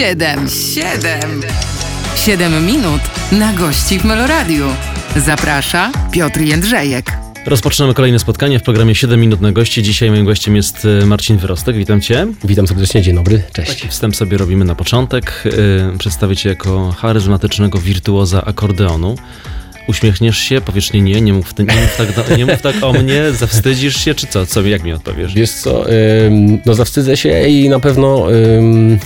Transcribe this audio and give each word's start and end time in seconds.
Siedem, 0.00 0.48
siedem, 0.48 1.42
siedem 2.16 2.66
minut 2.66 3.00
na 3.32 3.52
gości 3.52 3.98
w 3.98 4.04
Meloradiu. 4.04 4.66
Zaprasza 5.16 5.92
Piotr 6.12 6.40
Jędrzejek. 6.40 7.12
Rozpoczynamy 7.46 7.94
kolejne 7.94 8.18
spotkanie 8.18 8.58
w 8.58 8.62
programie 8.62 8.94
7 8.94 9.20
minut 9.20 9.40
na 9.40 9.52
gości. 9.52 9.82
Dzisiaj 9.82 10.10
moim 10.10 10.24
gościem 10.24 10.56
jest 10.56 10.86
e, 11.02 11.06
Marcin 11.06 11.36
Wyrostek. 11.36 11.76
Witam 11.76 12.00
Cię. 12.00 12.26
Witam 12.44 12.66
serdecznie, 12.66 13.02
dzień 13.02 13.14
dobry, 13.14 13.42
cześć. 13.52 13.74
Taki 13.74 13.88
wstęp 13.88 14.16
sobie 14.16 14.38
robimy 14.38 14.64
na 14.64 14.74
początek. 14.74 15.42
Yy, 15.44 15.98
przedstawię 15.98 16.36
Cię 16.36 16.48
jako 16.48 16.92
charyzmatycznego 16.92 17.78
wirtuoza 17.78 18.44
akordeonu. 18.44 19.16
Uśmiechniesz 19.88 20.38
się, 20.38 20.60
powiesz 20.60 20.92
nie, 20.92 21.00
nie, 21.00 21.20
nie 21.20 21.32
mów, 21.32 21.58
nie 21.58 21.64
mów, 21.64 21.96
tak, 21.96 22.38
nie 22.38 22.46
mów 22.46 22.62
tak 22.62 22.74
o 22.82 22.92
mnie, 23.02 23.32
zawstydzisz 23.32 24.04
się, 24.04 24.14
czy 24.14 24.26
co? 24.26 24.46
co 24.46 24.62
jak 24.62 24.82
mi 24.82 24.92
odpowiesz? 24.92 25.34
Wiesz 25.34 25.50
co, 25.50 25.90
ym, 25.90 26.60
no 26.66 26.74
zawstydzę 26.74 27.16
się 27.16 27.48
i 27.48 27.68
na 27.68 27.80
pewno... 27.80 28.32
Ym, 28.32 28.98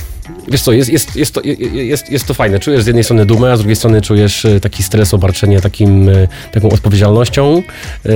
Wiesz 0.49 0.63
co, 0.63 0.73
jest, 0.73 0.91
jest, 0.91 1.17
jest, 1.17 1.35
to, 1.35 1.41
jest, 1.73 2.11
jest 2.11 2.27
to 2.27 2.35
fajne. 2.35 2.61
Czujesz 2.61 2.83
z 2.83 2.87
jednej 2.87 3.05
strony 3.05 3.27
dumę, 3.27 3.53
a 3.53 3.57
z 3.57 3.59
drugiej 3.59 3.77
strony 3.77 4.03
czujesz 4.03 4.45
e, 4.45 4.61
taki 4.61 4.83
stres, 4.83 5.15
obarczenie 5.15 5.61
takim, 5.61 6.09
e, 6.09 6.29
taką 6.53 6.71
odpowiedzialnością 6.71 7.63
e, 8.07 8.11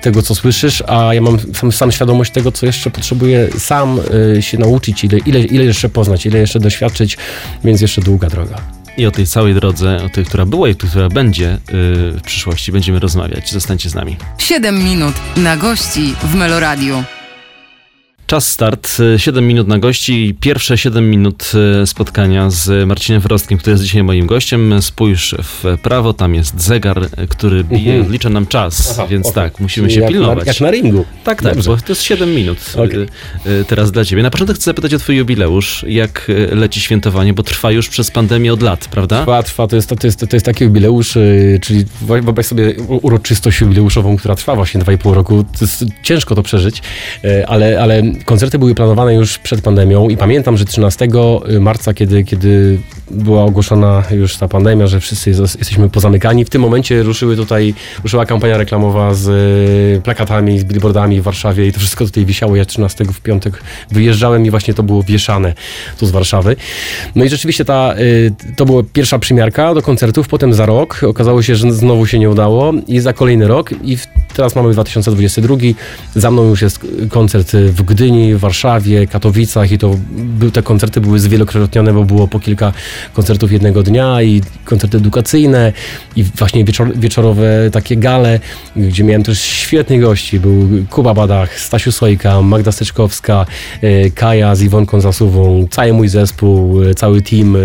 tego, 0.00 0.22
co 0.22 0.34
słyszysz, 0.34 0.82
a 0.86 1.14
ja 1.14 1.20
mam 1.20 1.38
sam, 1.54 1.72
sam 1.72 1.92
świadomość 1.92 2.32
tego, 2.32 2.52
co 2.52 2.66
jeszcze 2.66 2.90
potrzebuję 2.90 3.48
sam 3.58 4.00
się 4.40 4.58
nauczyć, 4.58 5.04
ile, 5.04 5.18
ile, 5.18 5.40
ile 5.40 5.64
jeszcze 5.64 5.88
poznać, 5.88 6.26
ile 6.26 6.38
jeszcze 6.38 6.60
doświadczyć, 6.60 7.18
więc 7.64 7.80
jeszcze 7.80 8.00
długa 8.00 8.28
droga. 8.28 8.56
I 8.96 9.06
o 9.06 9.10
tej 9.10 9.26
całej 9.26 9.54
drodze, 9.54 10.04
o 10.04 10.08
tej, 10.08 10.24
która 10.24 10.46
była 10.46 10.68
i 10.68 10.74
która 10.74 11.08
będzie 11.08 11.58
w 11.68 12.20
przyszłości, 12.24 12.72
będziemy 12.72 12.98
rozmawiać. 12.98 13.52
Zostańcie 13.52 13.90
z 13.90 13.94
nami. 13.94 14.16
7 14.38 14.84
minut 14.84 15.14
na 15.36 15.56
gości 15.56 16.14
w 16.22 16.34
Meloradiu. 16.34 17.04
Czas 18.32 18.48
start, 18.48 18.98
7 19.16 19.46
minut 19.46 19.68
na 19.68 19.78
gości 19.78 20.26
i 20.26 20.34
pierwsze 20.34 20.78
7 20.78 21.10
minut 21.10 21.52
e, 21.82 21.86
spotkania 21.86 22.50
z 22.50 22.88
Marcinem 22.88 23.20
Wyrostkiem, 23.20 23.58
który 23.58 23.72
jest 23.72 23.84
dzisiaj 23.84 24.02
moim 24.02 24.26
gościem. 24.26 24.82
Spójrz 24.82 25.34
w 25.42 25.78
prawo, 25.82 26.12
tam 26.12 26.34
jest 26.34 26.60
zegar, 26.60 27.10
który 27.28 27.64
bije, 27.64 27.94
mhm. 27.94 28.12
licza 28.12 28.28
nam 28.28 28.46
czas, 28.46 28.90
Aha, 28.92 29.06
więc 29.06 29.26
okay. 29.26 29.42
tak, 29.42 29.60
musimy 29.60 29.88
Czyli 29.88 29.94
się 29.94 30.00
jak 30.00 30.10
pilnować. 30.10 30.46
Na, 30.46 30.52
jak 30.52 30.60
na 30.60 30.70
ringu. 30.70 31.04
Tak, 31.24 31.42
tak, 31.42 31.54
Dobrze. 31.54 31.70
bo 31.70 31.76
to 31.76 31.84
jest 31.88 32.02
7 32.02 32.34
minut 32.34 32.58
okay. 32.74 33.06
E, 33.46 33.64
teraz 33.64 33.92
dla 33.92 34.04
ciebie. 34.04 34.22
Na 34.22 34.30
początek 34.30 34.56
chcę 34.56 34.64
zapytać 34.64 34.94
o 34.94 34.98
twój 34.98 35.16
jubileusz, 35.16 35.84
jak 35.88 36.30
e, 36.50 36.54
leci 36.54 36.80
świętowanie, 36.80 37.34
bo 37.34 37.42
trwa 37.42 37.70
już 37.70 37.88
przez 37.88 38.10
pandemię 38.10 38.52
od 38.52 38.62
lat, 38.62 38.88
prawda? 38.88 39.20
Trwa, 39.20 39.42
trwa, 39.42 39.66
to 39.66 39.76
jest, 39.76 39.88
to 39.88 40.06
jest, 40.06 40.20
to 40.30 40.36
jest 40.36 40.46
taki 40.46 40.64
jubileusz, 40.64 41.18
czyli 41.62 41.84
wyobraź 42.00 42.46
sobie 42.46 42.74
uroczystość 43.02 43.60
jubileuszową, 43.60 44.16
która 44.16 44.34
trwa 44.34 44.54
właśnie 44.54 44.80
2,5 44.80 45.14
roku. 45.14 45.44
To 45.44 45.58
jest 45.60 45.84
ciężko 46.02 46.34
to 46.34 46.42
przeżyć, 46.42 46.82
ale, 47.46 47.82
ale 47.82 48.02
koncerty 48.24 48.58
były 48.58 48.74
planowane 48.74 49.14
już 49.14 49.38
przed 49.38 49.60
pandemią 49.60 50.08
i 50.08 50.16
pamiętam, 50.16 50.56
że 50.56 50.64
13 50.64 51.08
marca, 51.60 51.94
kiedy, 51.94 52.24
kiedy 52.24 52.78
była 53.10 53.44
ogłoszona 53.44 54.02
już 54.10 54.36
ta 54.36 54.48
pandemia, 54.48 54.86
że 54.86 55.00
wszyscy 55.00 55.30
jesteśmy 55.30 55.88
pozamykani, 55.88 56.44
w 56.44 56.50
tym 56.50 56.62
momencie 56.62 57.02
ruszyły 57.02 57.36
tutaj, 57.36 57.74
ruszyła 58.02 58.26
kampania 58.26 58.56
reklamowa 58.56 59.14
z 59.14 59.28
e, 59.98 60.02
plakatami, 60.02 60.58
z 60.58 60.64
billboardami 60.64 61.20
w 61.20 61.24
Warszawie 61.24 61.66
i 61.66 61.72
to 61.72 61.78
wszystko 61.78 62.04
tutaj 62.04 62.24
wisiało. 62.24 62.56
Ja 62.56 62.64
13 62.64 63.04
w 63.04 63.20
piątek 63.20 63.62
wyjeżdżałem 63.90 64.46
i 64.46 64.50
właśnie 64.50 64.74
to 64.74 64.82
było 64.82 65.02
wieszane 65.02 65.54
tu 65.98 66.06
z 66.06 66.10
Warszawy. 66.10 66.56
No 67.14 67.24
i 67.24 67.28
rzeczywiście 67.28 67.64
ta, 67.64 67.94
e, 67.94 68.54
to 68.56 68.64
była 68.64 68.82
pierwsza 68.92 69.18
przymiarka 69.18 69.74
do 69.74 69.82
koncertów, 69.82 70.28
potem 70.28 70.54
za 70.54 70.66
rok 70.66 71.00
okazało 71.06 71.42
się, 71.42 71.56
że 71.56 71.72
znowu 71.72 72.06
się 72.06 72.18
nie 72.18 72.30
udało 72.30 72.72
i 72.86 73.00
za 73.00 73.12
kolejny 73.12 73.48
rok 73.48 73.70
i 73.84 73.98
teraz 74.34 74.56
mamy 74.56 74.72
2022, 74.72 75.56
za 76.14 76.30
mną 76.30 76.44
już 76.44 76.62
jest 76.62 76.80
koncert 77.10 77.52
w 77.52 77.82
Gdyni, 77.82 78.01
Gdyni, 78.02 78.36
Warszawie, 78.36 79.06
Katowicach 79.06 79.72
i 79.72 79.78
to 79.78 79.94
te 80.52 80.62
koncerty 80.62 81.00
były 81.00 81.20
zwielokrotnione, 81.20 81.92
bo 81.92 82.04
było 82.04 82.28
po 82.28 82.40
kilka 82.40 82.72
koncertów 83.12 83.52
jednego 83.52 83.82
dnia 83.82 84.22
i 84.22 84.42
koncerty 84.64 84.96
edukacyjne 84.96 85.72
i 86.16 86.24
właśnie 86.24 86.64
wieczor, 86.64 86.96
wieczorowe 86.96 87.70
takie 87.72 87.96
gale, 87.96 88.40
gdzie 88.76 89.04
miałem 89.04 89.22
też 89.22 89.40
świetnych 89.40 90.00
gości. 90.00 90.40
Był 90.40 90.68
Kuba 90.90 91.14
Badach, 91.14 91.60
Stasiu 91.60 91.92
Sojka, 91.92 92.42
Magda 92.42 92.72
Steczkowska, 92.72 93.46
e, 93.82 94.10
Kaja 94.10 94.54
z 94.54 94.62
Iwonką 94.62 95.00
Zasuwą, 95.00 95.66
cały 95.70 95.92
mój 95.92 96.08
zespół, 96.08 96.82
e, 96.82 96.94
cały 96.94 97.22
team, 97.22 97.56
e, 97.56 97.58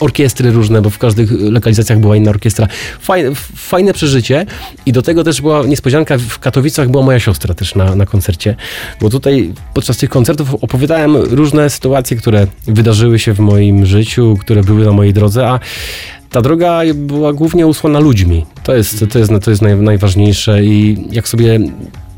orkiestry 0.00 0.50
różne, 0.50 0.82
bo 0.82 0.90
w 0.90 0.98
każdych 0.98 1.30
lokalizacjach 1.32 1.98
była 1.98 2.16
inna 2.16 2.30
orkiestra. 2.30 2.68
Fajne, 3.00 3.34
fajne 3.56 3.92
przeżycie 3.92 4.46
i 4.86 4.92
do 4.92 5.02
tego 5.02 5.24
też 5.24 5.40
była 5.40 5.66
niespodzianka, 5.66 6.18
w 6.18 6.38
Katowicach 6.38 6.88
była 6.88 7.04
moja 7.04 7.20
siostra 7.20 7.54
też 7.54 7.74
na, 7.74 7.96
na 7.96 8.06
koncercie, 8.06 8.56
bo 9.00 9.10
tutaj 9.10 9.52
podczas 9.74 9.96
tych 9.96 10.10
koncertów 10.10 10.54
opowiadałem 10.54 11.16
różne 11.16 11.70
sytuacje, 11.70 12.16
które 12.16 12.46
wydarzyły 12.66 13.18
się 13.18 13.32
w 13.32 13.40
moim 13.40 13.86
życiu, 13.86 14.36
które 14.40 14.62
były 14.62 14.84
na 14.84 14.92
mojej 14.92 15.12
drodze, 15.12 15.48
a 15.48 15.60
ta 16.30 16.42
droga 16.42 16.80
była 16.94 17.32
głównie 17.32 17.66
usłana 17.66 17.98
ludźmi. 17.98 18.46
To 18.62 18.76
jest, 18.76 19.04
to 19.12 19.18
jest, 19.18 19.32
to 19.42 19.50
jest 19.50 19.62
najważniejsze 19.62 20.64
i 20.64 21.06
jak 21.10 21.28
sobie 21.28 21.60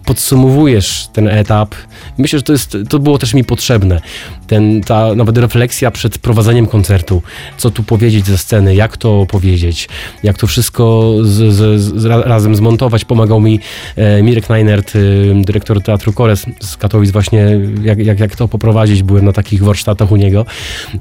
podsumowujesz 0.04 1.08
ten 1.12 1.28
etap. 1.28 1.74
Myślę, 2.18 2.38
że 2.38 2.42
to, 2.42 2.52
jest, 2.52 2.76
to 2.88 2.98
było 2.98 3.18
też 3.18 3.34
mi 3.34 3.44
potrzebne. 3.44 4.00
Ten, 4.46 4.80
ta 4.80 5.14
nawet 5.14 5.38
refleksja 5.38 5.90
przed 5.90 6.18
prowadzeniem 6.18 6.66
koncertu. 6.66 7.22
Co 7.56 7.70
tu 7.70 7.82
powiedzieć 7.82 8.26
ze 8.26 8.38
sceny, 8.38 8.74
jak 8.74 8.96
to 8.96 9.26
powiedzieć, 9.28 9.88
jak 10.22 10.38
to 10.38 10.46
wszystko 10.46 11.14
z, 11.22 11.54
z, 11.54 11.80
z, 11.80 12.04
razem 12.04 12.56
zmontować. 12.56 13.04
Pomagał 13.04 13.40
mi 13.40 13.60
e, 13.96 14.22
Mirek 14.22 14.48
Neinert, 14.48 14.92
e, 14.96 14.98
dyrektor 15.44 15.82
Teatru 15.82 16.12
Kores 16.12 16.46
z 16.60 16.76
Katowic 16.76 17.10
właśnie, 17.10 17.60
jak, 17.82 17.98
jak, 17.98 18.20
jak 18.20 18.36
to 18.36 18.48
poprowadzić. 18.48 19.02
Byłem 19.02 19.24
na 19.24 19.32
takich 19.32 19.62
warsztatach 19.62 20.12
u 20.12 20.16
niego, 20.16 20.46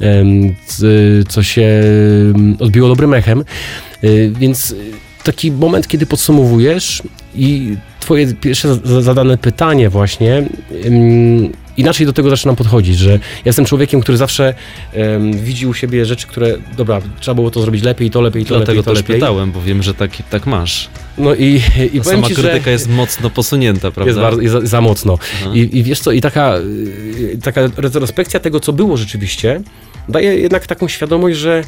e, 0.02 0.26
co 1.30 1.44
się 1.44 1.84
odbiło 2.60 2.88
dobrym 2.88 3.14
echem. 3.14 3.40
E, 4.04 4.08
więc 4.30 4.76
taki 5.24 5.52
moment, 5.52 5.88
kiedy 5.88 6.06
podsumowujesz 6.06 7.04
i 7.36 7.78
twoje 8.00 8.34
pierwsze 8.34 8.76
zadane 8.84 9.38
pytanie 9.38 9.90
właśnie, 9.90 10.44
inaczej 11.80 12.06
do 12.06 12.14
tego 12.14 12.30
zaczynam 12.30 12.56
podchodzić, 12.56 12.98
że 12.98 13.12
ja 13.12 13.20
jestem 13.46 13.66
człowiekiem, 13.66 14.02
który 14.02 14.18
zawsze 14.18 14.54
um, 14.94 15.34
widzi 15.34 15.68
u 15.68 15.74
siebie 15.74 16.06
rzeczy, 16.06 16.28
które, 16.28 16.58
dobra, 16.78 17.02
trzeba 17.20 17.36
było 17.36 17.52
to 17.52 17.62
zrobić 17.62 17.84
lepiej, 17.84 18.12
to 18.12 18.22
lepiej, 18.22 18.46
to 18.46 18.56
Dlatego 18.56 18.72
lepiej, 18.72 18.84
to 18.84 18.92
też 18.92 19.00
lepiej. 19.00 19.16
pytałem, 19.16 19.52
bo 19.52 19.62
wiem, 19.62 19.84
że 19.84 19.94
tak, 19.94 20.12
tak 20.30 20.48
masz. 20.48 20.90
No 21.18 21.36
i, 21.36 21.62
i 21.94 22.04
sama 22.04 22.28
ci, 22.28 22.36
krytyka 22.36 22.66
że 22.66 22.72
jest 22.72 22.90
mocno 22.90 23.30
posunięta, 23.30 23.92
prawda? 23.92 24.10
Jest, 24.10 24.20
bardzo, 24.20 24.42
jest 24.42 24.54
za, 24.54 24.66
za, 24.66 24.82
mocno. 24.82 25.18
I, 25.54 25.78
I, 25.78 25.84
wiesz 25.84 26.00
co, 26.00 26.12
i 26.12 26.22
taka, 26.22 26.58
y, 26.58 27.40
taka 27.44 27.62
retrospekcja 27.78 28.40
tego, 28.40 28.60
co 28.60 28.74
było 28.74 28.98
rzeczywiście, 28.98 29.62
daje 30.10 30.36
jednak 30.36 30.68
taką 30.68 30.88
świadomość, 30.88 31.38
że 31.38 31.64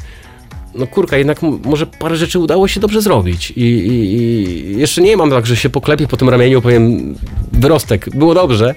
no 0.76 0.88
kurka, 0.88 1.18
jednak 1.18 1.42
może 1.42 1.86
parę 1.86 2.16
rzeczy 2.16 2.40
udało 2.40 2.68
się 2.68 2.80
dobrze 2.80 3.02
zrobić. 3.02 3.52
I, 3.52 3.62
i, 3.62 4.16
i 4.16 4.80
jeszcze 4.80 5.02
nie 5.02 5.18
mam 5.18 5.30
tak, 5.30 5.46
że 5.46 5.56
się 5.56 5.70
poklepię 5.70 6.08
po 6.08 6.18
tym 6.18 6.30
ramieniu, 6.30 6.62
powiem 6.62 7.16
wyrostek, 7.52 8.10
było 8.10 8.34
dobrze, 8.34 8.76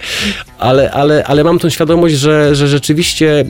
ale, 0.59 0.93
ale, 0.93 1.25
ale 1.25 1.45
mam 1.45 1.59
tą 1.59 1.69
świadomość, 1.69 2.15
że, 2.15 2.55
że 2.55 2.69
rzeczywiście 2.69 3.45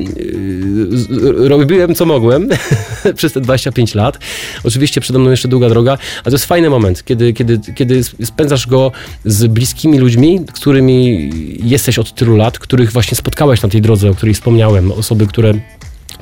yy, 1.20 1.48
robiłem 1.48 1.94
co 1.94 2.06
mogłem 2.06 2.48
przez 3.16 3.32
te 3.32 3.40
25 3.40 3.94
lat. 3.94 4.18
Oczywiście 4.64 5.00
przede 5.00 5.18
mną 5.18 5.30
jeszcze 5.30 5.48
długa 5.48 5.68
droga, 5.68 5.92
ale 5.92 6.24
to 6.24 6.30
jest 6.30 6.44
fajny 6.44 6.70
moment, 6.70 7.04
kiedy, 7.04 7.32
kiedy, 7.32 7.60
kiedy 7.74 8.04
spędzasz 8.04 8.66
go 8.66 8.92
z 9.24 9.46
bliskimi 9.46 9.98
ludźmi, 9.98 10.40
którymi 10.54 11.30
jesteś 11.62 11.98
od 11.98 12.14
tylu 12.14 12.36
lat, 12.36 12.58
których 12.58 12.92
właśnie 12.92 13.16
spotkałeś 13.16 13.62
na 13.62 13.68
tej 13.68 13.82
drodze, 13.82 14.10
o 14.10 14.14
której 14.14 14.34
wspomniałem, 14.34 14.92
osoby, 14.92 15.26
które 15.26 15.54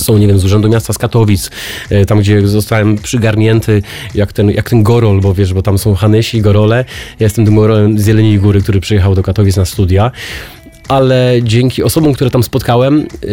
są, 0.02 0.18
nie 0.18 0.26
wiem, 0.26 0.38
z 0.38 0.44
Urzędu 0.44 0.68
Miasta 0.68 0.92
z 0.92 0.98
Katowic, 0.98 1.50
e, 1.90 2.06
tam 2.06 2.20
gdzie 2.20 2.48
zostałem 2.48 2.98
przygarnięty 2.98 3.82
jak 4.14 4.32
ten, 4.32 4.50
jak 4.50 4.70
ten 4.70 4.82
Gorol, 4.82 5.20
bo 5.20 5.34
wiesz, 5.34 5.54
bo 5.54 5.62
tam 5.62 5.78
są 5.78 5.94
Hanysi 5.94 6.40
Gorole. 6.40 6.84
Ja 7.20 7.24
jestem 7.24 7.44
tym 7.44 7.56
Gorolem 7.56 7.98
z 7.98 8.06
Jeleniej 8.06 8.38
Góry, 8.38 8.62
który 8.62 8.80
przyjechał 8.80 9.14
do 9.14 9.22
Katowic 9.22 9.56
na 9.56 9.64
studia, 9.64 10.10
ale 10.88 11.34
dzięki 11.42 11.82
osobom, 11.82 12.12
które 12.12 12.30
tam 12.30 12.42
spotkałem, 12.42 13.00
e, 13.00 13.26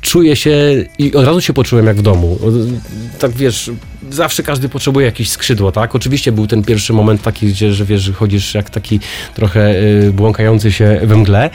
czuję 0.00 0.36
się 0.36 0.84
i 0.98 1.14
od 1.14 1.26
razu 1.26 1.40
się 1.40 1.52
poczułem 1.52 1.86
jak 1.86 1.96
w 1.96 2.02
domu. 2.02 2.38
Tak 3.18 3.30
wiesz, 3.30 3.70
zawsze 4.10 4.42
każdy 4.42 4.68
potrzebuje 4.68 5.06
jakieś 5.06 5.30
skrzydło, 5.30 5.72
tak? 5.72 5.94
Oczywiście 5.94 6.32
był 6.32 6.46
ten 6.46 6.62
pierwszy 6.62 6.92
moment 6.92 7.22
taki, 7.22 7.46
gdzie, 7.46 7.72
że 7.72 7.84
wiesz, 7.84 8.12
chodzisz 8.14 8.54
jak 8.54 8.70
taki 8.70 9.00
trochę 9.34 9.78
e, 9.78 10.10
błąkający 10.10 10.72
się 10.72 11.00
we 11.02 11.16
mgle. 11.16 11.50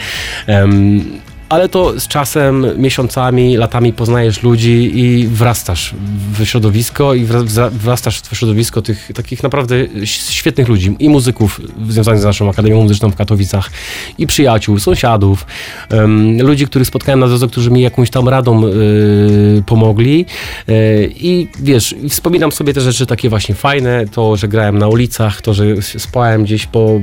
Ale 1.53 1.69
to 1.69 2.00
z 2.00 2.07
czasem, 2.07 2.65
miesiącami, 2.77 3.57
latami 3.57 3.94
poznajesz 3.94 4.44
ludzi 4.44 4.91
i 4.94 5.27
wrastasz 5.27 5.94
w 6.39 6.45
środowisko 6.45 7.13
i 7.13 7.25
wrastasz 7.71 8.21
w 8.21 8.38
środowisko 8.38 8.81
tych 8.81 9.11
takich 9.15 9.44
naprawdę 9.44 9.75
świetnych 10.05 10.67
ludzi 10.67 10.95
i 11.00 11.09
muzyków 11.09 11.61
związanych 11.89 12.21
z 12.21 12.23
naszą 12.23 12.50
Akademią 12.50 12.81
Muzyczną 12.81 13.11
w 13.11 13.15
Katowicach 13.15 13.69
i 14.17 14.27
przyjaciół, 14.27 14.79
sąsiadów, 14.79 15.45
um, 15.91 16.41
ludzi, 16.41 16.65
których 16.65 16.88
spotkałem 16.88 17.19
na 17.19 17.27
drodze, 17.27 17.47
którzy 17.47 17.71
mi 17.71 17.81
jakąś 17.81 18.09
tam 18.09 18.29
radą 18.29 18.67
y, 18.67 19.63
pomogli. 19.65 20.25
Y, 20.69 21.11
i 21.15 21.47
wiesz, 21.59 21.95
wspominam 22.09 22.51
sobie 22.51 22.73
te 22.73 22.81
rzeczy 22.81 23.05
takie 23.05 23.29
właśnie 23.29 23.55
fajne, 23.55 24.05
to, 24.11 24.38
że 24.38 24.47
grałem 24.47 24.77
na 24.77 24.88
ulicach, 24.88 25.41
to, 25.41 25.53
że 25.53 25.65
spałem 25.81 26.44
gdzieś 26.44 26.65
po, 26.65 27.01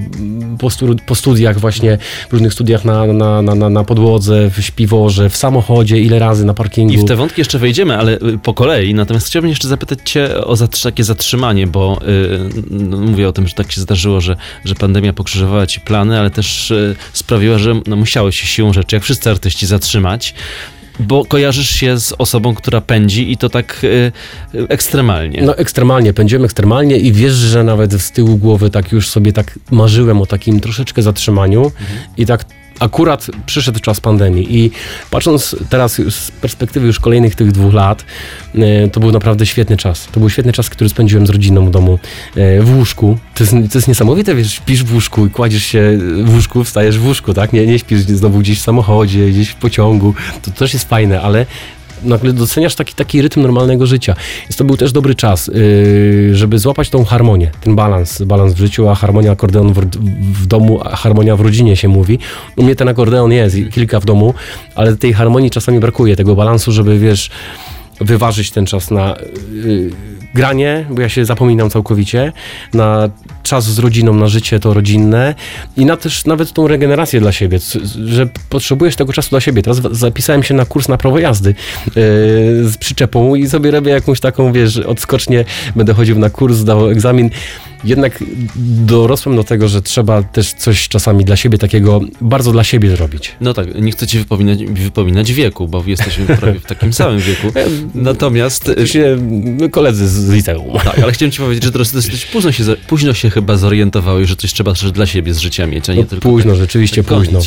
po, 0.58 0.68
po 1.06 1.14
studiach 1.14 1.58
właśnie, 1.58 1.98
różnych 2.32 2.52
studiach 2.52 2.84
na, 2.84 3.06
na, 3.06 3.42
na, 3.42 3.70
na 3.70 3.84
podłodze, 3.84 4.39
w 4.48 4.62
śpiworze, 4.62 5.30
w 5.30 5.36
samochodzie, 5.36 6.00
ile 6.00 6.18
razy 6.18 6.44
na 6.44 6.54
parkingu. 6.54 6.94
I 6.94 6.98
w 6.98 7.04
te 7.04 7.16
wątki 7.16 7.40
jeszcze 7.40 7.58
wejdziemy, 7.58 7.98
ale 7.98 8.16
y, 8.16 8.38
po 8.42 8.54
kolei. 8.54 8.94
Natomiast 8.94 9.26
chciałbym 9.26 9.48
jeszcze 9.48 9.68
zapytać 9.68 9.98
Cię 10.04 10.44
o 10.44 10.54
zatr- 10.54 10.82
takie 10.82 11.04
zatrzymanie, 11.04 11.66
bo 11.66 12.00
y, 12.02 12.38
no, 12.70 12.96
mówię 12.96 13.28
o 13.28 13.32
tym, 13.32 13.48
że 13.48 13.54
tak 13.54 13.72
się 13.72 13.80
zdarzyło, 13.80 14.20
że, 14.20 14.36
że 14.64 14.74
pandemia 14.74 15.12
pokrzyżowała 15.12 15.66
Ci 15.66 15.80
plany, 15.80 16.18
ale 16.18 16.30
też 16.30 16.70
y, 16.70 16.96
sprawiła, 17.12 17.58
że 17.58 17.80
no, 17.86 17.96
musiałeś 17.96 18.40
się 18.40 18.46
siłą 18.46 18.72
rzeczy, 18.72 18.96
jak 18.96 19.02
wszyscy 19.02 19.30
artyści, 19.30 19.66
zatrzymać. 19.66 20.34
Bo 21.00 21.24
kojarzysz 21.24 21.70
się 21.70 22.00
z 22.00 22.14
osobą, 22.18 22.54
która 22.54 22.80
pędzi 22.80 23.32
i 23.32 23.36
to 23.36 23.48
tak 23.48 23.84
y, 23.84 24.12
y, 24.54 24.68
ekstremalnie. 24.68 25.42
No 25.42 25.56
ekstremalnie, 25.56 26.12
pędziłem 26.12 26.44
ekstremalnie 26.44 26.96
i 26.96 27.12
wiesz, 27.12 27.32
że 27.32 27.64
nawet 27.64 27.92
z 27.92 28.12
tyłu 28.12 28.36
głowy 28.36 28.70
tak 28.70 28.92
już 28.92 29.08
sobie 29.08 29.32
tak 29.32 29.58
marzyłem 29.70 30.20
o 30.20 30.26
takim 30.26 30.60
troszeczkę 30.60 31.02
zatrzymaniu 31.02 31.72
i 32.16 32.26
tak 32.26 32.44
akurat 32.80 33.26
przyszedł 33.46 33.80
czas 33.80 34.00
pandemii 34.00 34.58
i 34.58 34.70
patrząc 35.10 35.56
teraz 35.70 35.94
z 35.94 36.30
perspektywy 36.30 36.86
już 36.86 37.00
kolejnych 37.00 37.34
tych 37.34 37.52
dwóch 37.52 37.74
lat, 37.74 38.04
e, 38.54 38.88
to 38.88 39.00
był 39.00 39.12
naprawdę 39.12 39.46
świetny 39.46 39.76
czas. 39.76 40.08
To 40.12 40.20
był 40.20 40.30
świetny 40.30 40.52
czas, 40.52 40.70
który 40.70 40.90
spędziłem 40.90 41.26
z 41.26 41.30
rodziną 41.30 41.66
w 41.66 41.70
domu, 41.70 41.98
e, 42.36 42.60
w 42.60 42.76
łóżku. 42.76 43.18
To 43.34 43.44
jest, 43.44 43.52
to 43.72 43.78
jest 43.78 43.88
niesamowite, 43.88 44.34
wiesz, 44.34 44.54
śpisz 44.54 44.84
w 44.84 44.94
łóżku 44.94 45.26
i 45.26 45.30
kładziesz 45.30 45.64
się 45.64 45.98
w 46.24 46.34
łóżku, 46.34 46.64
wstajesz 46.64 46.98
w 46.98 47.06
łóżku, 47.06 47.34
tak? 47.34 47.52
Nie, 47.52 47.66
nie 47.66 47.78
śpisz 47.78 48.00
znowu 48.00 48.38
gdzieś 48.38 48.58
w 48.58 48.62
samochodzie, 48.62 49.30
gdzieś 49.30 49.48
w 49.48 49.54
pociągu. 49.54 50.14
To 50.42 50.50
też 50.50 50.72
jest 50.72 50.88
fajne, 50.88 51.20
ale 51.20 51.46
nagle 52.02 52.32
doceniasz 52.32 52.74
taki, 52.74 52.94
taki 52.94 53.22
rytm 53.22 53.42
normalnego 53.42 53.86
życia. 53.86 54.14
Więc 54.42 54.56
to 54.56 54.64
był 54.64 54.76
też 54.76 54.92
dobry 54.92 55.14
czas, 55.14 55.46
yy, 55.46 56.36
żeby 56.36 56.58
złapać 56.58 56.90
tą 56.90 57.04
harmonię, 57.04 57.50
ten 57.60 57.76
balans, 57.76 58.22
balans 58.22 58.54
w 58.54 58.58
życiu, 58.58 58.88
a 58.88 58.94
harmonia 58.94 59.32
akordeon 59.32 59.72
w, 59.72 59.78
w 60.42 60.46
domu, 60.46 60.80
a 60.84 60.96
harmonia 60.96 61.36
w 61.36 61.40
rodzinie 61.40 61.76
się 61.76 61.88
mówi. 61.88 62.18
U 62.56 62.62
mnie 62.62 62.76
ten 62.76 62.88
akordeon 62.88 63.32
jest, 63.32 63.56
kilka 63.70 64.00
w 64.00 64.04
domu, 64.04 64.34
ale 64.74 64.96
tej 64.96 65.12
harmonii 65.12 65.50
czasami 65.50 65.80
brakuje, 65.80 66.16
tego 66.16 66.34
balansu, 66.34 66.72
żeby 66.72 66.98
wiesz, 66.98 67.30
wyważyć 68.00 68.50
ten 68.50 68.66
czas 68.66 68.90
na 68.90 69.16
yy, 69.64 69.90
granie, 70.34 70.86
bo 70.90 71.02
ja 71.02 71.08
się 71.08 71.24
zapominam 71.24 71.70
całkowicie, 71.70 72.32
na 72.74 73.08
czas 73.42 73.64
z 73.64 73.78
rodziną, 73.78 74.14
na 74.14 74.28
życie 74.28 74.60
to 74.60 74.74
rodzinne 74.74 75.34
i 75.76 75.86
na 75.86 75.96
też 75.96 76.24
nawet 76.24 76.52
tą 76.52 76.68
regenerację 76.68 77.20
dla 77.20 77.32
siebie, 77.32 77.58
że 78.04 78.28
potrzebujesz 78.48 78.96
tego 78.96 79.12
czasu 79.12 79.30
dla 79.30 79.40
siebie. 79.40 79.62
Teraz 79.62 79.80
zapisałem 79.90 80.42
się 80.42 80.54
na 80.54 80.64
kurs 80.64 80.88
na 80.88 80.96
prawo 80.96 81.18
jazdy 81.18 81.54
yy, 81.86 81.92
z 82.68 82.76
przyczepą 82.78 83.34
i 83.34 83.48
sobie 83.48 83.70
robię 83.70 83.92
jakąś 83.92 84.20
taką, 84.20 84.52
wiesz, 84.52 84.76
odskocznie, 84.76 85.44
będę 85.76 85.94
chodził 85.94 86.18
na 86.18 86.30
kurs, 86.30 86.56
zdawał 86.56 86.90
egzamin. 86.90 87.30
Jednak 87.84 88.24
dorosłem 88.56 89.36
do 89.36 89.44
tego, 89.44 89.68
że 89.68 89.82
trzeba 89.82 90.22
też 90.22 90.52
coś 90.52 90.88
czasami 90.88 91.24
dla 91.24 91.36
siebie 91.36 91.58
takiego, 91.58 92.00
bardzo 92.20 92.52
dla 92.52 92.64
siebie 92.64 92.90
zrobić. 92.90 93.32
No 93.40 93.54
tak, 93.54 93.74
nie 93.80 93.92
chcę 93.92 94.06
ci 94.06 94.18
wypominać, 94.18 94.64
wypominać 94.64 95.32
wieku, 95.32 95.68
bo 95.68 95.84
jesteśmy 95.86 96.26
prawie 96.26 96.60
w 96.60 96.64
takim 96.64 96.92
samym 96.92 97.20
wieku. 97.20 97.46
Natomiast... 97.94 98.70
Się, 98.84 99.16
no, 99.60 99.68
koledzy 99.68 100.08
z 100.08 100.30
liceum. 100.30 100.78
Tak, 100.84 100.98
ale 100.98 101.12
chciałem 101.12 101.32
ci 101.32 101.40
powiedzieć, 101.40 101.64
że 101.64 101.72
teraz 101.72 101.92
dosyć 101.92 102.26
późno 102.26 102.52
się, 102.52 102.64
późno 102.86 103.14
się 103.14 103.30
chyba 103.30 103.56
zorientowałeś, 103.56 104.28
że 104.28 104.36
coś 104.36 104.52
trzeba 104.52 104.72
też 104.74 104.92
dla 104.92 105.06
siebie 105.06 105.34
z 105.34 105.38
życia 105.38 105.66
mieć, 105.66 105.90
a 105.90 105.94
nie 105.94 106.00
No, 106.00 106.06
tylko 106.06 106.28
późno, 106.28 106.50
tak, 106.50 106.60
rzeczywiście 106.60 107.04
tak 107.04 107.18
późno. 107.18 107.40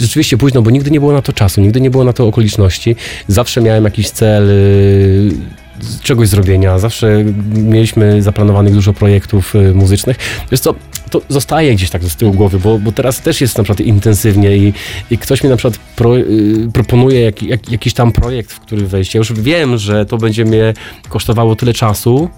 Rzeczywiście 0.00 0.36
późno, 0.36 0.62
bo 0.62 0.70
nigdy 0.70 0.90
nie 0.90 1.00
było 1.00 1.12
na 1.12 1.22
to 1.22 1.32
czasu, 1.32 1.60
nigdy 1.60 1.80
nie 1.80 1.90
było 1.90 2.04
na 2.04 2.12
to 2.12 2.26
okoliczności. 2.26 2.96
Zawsze 3.28 3.60
miałem 3.60 3.84
jakiś 3.84 4.10
cel 4.10 4.50
y, 4.50 5.30
z 5.30 5.65
czegoś 6.02 6.28
zrobienia, 6.28 6.78
zawsze 6.78 7.24
mieliśmy 7.54 8.22
zaplanowanych 8.22 8.74
dużo 8.74 8.92
projektów 8.92 9.54
y, 9.54 9.74
muzycznych. 9.74 10.16
Wiesz 10.50 10.60
co, 10.60 10.74
to 11.10 11.20
zostaje 11.28 11.74
gdzieś 11.74 11.90
tak 11.90 12.04
z 12.04 12.16
tyłu 12.16 12.32
głowy, 12.32 12.58
bo, 12.58 12.78
bo 12.78 12.92
teraz 12.92 13.20
też 13.20 13.40
jest 13.40 13.58
na 13.58 13.64
przykład 13.64 13.86
intensywnie 13.86 14.56
i, 14.56 14.72
i 15.10 15.18
ktoś 15.18 15.42
mi 15.42 15.50
na 15.50 15.56
przykład 15.56 15.78
pro, 15.96 16.18
y, 16.18 16.68
proponuje 16.72 17.20
jak, 17.20 17.42
jak, 17.42 17.70
jakiś 17.70 17.94
tam 17.94 18.12
projekt, 18.12 18.52
w 18.52 18.60
który 18.60 18.86
wejść. 18.86 19.14
Ja 19.14 19.18
już 19.18 19.32
wiem, 19.32 19.78
że 19.78 20.06
to 20.06 20.18
będzie 20.18 20.44
mnie 20.44 20.74
kosztowało 21.08 21.56
tyle 21.56 21.72
czasu, 21.72 22.28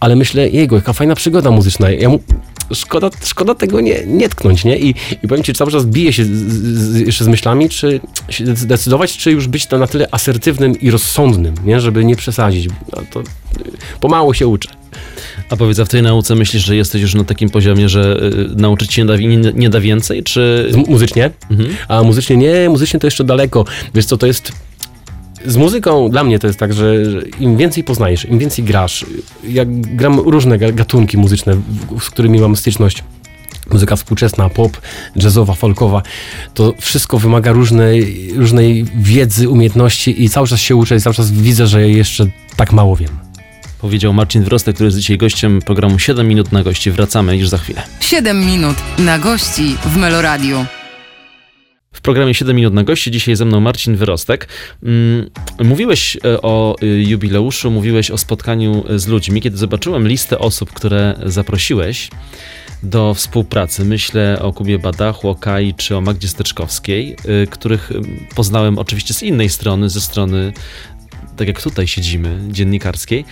ale 0.00 0.16
myślę, 0.16 0.48
jego, 0.48 0.76
jaka 0.76 0.92
fajna 0.92 1.14
przygoda 1.14 1.50
muzyczna. 1.50 1.90
Ja 1.90 2.08
mu, 2.08 2.20
szkoda, 2.74 3.10
szkoda 3.24 3.54
tego 3.54 3.80
nie, 3.80 4.06
nie 4.06 4.28
tknąć, 4.28 4.64
nie? 4.64 4.78
I, 4.78 4.94
I 5.22 5.28
powiem 5.28 5.44
ci, 5.44 5.52
cały 5.52 5.70
czas 5.70 5.86
biję 5.86 6.12
się 6.12 6.24
z, 6.24 6.28
z, 6.28 7.00
jeszcze 7.00 7.24
z 7.24 7.28
myślami, 7.28 7.68
czy 7.68 8.00
się 8.28 8.56
zdecydować, 8.56 9.16
czy 9.16 9.30
już 9.30 9.48
być 9.48 9.70
na 9.70 9.86
tyle 9.86 10.08
asertywnym 10.10 10.80
i 10.80 10.90
rozsądnym, 10.90 11.54
nie? 11.64 11.80
Żeby 11.80 12.04
nie 12.04 12.16
przesadzić. 12.16 12.68
No 12.68 13.02
to 13.10 13.20
y, 13.20 13.24
pomału 14.00 14.34
się 14.34 14.46
uczę. 14.46 14.68
A 15.50 15.56
powiedz, 15.56 15.78
a 15.78 15.84
w 15.84 15.88
tej 15.88 16.02
nauce 16.02 16.34
myślisz, 16.34 16.64
że 16.64 16.76
jesteś 16.76 17.02
już 17.02 17.14
na 17.14 17.24
takim 17.24 17.50
poziomie, 17.50 17.88
że 17.88 18.20
y, 18.22 18.48
nauczyć 18.56 18.92
się 18.92 19.02
nie 19.02 19.08
da, 19.08 19.16
nie, 19.16 19.52
nie 19.54 19.70
da 19.70 19.80
więcej, 19.80 20.22
czy... 20.22 20.70
Muzycznie? 20.88 21.30
Mhm. 21.50 21.70
A 21.88 22.02
muzycznie 22.02 22.36
nie, 22.36 22.68
muzycznie 22.68 23.00
to 23.00 23.06
jeszcze 23.06 23.24
daleko. 23.24 23.64
Wiesz 23.94 24.06
co, 24.06 24.16
to 24.16 24.26
jest... 24.26 24.52
Z 25.46 25.56
muzyką 25.56 26.08
dla 26.10 26.24
mnie 26.24 26.38
to 26.38 26.46
jest 26.46 26.58
tak, 26.58 26.72
że, 26.74 27.10
że 27.10 27.20
im 27.40 27.56
więcej 27.56 27.84
poznajesz, 27.84 28.24
im 28.24 28.38
więcej 28.38 28.64
grasz, 28.64 29.06
jak 29.48 29.80
gram 29.96 30.18
różne 30.20 30.58
ga- 30.58 30.74
gatunki 30.74 31.16
muzyczne, 31.18 31.56
z 32.00 32.10
którymi 32.10 32.40
mam 32.40 32.56
styczność, 32.56 33.04
muzyka 33.72 33.96
współczesna, 33.96 34.48
pop, 34.48 34.80
jazzowa, 35.16 35.54
folkowa, 35.54 36.02
to 36.54 36.74
wszystko 36.80 37.18
wymaga 37.18 37.52
różnej, 37.52 38.28
różnej 38.36 38.84
wiedzy, 38.96 39.48
umiejętności 39.48 40.24
i 40.24 40.28
cały 40.28 40.46
czas 40.46 40.60
się 40.60 40.76
uczę 40.76 40.96
i 40.96 41.00
cały 41.00 41.14
czas 41.14 41.30
widzę, 41.30 41.66
że 41.66 41.88
jeszcze 41.88 42.26
tak 42.56 42.72
mało 42.72 42.96
wiem. 42.96 43.10
Powiedział 43.80 44.12
Marcin 44.14 44.42
Wrostek, 44.44 44.74
który 44.74 44.86
jest 44.86 44.98
dzisiaj 44.98 45.18
gościem 45.18 45.62
programu 45.62 45.98
7 45.98 46.28
minut 46.28 46.52
na 46.52 46.62
gości. 46.62 46.90
Wracamy 46.90 47.36
już 47.36 47.48
za 47.48 47.58
chwilę. 47.58 47.82
7 48.00 48.46
minut 48.46 48.76
na 48.98 49.18
gości 49.18 49.76
w 49.86 49.96
Meloradiu. 49.96 50.64
W 51.92 52.00
programie 52.00 52.34
7 52.34 52.56
minut 52.56 52.74
na 52.74 52.84
gości 52.84 53.10
dzisiaj 53.10 53.36
ze 53.36 53.44
mną 53.44 53.60
Marcin 53.60 53.96
Wyrostek. 53.96 54.48
Mm, 54.82 55.30
Mówiłeś 55.64 56.16
e, 56.16 56.42
o 56.42 56.76
y, 56.82 57.02
jubileuszu, 57.02 57.70
mówiłeś 57.70 58.10
o 58.10 58.18
spotkaniu 58.18 58.84
z 58.96 59.06
ludźmi. 59.06 59.40
Kiedy 59.40 59.56
zobaczyłem 59.56 60.08
listę 60.08 60.38
osób, 60.38 60.72
które 60.72 61.14
zaprosiłeś 61.26 62.10
do 62.82 63.14
współpracy, 63.14 63.84
myślę 63.84 64.38
o 64.42 64.52
Kubie 64.52 64.78
Badachu, 64.78 65.28
o 65.28 65.34
Kai 65.34 65.74
czy 65.74 65.96
o 65.96 66.00
Magdzie 66.00 66.28
Steczkowskiej, 66.28 67.16
y, 67.42 67.46
których 67.46 67.90
y, 67.90 68.00
poznałem 68.34 68.78
oczywiście 68.78 69.14
z 69.14 69.22
innej 69.22 69.48
strony, 69.48 69.90
ze 69.90 70.00
strony 70.00 70.52
tak 71.38 71.48
jak 71.48 71.62
tutaj 71.62 71.88
siedzimy, 71.88 72.38
dziennikarskiej, 72.48 73.24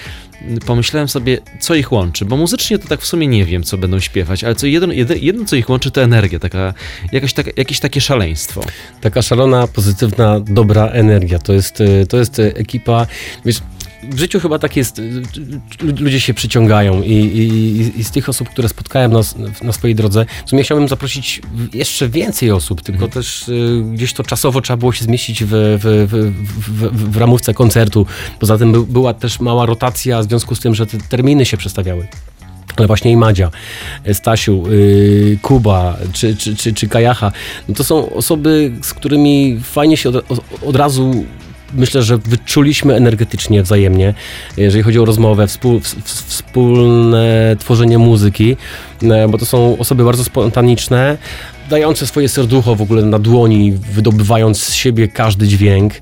pomyślałem 0.67 1.08
sobie, 1.08 1.38
co 1.61 1.75
ich 1.75 1.93
łączy, 1.93 2.25
bo 2.25 2.37
muzycznie 2.37 2.79
to 2.79 2.88
tak 2.88 3.00
w 3.00 3.06
sumie 3.06 3.26
nie 3.26 3.44
wiem, 3.44 3.62
co 3.62 3.79
będą 3.79 4.00
śpiewać, 4.00 4.44
ale 4.44 4.55
co 4.55 4.67
jedno, 4.67 4.93
jedno, 4.93 5.14
jedno 5.14 5.44
co 5.44 5.56
ich 5.56 5.69
łączy, 5.69 5.91
to 5.91 6.03
energia, 6.03 6.38
taka, 6.38 6.75
jakaś, 7.12 7.32
taka, 7.32 7.50
jakieś 7.56 7.81
takie 7.81 8.00
szaleństwo. 8.00 8.62
Taka 9.00 9.23
szalona, 9.23 9.67
pozytywna, 9.67 10.41
dobra 10.41 10.87
energia. 10.87 11.38
To 11.38 11.53
jest, 11.53 11.81
e, 11.81 12.06
to 12.06 12.17
jest 12.17 12.38
e, 12.38 12.43
ekipa. 12.43 13.06
Wiesz, 13.44 13.61
w 14.11 14.19
życiu 14.19 14.41
chyba 14.41 14.58
tak 14.58 14.76
jest, 14.76 15.00
lu- 15.83 15.95
ludzie 15.99 16.21
się 16.21 16.35
przyciągają 16.35 17.02
i, 17.02 17.12
i, 17.12 18.00
i 18.00 18.04
z 18.04 18.11
tych 18.11 18.28
osób, 18.28 18.49
które 18.49 18.69
spotkałem 18.69 19.12
na, 19.12 19.21
na 19.62 19.73
swojej 19.73 19.95
drodze, 19.95 20.26
w 20.47 20.50
sumie 20.50 20.62
chciałbym 20.62 20.88
zaprosić 20.88 21.42
jeszcze 21.75 22.09
więcej 22.09 22.50
osób, 22.50 22.80
tylko 22.83 23.09
też 23.09 23.49
e, 23.49 23.52
gdzieś 23.95 24.12
to 24.12 24.23
czasowo 24.23 24.61
trzeba 24.61 24.76
było 24.76 24.92
się 24.92 25.04
zmieścić 25.04 25.45
w, 25.45 25.49
w, 25.50 26.07
w, 26.11 27.12
w, 27.12 27.16
ramówce 27.16 27.54
koncertu. 27.54 28.07
Poza 28.40 28.59
tym 28.59 28.73
był, 28.73 28.87
była 28.87 29.14
też 29.14 29.40
mała 29.40 29.66
rotacja 29.66 30.23
w 30.23 30.25
związku 30.25 30.54
z 30.54 30.61
tym, 30.61 30.75
że 30.75 30.87
te 30.87 30.99
terminy 30.99 31.47
się 31.47 31.57
przestawiały. 31.57 32.07
Ale 32.76 32.87
właśnie 32.87 33.12
i 33.12 33.16
Madzia, 33.16 33.50
Stasiu, 34.12 34.62
yy, 34.71 35.38
Kuba 35.42 35.97
czy, 36.12 36.37
czy, 36.37 36.57
czy, 36.57 36.75
czy 36.75 36.88
Kajacha, 36.88 37.33
no 37.69 37.75
to 37.75 37.85
są 37.85 38.11
osoby, 38.11 38.73
z 38.83 38.95
którymi 38.95 39.61
fajnie 39.62 39.97
się 39.97 40.09
od, 40.09 40.25
od 40.62 40.76
razu 40.76 41.25
myślę, 41.75 42.02
że 42.02 42.18
wyczuliśmy 42.18 42.94
energetycznie 42.94 43.62
wzajemnie, 43.62 44.14
jeżeli 44.56 44.85
chodzi 44.85 44.99
o 44.99 45.04
rozmowę, 45.04 45.46
współ, 45.46 45.80
wspólne 46.04 47.56
tworzenie 47.58 47.99
muzyki, 47.99 48.56
bo 49.29 49.38
to 49.38 49.47
są 49.47 49.76
osoby 49.79 50.05
bardzo 50.05 50.25
spontaniczne, 50.25 51.19
dające 51.71 52.07
swoje 52.07 52.29
serducho 52.29 52.75
w 52.75 52.83
ogóle 52.83 53.03
na 53.03 53.19
dłoni, 53.19 53.73
wydobywając 53.93 54.62
z 54.62 54.75
siebie 54.75 55.09
każdy 55.09 55.49
dźwięk 55.49 55.93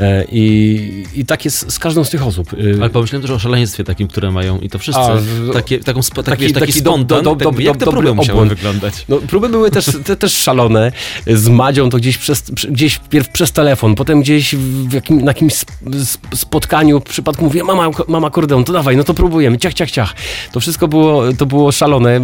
e, 0.00 0.24
i, 0.32 1.04
i 1.14 1.24
tak 1.24 1.44
jest 1.44 1.72
z 1.72 1.78
każdą 1.78 2.04
z 2.04 2.10
tych 2.10 2.26
osób. 2.26 2.52
Y, 2.52 2.76
Ale 2.80 2.90
pomyślałem 2.90 3.22
też 3.22 3.30
o 3.30 3.38
szaleństwie 3.38 3.84
takim, 3.84 4.08
które 4.08 4.30
mają 4.30 4.58
i 4.58 4.68
to 4.68 4.78
wszyscy, 4.78 5.00
A, 5.00 5.52
takie, 5.52 5.78
taką, 5.78 6.02
spo, 6.02 6.22
taki, 6.22 6.42
wiesz, 6.42 6.52
taki, 6.52 6.66
taki 6.66 6.78
spontan, 6.80 7.22
do- 7.24 7.36
do- 7.36 7.50
tak, 7.50 7.60
jak 7.60 7.76
do- 7.76 7.86
te 7.86 7.90
próby 7.92 8.14
musiały 8.14 8.46
wyglądać? 8.48 8.94
No, 9.08 9.16
próby 9.16 9.48
były 9.48 9.70
też, 9.70 9.86
te, 10.06 10.16
też 10.16 10.32
szalone. 10.32 10.92
Z 11.26 11.48
Madzią 11.48 11.90
to 11.90 11.96
gdzieś, 11.98 12.18
przez, 12.18 12.50
gdzieś 12.50 12.94
wpierw 12.94 13.28
przez 13.28 13.52
telefon, 13.52 13.94
potem 13.94 14.20
gdzieś 14.22 14.54
w 14.56 14.92
jakim, 14.92 15.20
na 15.24 15.30
jakimś 15.30 15.52
sp- 15.62 15.72
sp- 16.12 16.36
spotkaniu, 16.36 17.00
w 17.00 17.04
przypadku 17.04 17.44
mówię, 17.44 17.64
mama, 17.64 17.90
mama 18.08 18.26
akordeon, 18.26 18.64
to 18.64 18.72
dawaj, 18.72 18.96
no 18.96 19.04
to 19.04 19.14
próbujemy, 19.14 19.58
ciach, 19.58 19.74
ciach, 19.74 19.90
ciach. 19.90 20.14
To 20.52 20.60
wszystko 20.60 20.88
było, 20.88 21.22
to 21.32 21.46
było 21.46 21.72
szalone. 21.72 22.20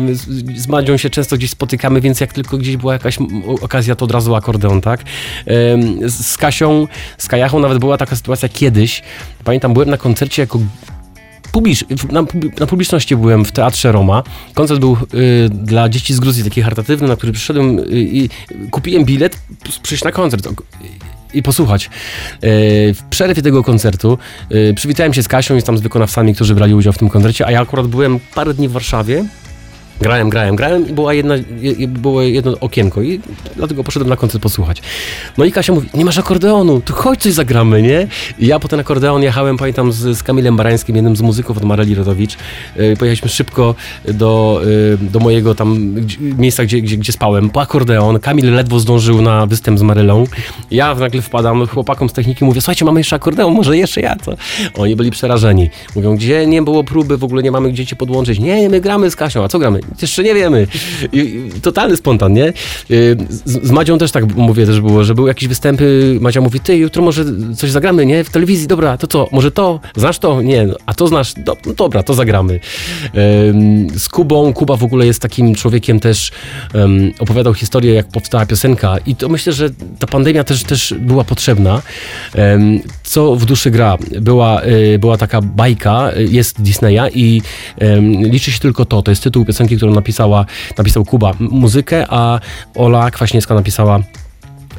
Z, 0.57 0.69
Madzią 0.69 0.97
się 0.97 1.11
często 1.11 1.37
gdzieś 1.37 1.51
spotykamy, 1.51 2.01
więc 2.01 2.21
jak 2.21 2.33
tylko 2.33 2.59
gdzieś 2.59 2.77
była 2.77 2.93
jakaś 2.93 3.19
okazja, 3.61 3.95
to 3.95 4.05
od 4.05 4.11
razu 4.11 4.35
akordeon, 4.35 4.81
tak? 4.81 5.05
Z, 6.07 6.37
Kasią, 6.37 6.87
z 7.19 7.29
Kajachą 7.29 7.61
nawet 7.61 7.79
była 7.79 7.97
taka 7.97 8.17
sytuacja 8.17 8.49
kiedyś. 8.49 9.03
Pamiętam, 9.45 9.73
byłem 9.73 9.91
na 9.91 9.97
koncercie 9.97 10.43
jako 10.43 10.59
publicz, 11.53 11.85
na, 12.13 12.25
na 12.61 12.67
publiczności 12.67 13.17
byłem 13.17 13.45
w 13.45 13.53
Teatrze 13.53 13.93
Roma. 13.93 14.23
Koncert 14.55 14.81
był 14.81 14.97
y, 15.15 15.49
dla 15.49 15.89
dzieci 15.89 16.15
z 16.15 16.21
Gruzji, 16.21 16.45
taki 16.45 16.63
charytatywny, 16.63 17.09
na 17.09 17.17
który 17.17 17.33
przyszedłem 17.33 17.79
y, 17.79 17.85
i 17.91 18.29
kupiłem 18.71 19.05
bilet, 19.05 19.39
przyjść 19.83 20.05
na 20.05 20.13
koncert. 20.13 20.49
i 21.35 21.43
posłuchać. 21.43 21.87
E, 21.87 21.91
w 22.95 23.03
przerwie 23.11 23.43
tego 23.43 23.65
koncertu 23.65 24.19
e, 24.51 24.75
przywitałem 24.75 25.15
się 25.15 25.23
z 25.23 25.29
Kasią 25.29 25.57
i 25.57 25.63
tam 25.63 25.79
z 25.79 25.81
wykonawcami, 25.81 26.35
którzy 26.35 26.55
brali 26.55 26.75
udział 26.75 26.93
w 26.93 26.99
tym 26.99 27.09
koncercie, 27.09 27.47
a 27.47 27.51
ja 27.51 27.61
akurat 27.61 27.87
byłem 27.87 28.21
parę 28.35 28.55
dni 28.55 28.69
w 28.69 28.73
Warszawie 28.73 29.25
Grałem, 30.01 30.31
grałem, 30.31 30.57
grałem 30.57 30.89
i 30.89 30.93
była 30.93 31.15
jedna, 31.15 31.35
je, 31.61 31.89
było 31.89 32.23
jedno 32.23 32.55
okienko 32.61 33.03
i 33.03 33.21
dlatego 33.57 33.85
poszedłem 33.85 34.09
na 34.09 34.17
koncert 34.17 34.43
posłuchać. 34.43 34.83
No 35.39 35.45
i 35.45 35.53
Kasia 35.53 35.73
mówi, 35.73 35.89
nie 35.95 36.05
masz 36.05 36.19
akordeonu, 36.19 36.81
to 36.81 36.95
chodź 36.95 37.21
coś 37.23 37.33
zagramy, 37.33 37.83
nie? 37.83 38.07
I 38.39 38.47
ja 38.47 38.59
po 38.59 38.69
ten 38.69 38.81
akordeon 38.81 39.23
jechałem, 39.23 39.57
pamiętam, 39.57 39.93
z, 39.93 40.19
z 40.19 40.23
Kamilem 40.23 40.57
Barańskim, 40.57 40.97
jednym 40.97 41.17
z 41.17 41.21
muzyków 41.21 41.57
od 41.57 41.65
Mareli 41.65 41.95
Rodowicz. 41.95 42.37
Yy, 42.77 42.97
pojechaliśmy 42.97 43.29
szybko 43.29 43.75
do, 44.09 44.61
yy, 45.01 45.11
do 45.11 45.19
mojego 45.19 45.55
tam 45.55 45.95
miejsca, 46.39 46.65
gdzie, 46.65 46.81
gdzie, 46.81 46.97
gdzie 46.97 47.13
spałem, 47.13 47.51
po 47.51 47.61
akordeon. 47.61 48.21
Kamil 48.21 48.55
ledwo 48.55 48.81
zdążył 48.81 49.23
na 49.23 49.47
występ 49.47 49.79
z 49.79 49.83
Marylą. 49.83 50.25
Ja 50.71 50.95
nagle 50.95 51.23
wpadam 51.23 51.67
chłopakom 51.67 52.09
z 52.09 52.13
techniki, 52.13 52.45
mówię, 52.45 52.61
słuchajcie, 52.61 52.85
mamy 52.85 53.01
jeszcze 53.01 53.17
akordeon, 53.17 53.55
może 53.55 53.77
jeszcze 53.77 54.01
ja, 54.01 54.17
co? 54.17 54.33
Oni 54.75 54.97
byli 54.97 55.11
przerażeni. 55.11 55.71
Mówią, 55.97 56.17
gdzie 56.17 56.47
nie 56.47 56.63
było 56.63 56.85
próby, 56.85 57.17
w 57.17 57.25
ogóle 57.25 57.43
nie 57.43 57.51
mamy 57.51 57.73
gdzie 57.73 57.87
cię 57.87 57.97
podłączyć. 57.97 58.39
Nie, 58.41 58.69
my 58.69 58.81
gramy 58.81 59.11
z 59.11 59.17
Kasią, 59.17 59.45
a 59.45 59.49
co 59.49 59.59
gramy? 59.59 59.81
jeszcze 60.03 60.23
nie 60.23 60.35
wiemy. 60.35 60.67
Totalny 61.63 61.97
spontan, 61.97 62.33
nie? 62.33 62.49
Y, 62.91 63.17
z, 63.31 63.67
z 63.67 63.71
Madzią 63.71 63.99
też 63.99 64.13
tak 64.13 64.37
mówię 64.37 64.67
też 64.67 64.81
było, 64.81 65.05
że 65.05 65.15
były 65.15 65.29
jakieś 65.29 65.49
występy, 65.49 66.19
Madzia 66.21 66.41
mówi, 66.41 66.61
ty 66.61 66.77
jutro 66.77 67.03
może 67.03 67.25
coś 67.57 67.71
zagramy, 67.71 68.07
nie? 68.07 68.25
W 68.25 68.31
telewizji, 68.31 68.67
dobra, 68.67 68.97
to 68.97 69.07
co? 69.07 69.29
Może 69.33 69.51
to? 69.51 69.81
Znasz 69.97 70.19
to? 70.19 70.43
Nie. 70.43 70.69
A 70.87 70.95
to 70.95 71.09
znasz? 71.09 71.35
Do, 71.35 71.57
no 71.67 71.73
dobra, 71.73 72.03
to 72.03 72.15
zagramy. 72.15 72.61
Z 73.97 74.09
Kubą, 74.09 74.53
Kuba 74.53 74.77
w 74.77 74.85
ogóle 74.85 75.07
jest 75.07 75.23
takim 75.23 75.55
człowiekiem 75.55 76.01
też, 76.01 76.33
um, 76.75 77.13
opowiadał 77.19 77.55
historię, 77.55 77.95
jak 77.95 78.09
powstała 78.09 78.47
piosenka 78.47 78.97
i 79.07 79.17
to 79.17 79.29
myślę, 79.29 79.53
że 79.53 79.71
ta 79.99 80.07
pandemia 80.07 80.45
też, 80.45 80.65
też 80.65 80.95
była 81.01 81.25
potrzebna. 81.25 81.83
Um, 82.35 82.81
co 83.09 83.37
w 83.37 83.45
duszy 83.45 83.71
gra? 83.71 83.99
Była, 84.21 84.63
y, 84.65 84.99
była 84.99 85.17
taka 85.17 85.41
bajka, 85.41 86.11
y, 86.17 86.25
jest 86.25 86.63
Disneya 86.63 87.11
i 87.15 87.43
liczy 88.23 88.53
się 88.53 88.59
tylko 88.59 88.85
to. 88.85 89.03
To 89.03 89.11
jest 89.11 89.23
tytuł 89.23 89.45
piosenki, 89.45 89.77
którą 89.77 89.95
napisała, 89.95 90.47
napisał 90.79 91.05
Kuba 91.05 91.33
muzykę, 91.41 92.07
a 92.09 92.41
Ola 92.75 93.11
Kwaśniewska 93.11 93.55
napisała 93.55 94.01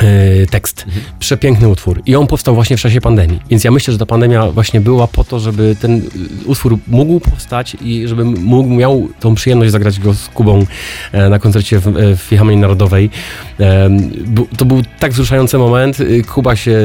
e, 0.03 0.45
tekst. 0.45 0.83
Mhm. 0.87 1.03
Przepiękny 1.19 1.67
utwór. 1.67 2.01
I 2.05 2.15
on 2.15 2.27
powstał 2.27 2.55
właśnie 2.55 2.77
w 2.77 2.81
czasie 2.81 3.01
pandemii. 3.01 3.39
Więc 3.49 3.63
ja 3.63 3.71
myślę, 3.71 3.91
że 3.91 3.97
ta 3.97 4.05
pandemia 4.05 4.51
właśnie 4.51 4.81
była 4.81 5.07
po 5.07 5.23
to, 5.23 5.39
żeby 5.39 5.75
ten 5.81 5.97
e, 5.97 6.01
utwór 6.45 6.77
mógł 6.87 7.19
powstać 7.19 7.77
i 7.81 8.07
żeby 8.07 8.25
mógł, 8.25 8.69
miał 8.69 9.07
tą 9.19 9.35
przyjemność 9.35 9.71
zagrać 9.71 9.99
go 9.99 10.13
z 10.13 10.27
Kubą 10.27 10.65
e, 11.11 11.29
na 11.29 11.39
koncercie 11.39 11.79
w, 11.79 11.93
w 12.17 12.21
Filharmonii 12.21 12.61
Narodowej. 12.61 13.09
To 14.57 14.65
był 14.65 14.81
tak 14.99 15.11
wzruszający 15.11 15.57
moment. 15.57 15.97
Kuba 16.33 16.55
się 16.55 16.79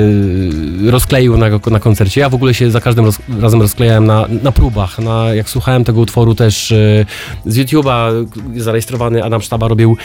rozkleił 0.86 1.36
na, 1.36 1.46
na 1.70 1.80
koncercie. 1.80 2.20
Ja 2.20 2.28
w 2.28 2.34
ogóle 2.34 2.54
się 2.54 2.70
za 2.70 2.80
każdym 2.80 3.04
roz, 3.04 3.18
razem 3.40 3.62
rozklejałem 3.62 4.06
na, 4.06 4.26
na 4.42 4.52
próbach. 4.52 4.98
Na, 4.98 5.34
jak 5.34 5.48
słuchałem 5.48 5.84
tego 5.84 6.00
utworu 6.00 6.34
też 6.34 6.74
z 7.46 7.56
YouTube'a 7.58 8.26
zarejestrowany 8.56 9.24
Adam 9.24 9.42
Sztaba 9.42 9.68
robił 9.68 9.96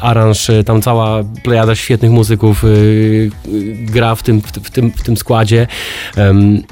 aranż. 0.00 0.50
Tam 0.66 0.82
cała 0.82 1.24
plejada 1.42 1.74
świetnych 1.74 2.10
muzyków 2.10 2.33
muzyków 2.34 2.64
y, 2.64 3.30
gra 3.74 4.14
w 4.14 4.22
tym, 4.22 4.40
w, 4.40 4.70
tym, 4.70 4.90
w 4.90 5.02
tym 5.02 5.16
składzie 5.16 5.66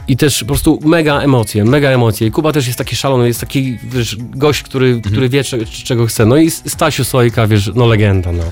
i 0.09 0.17
też 0.17 0.41
po 0.41 0.47
prostu 0.47 0.79
mega 0.85 1.21
emocje, 1.21 1.65
mega 1.65 1.91
emocje. 1.91 2.27
I 2.27 2.31
Kuba 2.31 2.53
też 2.53 2.67
jest 2.67 2.79
taki 2.79 2.97
szalony, 2.97 3.27
jest 3.27 3.41
taki 3.41 3.79
wiesz, 3.83 4.17
gość, 4.19 4.63
który, 4.63 4.87
mhm. 4.87 5.13
który 5.13 5.29
wie 5.29 5.43
czego 5.85 6.07
chce. 6.07 6.27
No 6.27 6.37
i 6.37 6.51
Stasiu 6.51 7.05
Sojka, 7.05 7.47
wiesz, 7.47 7.71
no 7.75 7.87
legenda, 7.87 8.33
no. 8.33 8.45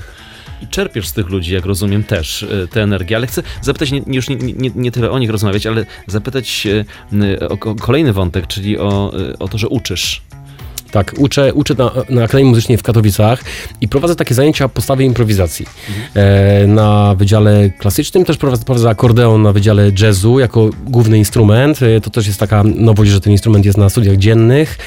I 0.61 0.67
czerpiesz 0.67 1.07
z 1.07 1.13
tych 1.13 1.29
ludzi, 1.29 1.53
jak 1.53 1.65
rozumiem, 1.65 2.03
też 2.03 2.43
y, 2.43 2.67
tę 2.71 2.83
energię, 2.83 3.15
ale 3.15 3.27
chcę 3.27 3.43
zapytać 3.61 3.91
nie, 3.91 4.01
już 4.07 4.29
nie, 4.29 4.35
nie, 4.35 4.71
nie 4.75 4.91
tyle 4.91 5.11
o 5.11 5.19
nich 5.19 5.29
rozmawiać, 5.29 5.65
ale 5.65 5.85
zapytać 6.07 6.67
y, 7.13 7.49
o 7.49 7.57
kolejny 7.57 8.13
wątek, 8.13 8.47
czyli 8.47 8.77
o, 8.77 9.13
o 9.39 9.47
to, 9.47 9.57
że 9.57 9.67
uczysz. 9.67 10.21
Tak, 10.91 11.13
uczę, 11.17 11.53
uczę 11.53 11.75
na, 11.77 11.91
na 12.09 12.23
Akademii 12.23 12.49
Muzycznej 12.49 12.77
w 12.77 12.83
Katowicach 12.83 13.43
i 13.81 13.87
prowadzę 13.87 14.15
takie 14.15 14.35
zajęcia 14.35 14.69
podstawy 14.69 15.03
improwizacji. 15.03 15.65
E, 16.15 16.67
na 16.67 17.15
Wydziale 17.15 17.69
Klasycznym 17.69 18.25
też 18.25 18.37
prowadzę, 18.37 18.65
prowadzę 18.65 18.89
akordeon 18.89 19.41
na 19.41 19.53
Wydziale 19.53 19.91
Jazzu 19.99 20.39
jako 20.39 20.69
główny 20.85 21.17
instrument. 21.17 21.79
E, 21.83 22.01
to 22.01 22.09
też 22.09 22.27
jest 22.27 22.39
taka 22.39 22.63
nowość, 22.63 23.11
że 23.11 23.21
ten 23.21 23.31
instrument 23.31 23.65
jest 23.65 23.77
na 23.77 23.89
studiach 23.89 24.17
dziennych. 24.17 24.77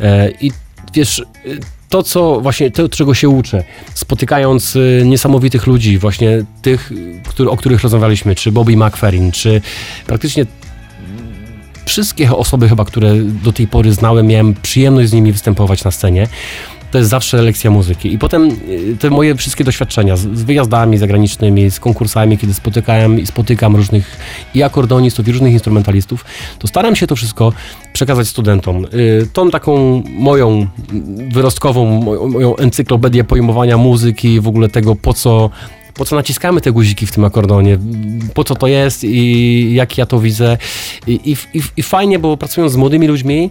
E, 0.00 0.30
I 0.30 0.52
wiesz 0.94 1.22
to, 1.92 2.02
co 2.02 2.40
właśnie, 2.40 2.70
to, 2.70 2.88
czego 2.88 3.14
się 3.14 3.28
uczę, 3.28 3.64
spotykając 3.94 4.76
y, 4.76 5.02
niesamowitych 5.04 5.66
ludzi, 5.66 5.98
właśnie 5.98 6.44
tych, 6.62 6.92
który, 7.28 7.50
o 7.50 7.56
których 7.56 7.82
rozmawialiśmy, 7.82 8.34
czy 8.34 8.52
Bobby 8.52 8.76
McFerrin, 8.76 9.32
czy 9.32 9.60
praktycznie 10.06 10.46
wszystkie 11.84 12.36
osoby 12.36 12.68
chyba, 12.68 12.84
które 12.84 13.14
do 13.16 13.52
tej 13.52 13.66
pory 13.66 13.92
znałem, 13.92 14.26
miałem 14.26 14.54
przyjemność 14.62 15.10
z 15.10 15.12
nimi 15.12 15.32
występować 15.32 15.84
na 15.84 15.90
scenie. 15.90 16.28
To 16.90 16.98
jest 16.98 17.10
zawsze 17.10 17.42
lekcja 17.42 17.70
muzyki. 17.70 18.12
I 18.12 18.18
potem 18.18 18.48
y, 18.68 18.96
te 19.00 19.10
moje 19.10 19.34
wszystkie 19.34 19.64
doświadczenia 19.64 20.16
z, 20.16 20.20
z 20.20 20.42
wyjazdami 20.42 20.98
zagranicznymi, 20.98 21.70
z 21.70 21.80
konkursami, 21.80 22.38
kiedy 22.38 22.54
spotykałem 22.54 23.20
i 23.20 23.26
spotykam 23.26 23.76
różnych 23.76 24.18
i 24.54 24.62
akordonistów, 24.62 25.28
i 25.28 25.32
różnych 25.32 25.52
instrumentalistów, 25.52 26.24
to 26.58 26.68
staram 26.68 26.96
się 26.96 27.06
to 27.06 27.16
wszystko 27.16 27.52
przekazać 27.92 28.28
studentom. 28.28 28.84
Y, 28.84 29.28
tą 29.32 29.50
taką 29.50 30.02
moją 30.08 30.66
wyrostkową, 31.32 32.00
moją 32.28 32.56
encyklopedię 32.56 33.24
pojmowania 33.24 33.76
muzyki, 33.76 34.40
w 34.40 34.48
ogóle 34.48 34.68
tego, 34.68 34.96
po 34.96 35.14
co 35.14 35.50
po 35.94 36.04
co 36.04 36.16
naciskamy 36.16 36.60
te 36.60 36.72
guziki 36.72 37.06
w 37.06 37.12
tym 37.12 37.24
akordonie, 37.24 37.78
po 38.34 38.44
co 38.44 38.54
to 38.54 38.66
jest 38.66 39.04
i 39.04 39.74
jak 39.74 39.98
ja 39.98 40.06
to 40.06 40.20
widzę. 40.20 40.58
I, 41.06 41.36
i, 41.54 41.60
i 41.76 41.82
fajnie, 41.82 42.18
bo 42.18 42.36
pracując 42.36 42.72
z 42.72 42.76
młodymi 42.76 43.06
ludźmi, 43.06 43.50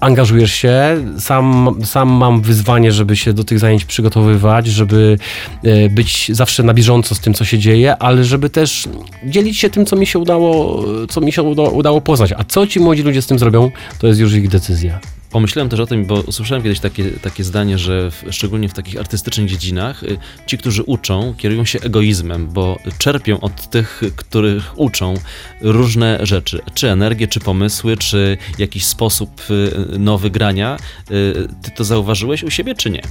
angażujesz 0.00 0.52
się, 0.52 1.04
sam, 1.18 1.76
sam 1.84 2.08
mam 2.08 2.40
wyzwanie, 2.40 2.92
żeby 2.92 3.16
się 3.16 3.32
do 3.32 3.44
tych 3.44 3.58
zajęć 3.58 3.84
przygotowywać, 3.84 4.66
żeby 4.66 5.18
e, 5.62 5.88
być 5.88 6.30
zawsze 6.34 6.62
na 6.62 6.74
bieżąco 6.74 7.14
z 7.14 7.20
tym, 7.20 7.34
co 7.34 7.44
się 7.44 7.58
dzieje, 7.58 7.96
ale 7.96 8.24
żeby 8.24 8.50
też 8.50 8.88
dzielić 9.24 9.58
się 9.58 9.70
tym, 9.70 9.86
co 9.86 9.96
mi 9.96 10.06
się 10.06 10.18
udało, 10.18 10.84
co 11.08 11.20
mi 11.20 11.32
się 11.32 11.42
udało, 11.42 11.70
udało 11.70 12.00
poznać. 12.00 12.32
A 12.36 12.44
co 12.44 12.66
ci 12.66 12.80
młodzi 12.80 13.02
ludzie 13.02 13.22
z 13.22 13.26
tym 13.26 13.38
zrobią, 13.38 13.70
to 13.98 14.06
jest 14.06 14.20
już 14.20 14.34
ich 14.34 14.48
decyzja. 14.48 15.00
Pomyślałem 15.36 15.68
też 15.68 15.80
o 15.80 15.86
tym, 15.86 16.04
bo 16.04 16.14
usłyszałem 16.14 16.62
kiedyś 16.62 16.80
takie, 16.80 17.10
takie 17.10 17.44
zdanie, 17.44 17.78
że 17.78 18.10
w, 18.10 18.24
szczególnie 18.30 18.68
w 18.68 18.72
takich 18.72 19.00
artystycznych 19.00 19.48
dziedzinach 19.48 20.02
y, 20.02 20.18
ci, 20.46 20.58
którzy 20.58 20.82
uczą, 20.82 21.34
kierują 21.38 21.64
się 21.64 21.80
egoizmem, 21.80 22.48
bo 22.48 22.78
czerpią 22.98 23.40
od 23.40 23.70
tych, 23.70 24.02
których 24.16 24.78
uczą 24.78 25.14
różne 25.60 26.18
rzeczy, 26.22 26.60
czy 26.74 26.90
energię, 26.90 27.28
czy 27.28 27.40
pomysły, 27.40 27.96
czy 27.96 28.38
jakiś 28.58 28.86
sposób 28.86 29.42
y, 29.50 29.98
nowy 29.98 30.30
grania. 30.30 30.76
Y, 31.10 31.48
ty 31.62 31.70
to 31.70 31.84
zauważyłeś 31.84 32.42
u 32.42 32.50
siebie, 32.50 32.74
czy 32.74 32.90
nie? 32.90 33.02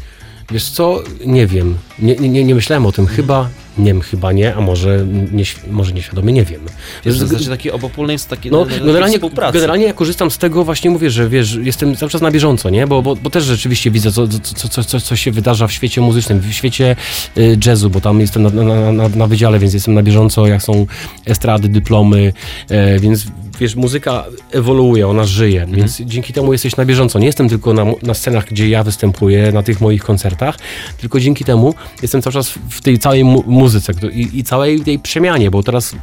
Wiesz 0.51 0.69
co, 0.69 1.03
nie 1.25 1.47
wiem. 1.47 1.77
Nie, 1.99 2.15
nie, 2.15 2.43
nie 2.43 2.55
myślałem 2.55 2.85
o 2.85 2.91
tym. 2.91 3.07
Chyba 3.07 3.49
nie 3.77 3.85
wiem, 3.85 4.01
chyba 4.01 4.31
nie, 4.31 4.55
a 4.55 4.61
może, 4.61 5.05
nie, 5.31 5.43
może 5.71 5.93
nieświadomie 5.93 6.33
nie 6.33 6.45
wiem. 6.45 6.61
Jest 7.05 7.17
w 7.17 7.27
zasadzie 7.27 7.49
taki 7.49 7.71
obopólny 7.71 8.13
jest 8.13 8.29
taki 8.29 8.51
no, 8.51 8.65
generalnie, 8.65 9.19
generalnie 9.53 9.85
ja 9.85 9.93
korzystam 9.93 10.31
z 10.31 10.37
tego 10.37 10.63
właśnie, 10.63 10.89
mówię, 10.89 11.09
że 11.09 11.29
wiesz, 11.29 11.59
jestem 11.61 11.95
cały 11.95 12.09
czas 12.09 12.21
na 12.21 12.31
bieżąco, 12.31 12.69
nie? 12.69 12.87
Bo, 12.87 13.01
bo, 13.01 13.15
bo 13.15 13.29
też 13.29 13.43
rzeczywiście 13.43 13.91
widzę, 13.91 14.11
co, 14.11 14.27
co, 14.27 14.69
co, 14.69 14.83
co, 14.83 14.99
co 14.99 15.15
się 15.15 15.31
wydarza 15.31 15.67
w 15.67 15.71
świecie 15.71 16.01
muzycznym, 16.01 16.39
w 16.39 16.53
świecie 16.53 16.95
y, 17.37 17.57
jazzu, 17.65 17.89
bo 17.89 18.01
tam 18.01 18.21
jestem 18.21 18.43
na, 18.43 18.49
na, 18.49 18.91
na, 18.91 19.09
na 19.09 19.27
wydziale, 19.27 19.59
więc 19.59 19.73
jestem 19.73 19.93
na 19.93 20.03
bieżąco, 20.03 20.47
jak 20.47 20.61
są 20.61 20.85
estrady, 21.25 21.69
dyplomy, 21.69 22.33
y, 22.71 22.99
więc 22.99 23.25
wiesz, 23.59 23.75
muzyka 23.75 24.25
ewoluuje, 24.51 25.07
ona 25.07 25.25
żyje, 25.25 25.61
mhm. 25.61 25.79
więc 25.79 26.01
dzięki 26.01 26.33
temu 26.33 26.53
jesteś 26.53 26.77
na 26.77 26.85
bieżąco. 26.85 27.19
Nie 27.19 27.25
jestem 27.25 27.49
tylko 27.49 27.73
na, 27.73 27.85
na 28.03 28.13
scenach, 28.13 28.45
gdzie 28.45 28.69
ja 28.69 28.83
występuję, 28.83 29.51
na 29.51 29.63
tych 29.63 29.81
moich 29.81 30.03
koncertach, 30.03 30.57
tylko 30.97 31.19
dzięki 31.19 31.43
temu 31.43 31.73
jestem 32.01 32.21
cały 32.21 32.33
czas 32.33 32.49
w 32.69 32.81
tej 32.81 32.99
całej 32.99 33.23
mu 33.23 33.64
muzyce 33.65 33.93
i, 34.13 34.39
i 34.39 34.43
całej 34.43 34.79
tej 34.79 34.99
przemianie, 34.99 35.51
bo 35.51 35.63
teraz 35.63 35.95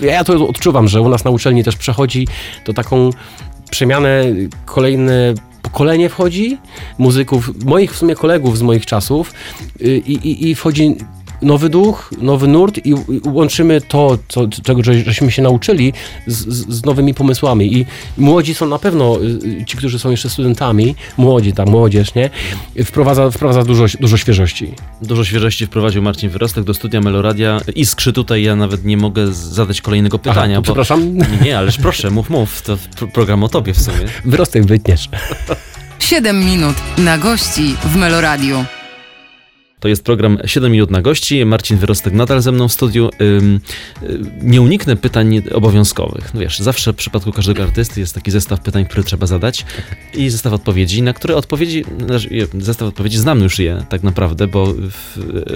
ja 0.00 0.24
to 0.24 0.48
odczuwam, 0.48 0.88
że 0.88 1.00
u 1.00 1.08
nas 1.08 1.24
na 1.24 1.30
uczelni 1.30 1.64
też 1.64 1.76
przechodzi 1.76 2.26
to 2.64 2.72
taką 2.72 3.10
przemianę, 3.70 4.24
kolejne 4.64 5.34
pokolenie 5.62 6.08
wchodzi 6.08 6.58
muzyków, 6.98 7.64
moich 7.64 7.92
w 7.92 7.96
sumie 7.96 8.14
kolegów 8.14 8.58
z 8.58 8.62
moich 8.62 8.86
czasów 8.86 9.32
y, 9.80 10.02
i, 10.06 10.12
i, 10.12 10.50
i 10.50 10.54
wchodzi 10.54 10.96
nowy 11.42 11.68
duch, 11.68 12.10
nowy 12.18 12.48
nurt 12.48 12.86
i 12.86 12.94
łączymy 13.26 13.80
to, 13.80 14.18
co, 14.28 14.48
czego 14.62 14.82
żeśmy 14.82 15.30
się 15.30 15.42
nauczyli 15.42 15.92
z, 16.26 16.36
z, 16.74 16.84
nowymi 16.84 17.14
pomysłami. 17.14 17.76
I 17.76 17.86
młodzi 18.18 18.54
są 18.54 18.66
na 18.66 18.78
pewno, 18.78 19.18
y, 19.60 19.64
ci, 19.64 19.76
którzy 19.76 19.98
są 19.98 20.10
jeszcze 20.10 20.30
studentami, 20.30 20.94
młodzi, 21.16 21.52
ta 21.52 21.64
młodzież, 21.64 22.14
nie? 22.14 22.30
Wprowadza, 22.84 23.30
wprowadza 23.30 23.64
dużo, 23.64 23.84
dużo 24.00 24.16
świeżości. 24.16 24.74
Dużo 25.02 25.24
świeżości 25.24 25.66
wprowadził 25.66 26.02
Marcin 26.02 26.30
Wyrostek 26.30 26.64
do 26.64 26.74
studia 26.74 27.00
Meloradia. 27.00 27.60
Iskrzy 27.74 28.12
tutaj, 28.12 28.42
ja 28.42 28.56
nawet 28.56 28.84
nie 28.84 28.96
mogę 28.96 29.32
zadać 29.32 29.80
kolejnego 29.80 30.18
pytania. 30.18 30.42
Aha, 30.42 30.54
bo... 30.56 30.62
Przepraszam? 30.62 31.16
Nie, 31.18 31.26
nie, 31.44 31.58
ależ 31.58 31.78
proszę, 31.78 32.10
mów, 32.10 32.30
mów. 32.30 32.62
To 32.62 32.78
program 33.12 33.44
o 33.44 33.48
tobie 33.48 33.74
w 33.74 33.80
sumie. 33.82 33.98
Wyrostek 34.24 34.66
wytniesz. 34.66 35.08
7 35.98 36.44
minut 36.44 36.76
na 36.98 37.18
gości 37.18 37.74
w 37.84 37.96
Meloradiu. 37.96 38.64
To 39.82 39.88
jest 39.88 40.04
program 40.04 40.38
7 40.44 40.72
minut 40.72 40.90
na 40.90 41.02
gości. 41.02 41.44
Marcin 41.44 41.76
Wyrostek 41.76 42.14
nadal 42.14 42.42
ze 42.42 42.52
mną 42.52 42.68
w 42.68 42.72
studiu. 42.72 43.10
Y, 43.20 43.60
nie 44.42 44.62
uniknę 44.62 44.96
pytań 44.96 45.42
obowiązkowych. 45.52 46.34
No 46.34 46.40
wiesz, 46.40 46.58
zawsze 46.58 46.92
w 46.92 46.96
przypadku 46.96 47.32
każdego 47.32 47.62
artysty 47.62 48.00
jest 48.00 48.14
taki 48.14 48.30
zestaw 48.30 48.60
pytań, 48.60 48.84
które 48.84 49.02
trzeba 49.02 49.26
zadać 49.26 49.66
i 50.14 50.30
zestaw 50.30 50.52
odpowiedzi, 50.52 51.02
na 51.02 51.12
które 51.12 51.36
odpowiedzi, 51.36 51.84
znaczy, 52.06 52.48
zestaw 52.58 52.88
odpowiedzi 52.88 53.18
znam 53.18 53.40
już 53.40 53.58
je 53.58 53.84
tak 53.88 54.02
naprawdę, 54.02 54.46
bo 54.46 54.74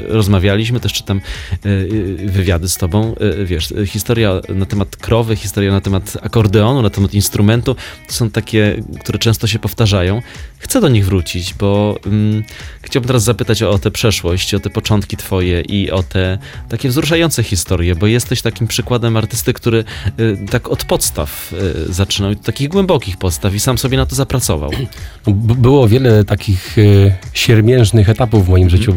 rozmawialiśmy, 0.08 0.80
też 0.80 0.92
czytam 0.92 1.20
y, 1.66 1.68
y, 1.68 2.16
wywiady 2.26 2.68
z 2.68 2.76
tobą. 2.76 3.14
Wiesz, 3.44 3.74
historia 3.86 4.40
na 4.48 4.66
temat 4.66 4.96
krowy, 4.96 5.36
historia 5.36 5.72
na 5.72 5.80
temat 5.80 6.16
akordeonu, 6.22 6.82
na 6.82 6.90
temat 6.90 7.14
instrumentu, 7.14 7.76
to 8.08 8.14
są 8.14 8.30
takie, 8.30 8.82
które 9.00 9.18
często 9.18 9.46
się 9.46 9.58
powtarzają. 9.58 10.22
Chcę 10.58 10.80
do 10.80 10.88
nich 10.88 11.04
wrócić, 11.04 11.54
bo 11.54 11.98
ym, 12.06 12.44
chciałbym 12.82 13.06
teraz 13.06 13.24
zapytać 13.24 13.62
o, 13.62 13.70
o 13.70 13.78
tę 13.78 13.90
przeszłość, 13.90 14.54
o 14.54 14.60
te 14.60 14.70
początki 14.70 15.16
twoje 15.16 15.60
i 15.60 15.90
o 15.90 16.02
te 16.02 16.38
takie 16.68 16.88
wzruszające 16.88 17.42
historie, 17.42 17.94
bo 17.94 18.06
jesteś 18.06 18.42
takim 18.42 18.66
przykładem 18.66 19.16
artysty, 19.16 19.52
który 19.52 19.84
y, 20.20 20.38
tak 20.50 20.68
od 20.68 20.84
podstaw 20.84 21.52
y, 21.88 21.92
zaczynał, 21.92 22.30
od 22.30 22.42
takich 22.42 22.68
głębokich 22.68 23.16
podstaw 23.16 23.54
i 23.54 23.60
sam 23.60 23.78
sobie 23.78 23.96
na 23.96 24.06
to 24.06 24.14
zapracował. 24.14 24.70
No, 25.26 25.32
było 25.34 25.88
wiele 25.88 26.24
takich 26.24 26.78
y, 26.78 27.12
siermiężnych 27.32 28.08
etapów 28.08 28.46
w 28.46 28.48
moim 28.48 28.70
życiu, 28.70 28.94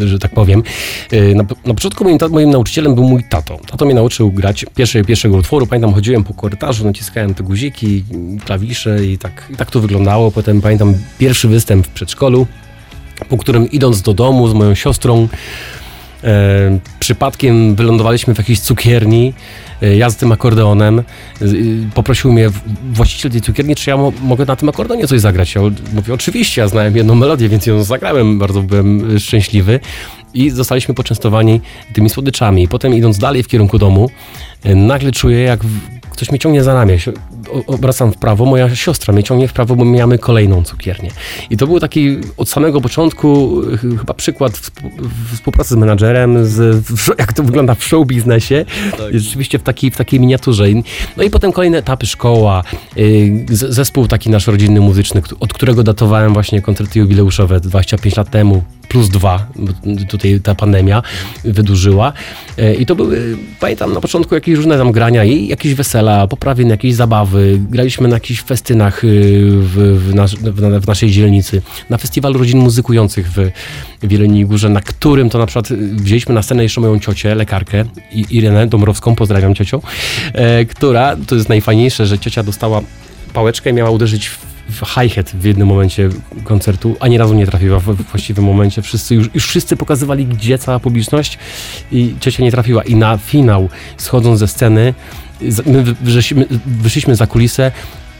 y, 0.00 0.08
że 0.08 0.18
tak 0.18 0.34
powiem. 0.34 0.62
Y, 1.12 1.34
na, 1.34 1.44
na 1.66 1.74
początku 1.74 2.04
moim, 2.04 2.18
ta- 2.18 2.28
moim 2.28 2.50
nauczycielem 2.50 2.94
był 2.94 3.04
mój 3.04 3.24
tato. 3.24 3.58
Tato 3.70 3.84
mnie 3.84 3.94
nauczył 3.94 4.32
grać 4.32 4.66
pierwsze, 4.74 5.04
pierwszego 5.04 5.36
utworu. 5.36 5.66
Pamiętam, 5.66 5.94
chodziłem 5.94 6.24
po 6.24 6.34
korytarzu, 6.34 6.84
naciskałem 6.84 7.34
te 7.34 7.42
guziki, 7.42 8.04
klawisze 8.44 9.06
i 9.06 9.18
tak, 9.18 9.48
i 9.50 9.56
tak 9.56 9.70
to 9.70 9.80
wyglądało. 9.80 10.30
Potem 10.30 10.60
pamiętam 10.60 10.94
pierwszy 11.18 11.48
występ 11.48 11.86
w 11.86 11.90
przedszkolu, 11.90 12.46
po 13.28 13.38
którym 13.38 13.70
idąc 13.70 14.02
do 14.02 14.14
domu 14.14 14.48
z 14.48 14.54
moją 14.54 14.74
siostrą, 14.74 15.28
E, 16.24 16.78
przypadkiem 17.00 17.74
wylądowaliśmy 17.74 18.34
w 18.34 18.38
jakiejś 18.38 18.60
cukierni, 18.60 19.34
e, 19.82 19.96
ja 19.96 20.10
z 20.10 20.16
tym 20.16 20.32
akordeonem. 20.32 21.02
Y, 21.42 21.76
Poprosił 21.94 22.32
mnie 22.32 22.50
właściciel 22.92 23.30
tej 23.30 23.40
cukierni, 23.40 23.74
czy 23.74 23.90
ja 23.90 23.96
mo- 23.96 24.12
mogę 24.22 24.44
na 24.44 24.56
tym 24.56 24.68
akordeonie 24.68 25.06
coś 25.06 25.20
zagrać. 25.20 25.54
Ja 25.54 25.60
mówię, 25.92 26.14
oczywiście, 26.14 26.60
ja 26.60 26.68
znałem 26.68 26.96
jedną 26.96 27.14
melodię, 27.14 27.48
więc 27.48 27.66
ją 27.66 27.84
zagrałem, 27.84 28.38
bardzo 28.38 28.62
byłem 28.62 29.10
y, 29.16 29.20
szczęśliwy. 29.20 29.80
I 30.34 30.50
zostaliśmy 30.50 30.94
poczęstowani 30.94 31.60
tymi 31.92 32.10
słodyczami. 32.10 32.68
Potem 32.68 32.94
idąc 32.94 33.18
dalej 33.18 33.42
w 33.42 33.48
kierunku 33.48 33.78
domu, 33.78 34.10
e, 34.64 34.74
nagle 34.74 35.12
czuję, 35.12 35.38
jak 35.40 35.60
ktoś 36.10 36.30
mnie 36.30 36.38
ciągnie 36.38 36.62
za 36.62 36.74
ramię. 36.74 36.98
Obracam 37.66 38.12
w 38.12 38.16
prawo, 38.16 38.44
moja 38.44 38.74
siostra 38.76 39.14
mnie 39.14 39.22
ciągnie 39.22 39.48
w 39.48 39.52
prawo, 39.52 39.76
bo 39.76 39.84
my 39.84 39.98
mamy 39.98 40.18
kolejną 40.18 40.64
cukiernię. 40.64 41.10
I 41.50 41.56
to 41.56 41.66
był 41.66 41.80
taki 41.80 42.16
od 42.36 42.48
samego 42.48 42.80
początku 42.80 43.60
ch- 43.76 43.98
chyba 44.00 44.14
przykład 44.14 44.52
współ- 44.52 44.90
współpracy 45.34 45.74
z 45.74 45.76
menadżerem, 45.76 46.46
z, 46.46 46.84
jak 47.18 47.32
to 47.32 47.42
wygląda 47.42 47.74
w 47.74 47.84
show 47.84 48.06
biznesie. 48.06 48.64
Tak. 48.90 49.00
Rzeczywiście 49.18 49.58
w 49.58 49.62
takiej, 49.62 49.90
w 49.90 49.96
takiej 49.96 50.20
miniaturze. 50.20 50.64
No 51.16 51.22
i 51.22 51.30
potem 51.30 51.52
kolejne 51.52 51.78
etapy, 51.78 52.06
szkoła, 52.06 52.62
y, 52.98 53.44
zespół 53.50 54.06
taki 54.08 54.30
nasz 54.30 54.46
rodzinny 54.46 54.80
muzyczny, 54.80 55.22
od 55.40 55.52
którego 55.52 55.82
datowałem 55.82 56.32
właśnie 56.32 56.62
koncerty 56.62 56.98
jubileuszowe 56.98 57.60
25 57.60 58.16
lat 58.16 58.30
temu, 58.30 58.62
plus 58.88 59.08
dwa, 59.08 59.46
tutaj 60.08 60.40
ta 60.40 60.54
pandemia 60.54 61.02
wydłużyła. 61.44 62.12
E, 62.58 62.74
I 62.74 62.86
to 62.86 62.94
były, 62.94 63.36
pamiętam 63.60 63.92
na 63.92 64.00
początku 64.00 64.34
jakieś 64.34 64.56
różne 64.56 64.78
tam 64.78 64.92
grania 64.92 65.24
i 65.24 65.46
jakieś 65.46 65.74
wesela, 65.74 66.26
poprawiny, 66.26 66.70
jakieś 66.70 66.94
zabawy. 66.94 67.60
Graliśmy 67.70 68.08
na 68.08 68.16
jakichś 68.16 68.42
festynach 68.42 69.04
y, 69.04 69.08
w, 69.44 69.98
w, 70.08 70.14
nasz, 70.14 70.36
w, 70.36 70.80
w 70.84 70.86
naszej 70.86 71.10
dzielnicy, 71.10 71.62
na 71.90 71.98
festiwalu 71.98 72.38
rodzin 72.38 72.58
muzykujących 72.58 73.30
w, 73.30 73.50
w 74.02 74.12
Jeleniej 74.12 74.46
Górze, 74.46 74.68
na 74.68 74.80
którym 74.80 75.30
to 75.30 75.38
na 75.38 75.46
przykład 75.46 75.70
y, 75.70 75.76
wzięliśmy 75.76 76.34
na 76.34 76.42
scenę 76.42 76.62
jeszcze 76.62 76.80
moją 76.80 77.00
ciocię, 77.00 77.34
lekarkę, 77.34 77.84
Irenę 78.30 78.66
Dąbrowską, 78.66 79.14
pozdrawiam 79.14 79.54
ciocią, 79.54 79.80
e, 80.32 80.64
która, 80.64 81.16
to 81.26 81.34
jest 81.34 81.48
najfajniejsze, 81.48 82.06
że 82.06 82.18
ciocia 82.18 82.42
dostała 82.42 82.80
pałeczkę 83.32 83.70
i 83.70 83.72
miała 83.72 83.90
uderzyć 83.90 84.28
w, 84.28 84.45
w 84.68 84.80
hi-hat 84.86 85.30
w 85.30 85.44
jednym 85.44 85.68
momencie 85.68 86.08
koncertu, 86.44 86.96
a 87.00 87.08
nie 87.08 87.18
razu 87.18 87.34
nie 87.34 87.46
trafiła 87.46 87.80
w, 87.80 87.84
właściwym 87.96 88.44
momencie. 88.44 88.82
Wszyscy, 88.82 89.14
już, 89.14 89.28
już 89.34 89.46
wszyscy 89.46 89.76
pokazywali, 89.76 90.26
gdzie 90.26 90.58
cała 90.58 90.80
publiczność 90.80 91.38
i 91.92 92.14
ciocia 92.20 92.42
nie 92.42 92.50
trafiła. 92.50 92.82
I 92.82 92.94
na 92.94 93.18
finał, 93.18 93.68
schodząc 93.96 94.38
ze 94.38 94.48
sceny, 94.48 94.94
my 95.66 95.82
wy- 95.82 95.94
wyszliśmy, 95.94 96.46
wyszliśmy 96.66 97.16
za 97.16 97.26
kulisę, 97.26 97.72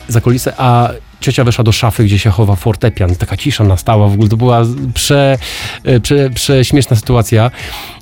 za 0.09 0.21
kulisę, 0.21 0.53
a 0.59 0.91
ciocia 1.27 1.45
weszła 1.45 1.65
do 1.65 1.73
szafy, 1.73 2.05
gdzie 2.05 2.19
się 2.19 2.31
chowa 2.31 2.57
fortepian. 2.57 3.15
Taka 3.17 3.37
cisza 3.37 3.65
nastała 3.65 4.09
w 4.09 4.13
ogóle. 4.13 4.29
To 4.29 4.37
była 4.37 4.63
prze, 4.95 5.39
e, 5.85 6.01
prze, 6.01 6.31
prześmieszna 6.31 6.97
sytuacja. 6.97 7.51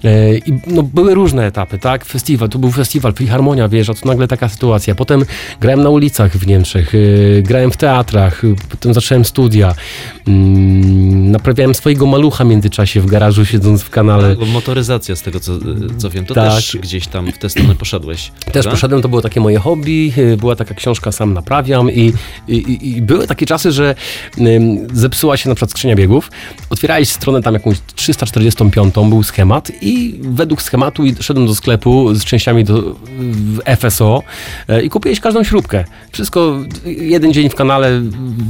E, 0.05 0.37
I 0.39 0.53
no, 0.67 0.83
były 0.83 1.15
różne 1.15 1.47
etapy, 1.47 1.79
tak? 1.79 2.05
Festiwal, 2.05 2.49
to 2.49 2.59
był 2.59 2.71
festiwal, 2.73 3.15
Filharmonia, 3.15 3.69
wiesz, 3.69 3.91
a 3.91 3.95
tu 3.95 4.09
nagle 4.09 4.29
taka 4.29 4.49
sytuacja. 4.49 4.95
Potem 4.95 5.25
grałem 5.61 5.83
na 5.83 5.89
ulicach 5.91 6.37
w 6.37 6.47
Niemczech, 6.47 6.93
e, 6.95 7.43
grałem 7.43 7.71
w 7.71 7.77
teatrach, 7.77 8.43
potem 8.71 8.95
zacząłem 8.95 9.25
studia. 9.25 9.75
Mm, 10.29 11.31
Naprawiałem 11.31 11.75
swojego 11.75 12.07
malucha 12.07 12.45
w 12.45 12.49
międzyczasie 12.49 13.01
w 13.01 13.07
garażu, 13.07 13.45
siedząc 13.55 13.83
w 13.83 13.91
kanale. 13.91 14.37
Bo 14.37 14.47
motoryzacja, 14.47 15.17
z 15.17 15.23
tego 15.23 15.41
co, 15.41 15.53
co 15.99 16.11
wiem, 16.11 16.25
to 16.27 16.35
Tak. 16.35 16.53
też 16.53 16.77
gdzieś 16.83 17.07
tam 17.07 17.33
w 17.33 17.39
tę 17.39 17.51
stronę 17.51 17.75
poszedłeś. 17.75 18.31
Też 18.45 18.53
prawda? 18.53 18.71
poszedłem, 18.71 19.03
to 19.03 19.09
było 19.09 19.23
takie 19.23 19.41
moje 19.41 19.59
hobby, 19.59 20.13
była 20.39 20.57
taka 20.57 20.75
książka 20.75 21.13
Sam 21.13 21.35
naprawiam 21.35 21.91
i, 21.91 22.13
i, 22.49 22.55
i- 22.57 22.97
i 22.97 23.03
były 23.15 23.27
takie 23.27 23.47
czasy, 23.47 23.73
że 23.73 23.95
zepsuła 24.93 25.37
się 25.37 25.49
na 25.49 25.55
przykład 25.55 25.71
skrzynia 25.71 25.97
biegów, 25.97 26.31
otwierałeś 26.71 27.09
stronę 27.09 27.43
tam 27.43 27.55
jakąś 27.55 27.77
345, 27.95 28.95
był 28.95 29.23
schemat 29.23 29.73
i 29.83 30.21
według 30.23 30.63
schematu 30.63 31.03
szedłem 31.21 31.47
do 31.47 31.55
sklepu 31.55 32.15
z 32.15 32.25
częściami 32.25 32.65
do 32.65 32.97
FSO 33.79 34.23
e, 34.69 34.83
i 34.83 34.91
kupiłeś 34.91 35.21
każdą 35.21 35.45
śrubkę. 35.45 35.85
Wszystko, 36.13 36.59
jeden 36.87 37.33
dzień 37.33 37.51
w 37.51 37.55
kanale, 37.55 38.03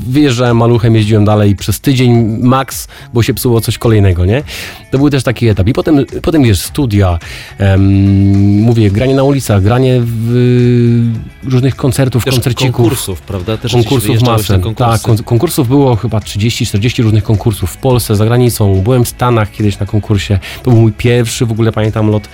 wyjeżdżałem 0.09 0.57
maluchem, 0.57 0.96
jeździłem 0.96 1.24
dalej 1.24 1.57
przez 1.57 1.81
tydzień 1.81 2.38
max, 2.42 2.88
bo 3.14 3.22
się 3.22 3.35
psuło 3.35 3.61
coś 3.61 3.79
kolejnego, 3.79 4.24
nie? 4.24 4.42
To 4.90 4.98
był 4.98 5.11
też 5.11 5.22
taki 5.22 5.48
etap. 5.48 5.68
I 5.68 5.72
potem, 5.72 6.05
potem 6.22 6.42
wiesz, 6.42 6.61
studia, 6.61 7.18
em, 7.59 8.61
mówię, 8.61 8.90
granie 8.90 9.14
na 9.14 9.22
ulicach, 9.22 9.62
granie 9.62 10.00
w 10.05 11.14
różnych 11.44 11.77
koncertów, 11.77 12.24
Też 12.24 12.35
koncercików. 12.35 12.77
konkursów, 12.77 13.22
prawda? 13.22 13.57
Też 13.57 13.72
Konkursów 13.72 14.07
wyjeżdżałeś 14.07 14.43
na 14.52 14.59
konkursy. 14.59 14.92
Tak, 14.92 15.00
kon- 15.00 15.24
konkursów 15.24 15.68
było 15.68 15.96
chyba 15.96 16.18
30-40 16.18 17.02
różnych 17.02 17.24
konkursów 17.24 17.70
w 17.70 17.76
Polsce, 17.76 18.16
za 18.16 18.24
granicą. 18.24 18.80
Byłem 18.83 19.04
w 19.04 19.09
Stanach 19.09 19.50
kiedyś 19.52 19.78
na 19.78 19.87
konkursie. 19.87 20.38
To 20.62 20.70
był 20.70 20.80
mój 20.80 20.92
pierwszy, 20.92 21.46
w 21.46 21.52
ogóle 21.52 21.72
pamiętam 21.72 22.11
lot 22.11 22.28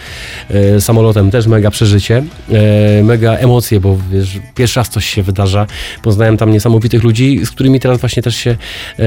e, 0.50 0.80
samolotem, 0.80 1.30
też 1.30 1.46
mega 1.46 1.70
przeżycie, 1.70 2.22
e, 2.52 3.02
mega 3.02 3.32
emocje, 3.32 3.80
bo 3.80 3.96
wiesz, 4.12 4.38
pierwszy 4.54 4.80
raz 4.80 4.88
coś 4.88 5.06
się 5.06 5.22
wydarza. 5.22 5.66
Poznałem 6.02 6.36
tam 6.36 6.50
niesamowitych 6.52 7.02
ludzi, 7.04 7.40
z 7.46 7.50
którymi 7.50 7.80
teraz 7.80 8.00
właśnie 8.00 8.22
też 8.22 8.36
się 8.36 8.56
e, 8.98 9.04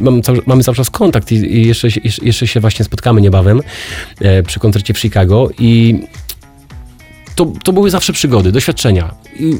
mam 0.00 0.22
cały, 0.22 0.38
mamy 0.46 0.62
cały 0.64 0.76
czas 0.76 0.90
kontakt 0.90 1.32
i, 1.32 1.34
i 1.34 1.66
jeszcze, 1.66 1.90
się- 1.90 2.00
jeszcze, 2.04 2.24
jeszcze 2.24 2.46
się 2.46 2.60
właśnie 2.60 2.84
spotkamy 2.84 3.20
niebawem 3.20 3.60
e, 4.20 4.42
przy 4.42 4.60
koncercie 4.60 4.94
w 4.94 4.98
Chicago 4.98 5.48
i 5.58 6.00
to, 7.34 7.46
to 7.64 7.72
były 7.72 7.90
zawsze 7.90 8.12
przygody, 8.12 8.52
doświadczenia. 8.52 9.14
I 9.40 9.58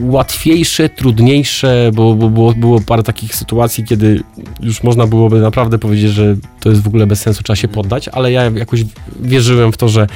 łatwiejsze, 0.00 0.88
trudniejsze, 0.88 1.90
bo, 1.94 2.14
bo 2.14 2.30
było, 2.30 2.52
było 2.52 2.80
parę 2.80 3.02
takich 3.02 3.34
sytuacji, 3.34 3.84
kiedy 3.84 4.22
już 4.60 4.82
można 4.82 5.06
byłoby 5.06 5.40
naprawdę 5.40 5.78
powiedzieć, 5.78 6.10
że 6.10 6.36
to 6.60 6.70
jest 6.70 6.82
w 6.82 6.86
ogóle 6.86 7.06
bez 7.06 7.20
sensu, 7.20 7.42
trzeba 7.42 7.56
się 7.56 7.68
poddać, 7.68 8.08
ale 8.08 8.32
ja 8.32 8.44
jakoś 8.44 8.84
wierzyłem 9.20 9.72
w 9.72 9.76
to, 9.76 9.88
że 9.88 10.06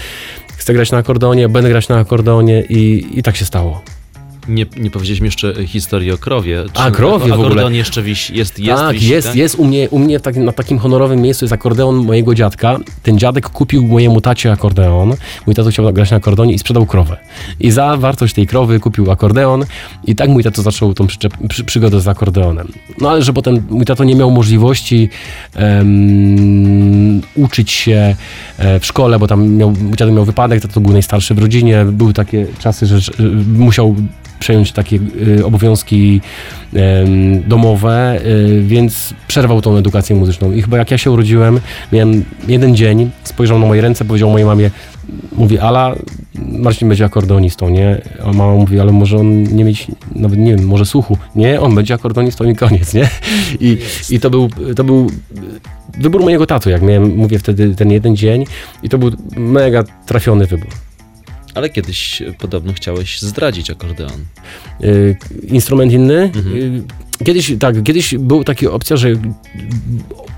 chcę 0.56 0.74
grać 0.74 0.90
na 0.92 0.98
akordeonie, 0.98 1.48
będę 1.48 1.70
grać 1.70 1.88
na 1.88 1.98
akordeonie 1.98 2.62
i, 2.68 3.06
i 3.18 3.22
tak 3.22 3.36
się 3.36 3.44
stało. 3.44 3.82
Nie, 4.48 4.66
nie 4.76 4.90
powiedzieliśmy 4.90 5.26
jeszcze 5.26 5.66
historii 5.66 6.12
o 6.12 6.18
krowie. 6.18 6.64
A, 6.74 6.90
krowie 6.90 7.28
w 7.28 7.32
ogóle. 7.32 7.46
Akordeon 7.46 7.74
jeszcze 7.74 8.02
wisi, 8.02 8.36
jest, 8.36 8.58
jest 8.58 8.82
tak, 8.82 8.92
wisi, 8.92 9.10
jest, 9.10 9.26
tak? 9.26 9.36
jest 9.36 9.54
u 9.54 9.64
mnie, 9.64 9.90
u 9.90 9.98
mnie 9.98 10.18
w 10.18 10.22
takim, 10.22 10.44
na 10.44 10.52
takim 10.52 10.78
honorowym 10.78 11.20
miejscu 11.20 11.44
jest 11.44 11.52
akordeon 11.52 11.96
mojego 11.96 12.34
dziadka. 12.34 12.78
Ten 13.02 13.18
dziadek 13.18 13.48
kupił 13.48 13.86
mojemu 13.86 14.20
tacie 14.20 14.52
akordeon. 14.52 15.14
Mój 15.46 15.54
tato 15.54 15.70
chciał 15.70 15.92
grać 15.92 16.10
na 16.10 16.16
akordeonie 16.16 16.54
i 16.54 16.58
sprzedał 16.58 16.86
krowę. 16.86 17.16
I 17.60 17.70
za 17.70 17.96
wartość 17.96 18.34
tej 18.34 18.46
krowy 18.46 18.80
kupił 18.80 19.10
akordeon 19.10 19.64
i 20.06 20.14
tak 20.14 20.28
mój 20.28 20.42
tato 20.42 20.62
zaczął 20.62 20.94
tą 20.94 21.06
przyczep, 21.06 21.32
przy, 21.48 21.64
przygodę 21.64 22.00
z 22.00 22.08
akordeonem. 22.08 22.72
No 23.00 23.10
ale 23.10 23.22
że 23.22 23.32
potem 23.32 23.62
mój 23.70 23.84
tato 23.84 24.04
nie 24.04 24.14
miał 24.14 24.30
możliwości 24.30 25.08
em, 25.54 27.20
uczyć 27.34 27.70
się 27.70 28.16
e, 28.58 28.80
w 28.80 28.86
szkole, 28.86 29.18
bo 29.18 29.26
tam 29.26 29.48
miał, 29.48 29.70
mój 29.70 29.96
tato 29.96 30.12
miał 30.12 30.24
wypadek, 30.24 30.62
tato 30.62 30.80
był 30.80 30.92
najstarszy 30.92 31.34
w 31.34 31.38
rodzinie. 31.38 31.84
Były 31.84 32.12
takie 32.12 32.46
czasy, 32.58 32.86
że, 32.86 33.00
że 33.00 33.12
musiał 33.56 33.96
przejąć 34.44 34.72
takie 34.72 34.98
y, 35.38 35.46
obowiązki 35.46 36.20
domowe, 37.46 38.20
y, 38.26 38.62
więc 38.62 39.14
przerwał 39.26 39.62
tą 39.62 39.76
edukację 39.76 40.16
muzyczną. 40.16 40.52
I 40.52 40.62
chyba 40.62 40.78
jak 40.78 40.90
ja 40.90 40.98
się 40.98 41.10
urodziłem, 41.10 41.60
miałem 41.92 42.24
jeden 42.48 42.76
dzień, 42.76 43.10
spojrzał 43.24 43.58
na 43.58 43.66
moje 43.66 43.80
ręce, 43.80 44.04
powiedział 44.04 44.30
mojej 44.30 44.46
mamie, 44.46 44.70
mówi 45.32 45.58
Ala, 45.58 45.94
Marcin 46.34 46.88
będzie 46.88 47.04
akordeonistą, 47.04 47.68
nie? 47.68 48.00
A 48.24 48.32
mama 48.32 48.54
mówi, 48.54 48.80
ale 48.80 48.92
może 48.92 49.16
on 49.16 49.42
nie 49.42 49.64
mieć, 49.64 49.86
nawet 50.16 50.38
nie 50.38 50.56
wiem, 50.56 50.66
może 50.66 50.86
słuchu. 50.86 51.18
Nie, 51.34 51.60
on 51.60 51.74
będzie 51.74 51.94
akordeonistą 51.94 52.44
i 52.44 52.56
koniec, 52.56 52.94
nie? 52.94 53.08
I, 53.60 53.78
i 54.10 54.20
to, 54.20 54.30
był, 54.30 54.48
to 54.76 54.84
był 54.84 55.10
wybór 55.98 56.20
mojego 56.20 56.46
tatu, 56.46 56.70
jak 56.70 56.82
miałem, 56.82 57.16
mówię 57.16 57.38
wtedy, 57.38 57.74
ten 57.74 57.90
jeden 57.90 58.16
dzień 58.16 58.44
i 58.82 58.88
to 58.88 58.98
był 58.98 59.10
mega 59.36 59.84
trafiony 60.06 60.46
wybór. 60.46 60.83
Ale 61.54 61.70
kiedyś 61.70 62.22
e, 62.22 62.32
podobno 62.32 62.72
chciałeś 62.72 63.20
zdradzić 63.20 63.70
akordeon. 63.70 64.24
Y, 64.84 65.16
instrument 65.48 65.92
inny. 65.92 66.30
Y, 66.54 66.82
Kiedyś, 67.24 67.52
tak, 67.60 67.82
kiedyś 67.82 68.14
była 68.18 68.44
taka 68.44 68.70
opcja, 68.70 68.96
że 68.96 69.08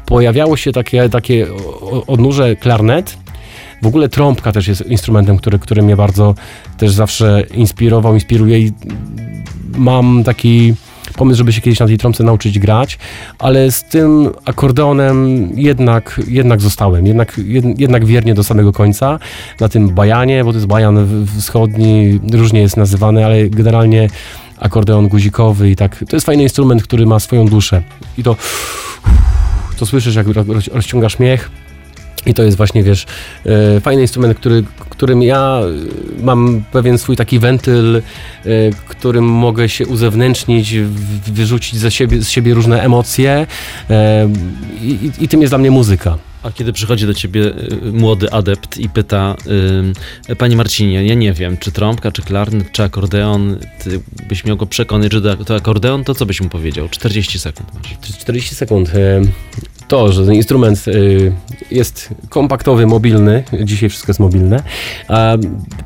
pojawiało 0.06 0.56
się 0.56 0.72
takie, 0.72 1.08
takie 1.08 1.46
odnóże 2.06 2.56
klarnet. 2.56 3.18
W 3.82 3.86
ogóle 3.86 4.08
trąbka 4.08 4.52
też 4.52 4.68
jest 4.68 4.86
instrumentem, 4.86 5.36
który, 5.36 5.58
który 5.58 5.82
mnie 5.82 5.96
bardzo 5.96 6.34
też 6.78 6.92
zawsze 6.92 7.44
inspirował, 7.54 8.14
inspiruje 8.14 8.58
i 8.58 8.72
mam 9.76 10.24
taki 10.24 10.74
pomysł, 11.16 11.38
żeby 11.38 11.52
się 11.52 11.60
kiedyś 11.60 11.80
na 11.80 11.86
tej 11.86 11.98
trąbce 11.98 12.24
nauczyć 12.24 12.58
grać, 12.58 12.98
ale 13.38 13.70
z 13.70 13.84
tym 13.84 14.30
akordeonem 14.44 15.48
jednak, 15.54 16.20
jednak 16.28 16.60
zostałem, 16.60 17.06
jednak, 17.06 17.38
jed- 17.38 17.74
jednak 17.78 18.04
wiernie 18.04 18.34
do 18.34 18.44
samego 18.44 18.72
końca. 18.72 19.18
Na 19.60 19.68
tym 19.68 19.88
bajanie, 19.88 20.44
bo 20.44 20.52
to 20.52 20.56
jest 20.56 20.66
bajan 20.66 21.26
wschodni, 21.38 22.20
różnie 22.32 22.60
jest 22.60 22.76
nazywany, 22.76 23.24
ale 23.24 23.48
generalnie 23.48 24.08
akordeon 24.58 25.08
guzikowy 25.08 25.70
i 25.70 25.76
tak. 25.76 26.04
To 26.08 26.16
jest 26.16 26.26
fajny 26.26 26.42
instrument, 26.42 26.82
który 26.82 27.06
ma 27.06 27.20
swoją 27.20 27.46
duszę. 27.46 27.82
I 28.18 28.22
to, 28.22 28.36
to 29.78 29.86
słyszysz, 29.86 30.14
jak 30.14 30.26
roz- 30.26 30.68
rozciągasz 30.72 31.18
miech. 31.18 31.50
I 32.26 32.34
to 32.34 32.42
jest 32.42 32.56
właśnie, 32.56 32.82
wiesz, 32.82 33.06
e, 33.76 33.80
fajny 33.80 34.02
instrument, 34.02 34.38
który, 34.38 34.64
którym 34.90 35.22
ja 35.22 35.60
e, 36.20 36.22
mam 36.22 36.64
pewien 36.72 36.98
swój 36.98 37.16
taki 37.16 37.38
wentyl, 37.38 37.96
e, 37.96 38.00
którym 38.88 39.24
mogę 39.24 39.68
się 39.68 39.86
uzewnętrznić, 39.86 40.74
wyrzucić 41.26 41.78
ze 41.80 41.90
siebie, 41.90 42.22
z 42.22 42.28
siebie 42.30 42.54
różne 42.54 42.82
emocje 42.82 43.46
i, 44.82 45.10
i, 45.20 45.28
tym 45.28 45.40
jest 45.40 45.50
dla 45.50 45.58
mnie 45.58 45.70
muzyka. 45.70 46.18
A 46.42 46.52
kiedy 46.52 46.72
przychodzi 46.72 47.06
do 47.06 47.14
ciebie 47.14 47.52
młody 47.92 48.32
adept 48.32 48.78
i 48.78 48.88
pyta, 48.88 49.36
Panie 50.38 50.56
Marcinie, 50.56 51.06
ja 51.06 51.14
nie 51.14 51.32
wiem, 51.32 51.56
czy 51.56 51.72
trąbka, 51.72 52.12
czy 52.12 52.22
klarnet, 52.22 52.72
czy 52.72 52.82
akordeon, 52.82 53.58
ty 53.84 54.00
byś 54.28 54.44
miał 54.44 54.56
go 54.56 54.66
przekonać, 54.66 55.12
że 55.12 55.20
to- 55.22 55.44
to 55.44 55.54
akordeon, 55.54 56.04
to 56.04 56.14
co 56.14 56.26
byś 56.26 56.40
mu 56.40 56.48
powiedział? 56.48 56.88
40 56.88 57.38
sekund 57.38 57.74
masz. 57.74 58.12
40 58.18 58.54
sekund. 58.54 58.90
To, 59.88 60.12
że 60.12 60.24
ten 60.24 60.34
instrument 60.34 60.84
e, 60.88 60.92
jest 61.74 62.08
kompaktowy, 62.28 62.86
mobilny, 62.86 63.44
dzisiaj 63.64 63.88
wszystko 63.88 64.10
jest 64.10 64.20
mobilne, 64.20 64.62
a 65.08 65.36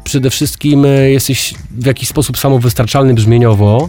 przede 0.04 0.30
wszystkim 0.30 0.84
e, 0.84 1.10
jesteś 1.10 1.54
w 1.70 1.86
jakiś 1.86 2.08
sposób 2.08 2.38
samowystarczalny 2.38 3.14
brzmieniowo. 3.14 3.88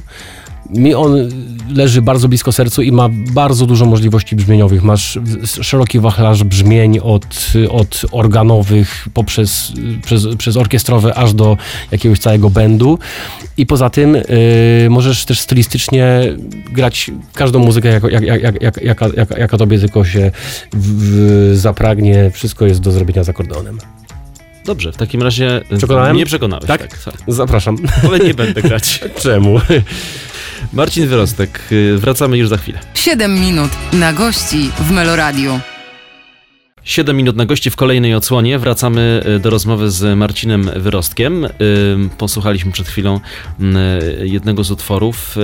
Mi 0.73 0.95
on 0.95 1.29
leży 1.75 2.01
bardzo 2.01 2.27
blisko 2.27 2.51
sercu 2.51 2.81
i 2.81 2.91
ma 2.91 3.09
bardzo 3.11 3.65
dużo 3.65 3.85
możliwości 3.85 4.35
brzmieniowych. 4.35 4.83
Masz 4.83 5.19
szeroki 5.61 5.99
wachlarz 5.99 6.43
brzmień 6.43 6.99
od, 6.99 7.53
od 7.69 8.01
organowych 8.11 9.07
poprzez 9.13 9.71
przez, 10.05 10.35
przez 10.37 10.57
orkiestrowe 10.57 11.15
aż 11.15 11.33
do 11.33 11.57
jakiegoś 11.91 12.19
całego 12.19 12.49
bendu. 12.49 12.99
I 13.57 13.65
poza 13.65 13.89
tym 13.89 14.15
y, 14.15 14.87
możesz 14.89 15.25
też 15.25 15.39
stylistycznie 15.39 16.21
grać 16.71 17.11
każdą 17.33 17.59
muzykę, 17.59 17.89
jako, 17.89 18.09
jak, 18.09 18.23
jak, 18.23 18.41
jak, 18.41 18.61
jak, 18.61 18.81
jaka, 18.81 19.07
jaka, 19.17 19.39
jaka 19.39 19.57
tobie 19.57 19.79
tylko 19.79 20.05
się 20.05 20.31
w, 20.73 21.51
zapragnie. 21.55 22.31
Wszystko 22.31 22.65
jest 22.65 22.79
do 22.79 22.91
zrobienia 22.91 23.23
z 23.23 23.29
akordeonem. 23.29 23.77
Dobrze, 24.65 24.91
w 24.91 24.97
takim 24.97 25.21
razie 25.21 25.61
Przekonałem? 25.77 26.15
mnie 26.15 26.25
przekonałeś. 26.25 26.65
Tak? 26.65 26.81
Tak, 26.81 27.03
tak. 27.03 27.15
Zapraszam. 27.27 27.77
Ale 28.07 28.19
nie 28.19 28.33
będę 28.33 28.61
grać. 28.61 28.99
Czemu? 29.23 29.59
Marcin 30.73 31.07
Wyrostek, 31.07 31.59
y, 31.71 31.97
wracamy 31.97 32.37
już 32.37 32.49
za 32.49 32.57
chwilę. 32.57 32.79
7 32.93 33.39
minut 33.39 33.71
na 33.93 34.13
gości 34.13 34.69
w 34.79 34.91
Meloradiu. 34.91 35.59
7 36.83 37.17
minut 37.17 37.35
na 37.35 37.45
gości 37.45 37.69
w 37.69 37.75
kolejnej 37.75 38.15
odsłonie. 38.15 38.59
Wracamy 38.59 39.23
y, 39.37 39.39
do 39.39 39.49
rozmowy 39.49 39.91
z 39.91 40.17
Marcinem 40.17 40.69
Wyrostkiem. 40.75 41.45
Y, 41.45 41.49
Posłuchaliśmy 42.17 42.71
przed 42.71 42.87
chwilą 42.87 43.19
jednego 44.23 44.63
z 44.63 44.71
utworów. 44.71 45.35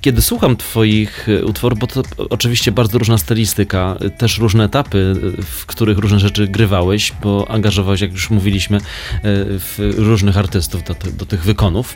Kiedy 0.00 0.22
słucham 0.22 0.56
Twoich 0.56 1.26
utworów, 1.44 1.78
bo 1.78 1.86
to 1.86 2.02
oczywiście 2.30 2.72
bardzo 2.72 2.98
różna 2.98 3.18
stylistyka, 3.18 3.96
też 4.18 4.38
różne 4.38 4.64
etapy, 4.64 5.14
w 5.42 5.66
których 5.66 5.98
różne 5.98 6.18
rzeczy 6.18 6.48
grywałeś, 6.48 7.12
bo 7.22 7.50
angażowałeś, 7.50 8.00
jak 8.00 8.12
już 8.12 8.30
mówiliśmy, 8.30 8.80
w 9.22 9.92
różnych 9.96 10.38
artystów 10.38 10.82
do, 10.84 10.94
do 11.18 11.26
tych 11.26 11.42
wykonów. 11.44 11.94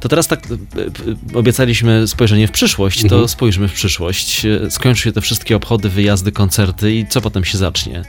To 0.00 0.08
teraz 0.08 0.26
tak 0.28 0.40
y, 0.50 0.54
y, 1.34 1.38
obiecaliśmy 1.38 2.08
spojrzenie 2.08 2.48
w 2.48 2.50
przyszłość, 2.50 2.98
to 3.00 3.04
Mhm. 3.14 3.28
spójrzmy 3.28 3.68
w 3.68 3.72
przyszłość. 3.72 4.44
Y, 4.44 4.70
Skończą 4.70 5.00
się 5.02 5.12
te 5.12 5.20
wszystkie 5.20 5.56
obchody, 5.56 5.88
wyjazdy, 5.88 6.32
koncerty 6.32 6.94
i 6.94 7.06
co 7.06 7.20
potem 7.20 7.44
się 7.44 7.58
zacznie? 7.58 8.02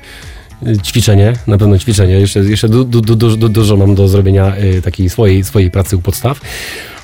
Ćwiczenie, 0.83 1.33
na 1.47 1.57
pewno 1.57 1.77
ćwiczenie. 1.79 2.13
Jeszcze, 2.13 2.39
jeszcze 2.39 2.69
du, 2.69 2.83
du, 2.83 3.01
du, 3.01 3.15
du, 3.15 3.37
du, 3.37 3.49
dużo 3.49 3.77
mam 3.77 3.95
do 3.95 4.07
zrobienia 4.07 4.53
takiej 4.83 5.09
swojej, 5.09 5.43
swojej 5.43 5.71
pracy 5.71 5.97
u 5.97 6.01
podstaw. 6.01 6.41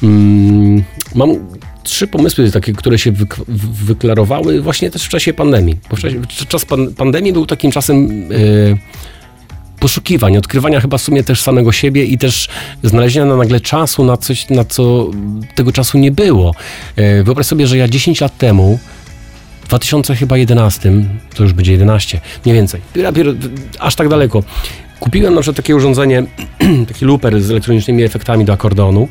Mm, 0.04 0.84
mam 1.16 1.30
trzy 1.84 2.08
pomysły 2.08 2.52
takie, 2.52 2.74
które 2.74 3.00
się 3.00 3.12
wyk- 3.12 3.44
w- 3.48 3.86
wyklarowały 3.86 4.62
właśnie 4.62 4.92
też 4.92 5.04
w 5.04 5.10
czasie 5.10 5.34
pandemii. 5.34 5.78
Bo 5.90 5.96
w 5.96 6.00
czasie, 6.00 6.22
czas 6.48 6.66
pan, 6.66 6.94
pandemii 6.94 7.34
był 7.34 7.46
takim 7.46 7.72
czasem 7.72 8.28
poszukiwań, 9.80 10.38
odkrywania 10.38 10.82
chyba 10.82 10.98
w 10.98 11.02
sumie 11.02 11.24
też 11.24 11.42
samego 11.42 11.72
siebie 11.72 12.06
i 12.06 12.18
też 12.18 12.48
znalezienia 12.84 13.26
na 13.26 13.36
nagle 13.36 13.60
czasu 13.60 14.06
na 14.06 14.18
coś, 14.18 14.50
na 14.50 14.66
co 14.66 15.12
tego 15.56 15.72
czasu 15.72 15.98
nie 15.98 16.12
było. 16.12 16.56
Y, 17.00 17.24
wyobraź 17.24 17.46
sobie, 17.46 17.68
że 17.68 17.78
ja 17.78 17.88
10 17.88 18.22
lat 18.22 18.38
temu 18.38 18.80
w 19.62 19.68
2011, 19.68 20.92
to 21.36 21.44
już 21.44 21.54
będzie 21.54 21.72
11, 21.72 22.22
mniej 22.46 22.56
więcej, 22.56 22.82
aż 23.80 23.96
tak 23.96 24.10
daleko. 24.10 24.44
Kupiłem 25.00 25.34
na 25.34 25.42
przykład 25.42 25.58
takie 25.58 25.76
urządzenie, 25.76 26.24
taki 26.88 27.06
looper 27.06 27.42
z 27.42 27.52
elektronicznymi 27.52 28.04
efektami 28.04 28.46
do 28.46 28.54
akordeonu. 28.54 29.08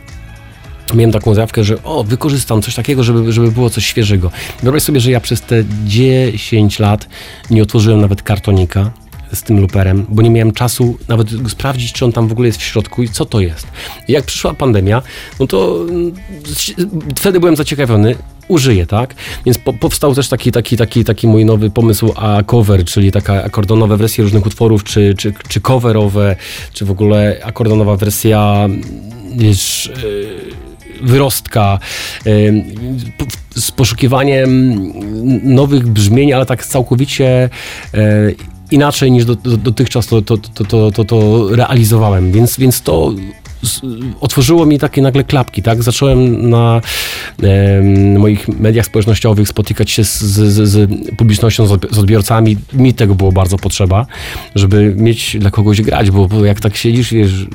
Miałem 0.95 1.13
taką 1.13 1.35
zjawkę, 1.35 1.65
że 1.65 1.83
o, 1.83 2.05
wykorzystam 2.05 2.63
coś 2.63 2.75
takiego, 2.75 3.05
żeby, 3.05 3.33
żeby 3.33 3.53
było 3.53 3.71
coś 3.71 3.87
świeżego. 3.87 4.31
Wyobraź 4.63 4.83
sobie, 4.83 5.01
że 5.01 5.11
ja 5.11 5.21
przez 5.21 5.41
te 5.41 5.65
10 5.85 6.79
lat 6.79 7.09
nie 7.51 7.63
otworzyłem 7.63 8.01
nawet 8.01 8.23
kartonika 8.23 8.91
z 9.33 9.43
tym 9.43 9.61
looperem, 9.61 10.07
bo 10.09 10.23
nie 10.23 10.31
miałem 10.31 10.53
czasu 10.53 10.99
nawet 11.09 11.29
sprawdzić, 11.49 11.93
czy 11.93 12.05
on 12.05 12.13
tam 12.13 12.29
w 12.29 12.33
ogóle 12.33 12.49
jest 12.49 12.61
w 12.61 12.65
środku 12.65 13.03
i 13.03 13.09
co 13.09 13.25
to 13.25 13.41
jest. 13.41 13.67
Jak 14.09 14.25
przyszła 14.25 14.55
pandemia, 14.55 15.03
no 15.41 15.47
to 15.47 15.85
mm, 15.89 16.13
wtedy 17.17 17.41
byłem 17.41 17.57
zaciekawiony, 17.57 18.15
użyję, 18.49 18.87
tak? 18.87 19.15
Więc 19.47 19.59
po, 19.59 19.73
powstał 19.73 20.15
też 20.15 20.29
taki, 20.29 20.53
taki, 20.53 20.77
taki, 20.77 21.05
taki 21.05 21.27
mój 21.27 21.45
nowy 21.45 21.71
pomysł 21.71 22.13
a 22.17 22.43
cover, 22.43 22.85
czyli 22.85 23.13
taka 23.13 23.45
akordonowe 23.45 23.97
wersje 23.97 24.25
różnych 24.25 24.47
utworów, 24.47 24.85
czy, 24.85 25.15
czy, 25.19 25.35
czy 25.49 25.61
coverowe, 25.61 26.37
czy 26.73 26.85
w 26.85 26.91
ogóle 26.91 27.41
akordonowa 27.45 27.97
wersja 27.97 28.69
wiesz, 29.37 29.91
yy, 30.03 30.65
wyrostka, 31.03 31.79
p- 33.19 33.61
z 33.61 33.71
poszukiwaniem 33.71 34.75
nowych 35.43 35.89
brzmień, 35.89 36.33
ale 36.33 36.47
tak 36.47 36.67
całkowicie 36.67 37.51
yy, 37.93 38.35
inaczej 38.75 39.13
niż 39.13 39.25
do, 39.25 39.35
do, 39.35 39.57
dotychczas 39.57 40.07
to, 40.07 40.23
to, 40.23 40.39
to, 40.39 40.91
to, 40.91 41.05
to, 41.05 41.49
realizowałem, 41.57 42.33
więc, 42.33 42.57
więc 42.59 42.83
to 42.83 43.13
otworzyło 44.21 44.67
mi 44.67 44.79
takie 44.79 45.03
nagle 45.03 45.25
klapki, 45.25 45.63
tak? 45.63 45.83
Zacząłem 45.83 46.51
na 46.51 46.81
em, 47.43 48.19
moich 48.19 48.49
mediach 48.49 48.87
społecznościowych 48.87 49.49
spotykać 49.49 49.91
się 49.91 50.05
z, 50.05 50.23
z, 50.23 50.69
z 50.69 50.91
publicznością, 51.17 51.67
z 51.67 51.71
odbi- 51.71 51.95
z 51.95 51.99
odbiorcami. 51.99 52.57
Mi 52.73 52.95
tego 52.95 53.15
było 53.15 53.33
bardzo 53.33 53.57
potrzeba, 53.57 54.07
żeby 54.55 54.95
mieć 54.97 55.37
dla 55.41 55.51
kogoś 55.51 55.83
grać, 55.83 56.11
bo, 56.11 56.45
jak 56.45 56.61
tak 56.61 56.77
siedzisz, 56.77 57.13
wiesz, 57.13 57.47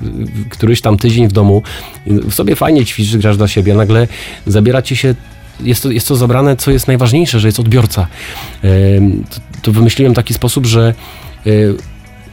któryś 0.50 0.82
tam 0.82 0.98
tydzień 0.98 1.28
w 1.28 1.32
domu, 1.32 1.62
w 2.08 2.34
sobie 2.34 2.56
fajnie 2.56 2.86
ćwiczysz, 2.86 3.18
grasz 3.18 3.38
dla 3.38 3.48
siebie, 3.48 3.74
nagle 3.74 4.08
zabiera 4.48 4.82
ci 4.82 4.96
się 4.96 5.16
jest 5.62 5.84
to, 5.84 5.92
jest 5.92 6.08
to 6.08 6.16
zabrane, 6.16 6.56
co 6.56 6.72
jest 6.72 6.88
najważniejsze, 6.88 7.40
że 7.40 7.48
jest 7.48 7.60
odbiorca. 7.60 8.08
To, 9.30 9.42
to 9.62 9.72
wymyśliłem 9.72 10.14
taki 10.14 10.34
sposób, 10.34 10.66
że 10.66 10.94
e, 11.46 11.52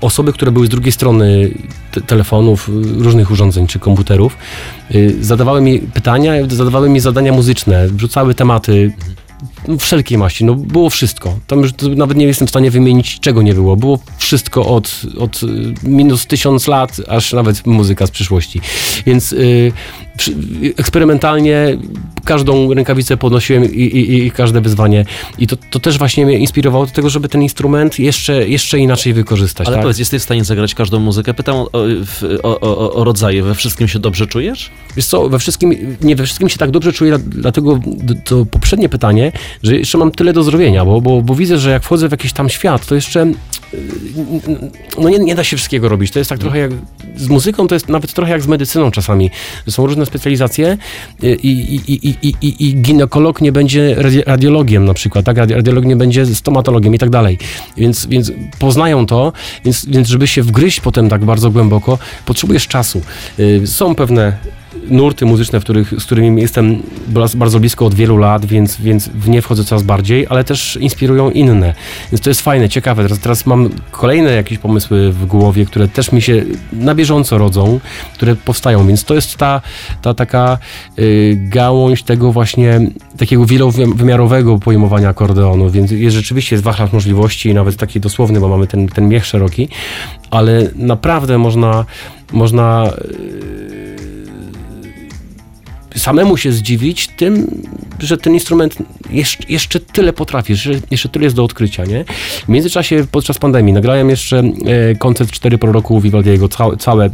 osoby, 0.00 0.32
które 0.32 0.52
były 0.52 0.66
z 0.66 0.68
drugiej 0.68 0.92
strony 0.92 1.50
te, 1.92 2.00
telefonów, 2.00 2.70
różnych 2.98 3.30
urządzeń 3.30 3.66
czy 3.66 3.78
komputerów, 3.78 4.36
y, 4.94 5.16
zadawały 5.20 5.60
mi 5.60 5.78
pytania, 5.78 6.32
zadawały 6.48 6.88
mi 6.88 7.00
zadania 7.00 7.32
muzyczne, 7.32 7.88
wrzucały 7.88 8.34
tematy 8.34 8.92
no, 9.68 9.78
wszelkiej 9.78 10.18
maści, 10.18 10.44
no 10.44 10.54
było 10.54 10.90
wszystko. 10.90 11.38
Tam 11.46 11.60
już 11.60 11.70
nawet 11.96 12.16
nie 12.16 12.26
jestem 12.26 12.46
w 12.46 12.50
stanie 12.50 12.70
wymienić, 12.70 13.20
czego 13.20 13.42
nie 13.42 13.54
było. 13.54 13.76
Było 13.76 13.98
wszystko 14.18 14.66
od, 14.66 15.02
od 15.18 15.40
minus 15.82 16.26
tysiąc 16.26 16.66
lat, 16.66 16.96
aż 17.08 17.32
nawet 17.32 17.66
muzyka 17.66 18.06
z 18.06 18.10
przyszłości. 18.10 18.60
Więc 19.06 19.34
przy, 19.34 19.72
eksperymentalnie 20.76 21.78
każdą 22.24 22.74
rękawicę 22.74 23.16
podnosiłem 23.16 23.64
i, 23.64 23.82
i, 23.82 24.26
i 24.26 24.30
każde 24.30 24.60
wyzwanie. 24.60 25.04
I 25.38 25.46
to, 25.46 25.56
to 25.70 25.80
też 25.80 25.98
właśnie 25.98 26.26
mnie 26.26 26.38
inspirowało 26.38 26.86
do 26.86 26.92
tego, 26.92 27.10
żeby 27.10 27.28
ten 27.28 27.42
instrument 27.42 27.98
jeszcze, 27.98 28.48
jeszcze 28.48 28.78
inaczej 28.78 29.12
wykorzystać. 29.14 29.66
Ale 29.66 29.76
tak? 29.76 29.82
powiedz, 29.82 29.98
jesteś 29.98 30.20
w 30.20 30.24
stanie 30.24 30.44
zagrać 30.44 30.74
każdą 30.74 31.00
muzykę? 31.00 31.34
Pytam 31.34 31.56
o, 31.56 31.70
o, 32.42 32.60
o, 32.60 32.94
o 32.94 33.04
rodzaje. 33.04 33.42
We 33.42 33.54
wszystkim 33.54 33.88
się 33.88 33.98
dobrze 33.98 34.26
czujesz? 34.26 34.70
Wiesz 34.96 35.06
co, 35.06 35.28
we 35.28 35.38
wszystkim, 35.38 35.96
nie 36.02 36.16
we 36.16 36.24
wszystkim 36.24 36.48
się 36.48 36.58
tak 36.58 36.70
dobrze 36.70 36.92
czuję, 36.92 37.18
dla- 37.18 37.40
dlatego 37.40 37.80
to 38.24 38.46
poprzednie 38.46 38.88
pytanie, 38.88 39.32
że 39.62 39.76
jeszcze 39.76 39.98
mam 39.98 40.10
tyle 40.10 40.32
do 40.32 40.42
zrobienia, 40.42 40.84
bo, 40.84 41.00
bo, 41.00 41.22
bo 41.22 41.34
widzę, 41.34 41.58
że 41.58 41.70
jak 41.70 41.82
wchodzę 41.82 42.08
w 42.08 42.10
jakiś 42.10 42.32
tam 42.32 42.48
świat, 42.48 42.86
to 42.86 42.94
jeszcze 42.94 43.32
no 44.98 45.08
nie, 45.08 45.18
nie 45.18 45.34
da 45.34 45.44
się 45.44 45.56
wszystkiego 45.56 45.88
robić. 45.88 46.10
To 46.10 46.18
jest 46.18 46.28
tak 46.28 46.38
trochę 46.38 46.58
jak 46.58 46.70
z 47.16 47.28
muzyką, 47.28 47.68
to 47.68 47.74
jest 47.74 47.88
nawet 47.88 48.12
trochę 48.12 48.32
jak 48.32 48.42
z 48.42 48.46
medycyną 48.46 48.90
czasami. 48.90 49.30
Są 49.68 49.86
różne 49.86 50.06
specjalizacje 50.06 50.78
yy, 51.22 51.34
i, 51.34 51.74
i, 51.74 52.06
i, 52.06 52.34
i, 52.42 52.68
i, 52.68 52.74
ginekolog 52.74 53.40
nie 53.40 53.52
będzie 53.52 53.96
radi- 53.98 54.22
radiologiem 54.26 54.84
na 54.84 54.94
przykład, 54.94 55.24
tak? 55.24 55.36
Radi- 55.36 55.54
Radiolog 55.54 55.84
nie 55.84 55.96
będzie 55.96 56.26
stomatologiem 56.26 56.94
i 56.94 56.98
tak 56.98 57.10
dalej. 57.10 57.38
Więc, 57.76 58.06
więc 58.06 58.32
poznają 58.58 59.06
to, 59.06 59.32
więc, 59.64 59.86
więc 59.86 60.08
żeby 60.08 60.26
się 60.26 60.42
wgryźć 60.42 60.80
potem 60.80 61.08
tak 61.08 61.24
bardzo 61.24 61.50
głęboko, 61.50 61.98
potrzebujesz 62.26 62.68
czasu. 62.68 63.02
Yy, 63.38 63.66
Są 63.66 63.94
pewne 63.94 64.36
nurty 64.90 65.26
muzyczne, 65.26 65.60
w 65.60 65.64
których, 65.64 65.94
z 66.00 66.04
którymi 66.04 66.42
jestem 66.42 66.82
bardzo 67.34 67.60
blisko 67.60 67.86
od 67.86 67.94
wielu 67.94 68.16
lat, 68.16 68.46
więc, 68.46 68.80
więc 68.80 69.08
w 69.08 69.28
nie 69.28 69.42
wchodzę 69.42 69.64
coraz 69.64 69.82
bardziej, 69.82 70.26
ale 70.30 70.44
też 70.44 70.78
inspirują 70.80 71.30
inne. 71.30 71.74
Więc 72.12 72.20
to 72.20 72.30
jest 72.30 72.40
fajne, 72.40 72.68
ciekawe. 72.68 73.02
Teraz, 73.02 73.18
teraz 73.18 73.46
mam 73.46 73.70
kolejne 73.90 74.32
jakieś 74.32 74.58
pomysły 74.58 75.12
w 75.12 75.26
głowie, 75.26 75.66
które 75.66 75.88
też 75.88 76.12
mi 76.12 76.22
się 76.22 76.44
na 76.72 76.94
bieżąco 76.94 77.38
rodzą, 77.38 77.80
które 78.14 78.36
powstają, 78.36 78.86
więc 78.86 79.04
to 79.04 79.14
jest 79.14 79.36
ta, 79.36 79.60
ta 80.02 80.14
taka 80.14 80.58
y, 80.98 81.38
gałąź 81.48 82.02
tego 82.02 82.32
właśnie 82.32 82.80
takiego 83.18 83.46
wielowymiarowego 83.46 84.58
pojmowania 84.58 85.08
akordeonu, 85.08 85.70
więc 85.70 85.90
jest 85.90 86.16
rzeczywiście 86.16 86.56
jest 86.56 86.64
wachlarz 86.64 86.92
możliwości, 86.92 87.54
nawet 87.54 87.76
taki 87.76 88.00
dosłowny, 88.00 88.40
bo 88.40 88.48
mamy 88.48 88.66
ten, 88.66 88.88
ten 88.88 89.08
miech 89.08 89.26
szeroki, 89.26 89.68
ale 90.30 90.70
naprawdę 90.76 91.38
można 91.38 91.84
można 92.32 92.90
samemu 95.96 96.36
się 96.36 96.52
zdziwić 96.52 97.08
tym, 97.08 97.62
że 97.98 98.16
ten 98.16 98.34
instrument 98.34 98.76
jeszcze, 99.10 99.44
jeszcze 99.48 99.80
tyle 99.80 100.12
potrafi, 100.12 100.56
że 100.56 100.72
jeszcze 100.90 101.08
tyle 101.08 101.24
jest 101.24 101.36
do 101.36 101.44
odkrycia, 101.44 101.84
nie? 101.84 102.04
W 102.44 102.48
międzyczasie, 102.48 103.06
podczas 103.12 103.38
pandemii, 103.38 103.72
nagrałem 103.72 104.10
jeszcze 104.10 104.38
e, 104.38 104.94
koncert 104.94 105.30
4 105.30 105.58
proroku 105.58 106.00
Vivaldiego, 106.00 106.48
całe, 106.48 106.76
całe 106.76 107.10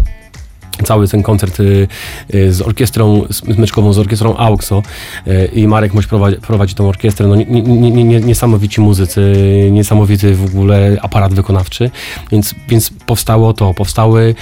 cały 0.82 1.08
ten 1.08 1.22
koncert 1.22 1.60
y, 1.60 1.88
y, 2.34 2.52
z 2.52 2.62
orkiestrą 2.62 3.24
smyczkową, 3.30 3.92
z 3.92 3.98
orkiestrą 3.98 4.36
AUXO 4.36 4.82
y, 5.26 5.50
i 5.54 5.66
Marek 5.66 5.94
Moś 5.94 6.06
prowadzi, 6.06 6.36
prowadzi 6.36 6.74
tą 6.74 6.88
orkiestrę. 6.88 7.26
No, 7.26 7.36
nie, 7.36 7.44
nie, 7.44 7.90
nie, 7.90 8.04
nie, 8.04 8.20
niesamowici 8.20 8.80
muzycy, 8.80 9.34
niesamowity 9.72 10.34
w 10.34 10.44
ogóle 10.44 10.96
aparat 11.02 11.34
wykonawczy, 11.34 11.90
więc, 12.32 12.54
więc 12.68 12.90
powstało 13.06 13.52
to, 13.52 13.74
powstały 13.74 14.34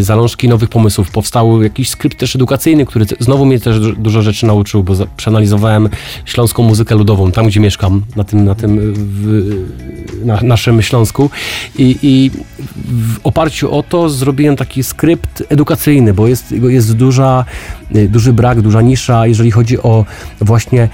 zalążki 0.00 0.48
nowych 0.48 0.68
pomysłów, 0.68 1.10
powstał 1.10 1.62
jakiś 1.62 1.90
skrypt 1.90 2.18
też 2.18 2.36
edukacyjny, 2.36 2.86
który 2.86 3.06
znowu 3.20 3.46
mnie 3.46 3.60
też 3.60 3.80
du- 3.80 3.96
dużo 3.96 4.22
rzeczy 4.22 4.46
nauczył, 4.46 4.82
bo 4.82 4.94
przeanalizowałem 5.16 5.88
śląską 6.24 6.62
muzykę 6.62 6.94
ludową, 6.94 7.32
tam 7.32 7.46
gdzie 7.46 7.60
mieszkam, 7.60 8.02
na 8.16 8.24
tym, 8.24 8.44
na 8.44 8.54
tym 8.54 8.94
w, 8.94 10.24
na 10.24 10.40
naszym 10.42 10.82
Śląsku. 10.82 11.30
I, 11.78 11.98
i 12.02 12.30
w 12.88 13.18
oparciu 13.24 13.74
o 13.74 13.82
to 13.82 14.08
zrobiłem 14.08 14.56
taki 14.56 14.82
skrypt 14.82 15.42
edukacyjny, 15.48 15.69
bo 16.14 16.28
jest, 16.28 16.52
jest 16.52 16.96
duża, 16.96 17.44
y, 17.94 18.08
duży 18.08 18.32
brak, 18.32 18.60
duża 18.60 18.82
nisza, 18.82 19.26
jeżeli 19.26 19.50
chodzi 19.50 19.78
o 19.78 20.04
właśnie 20.40 20.88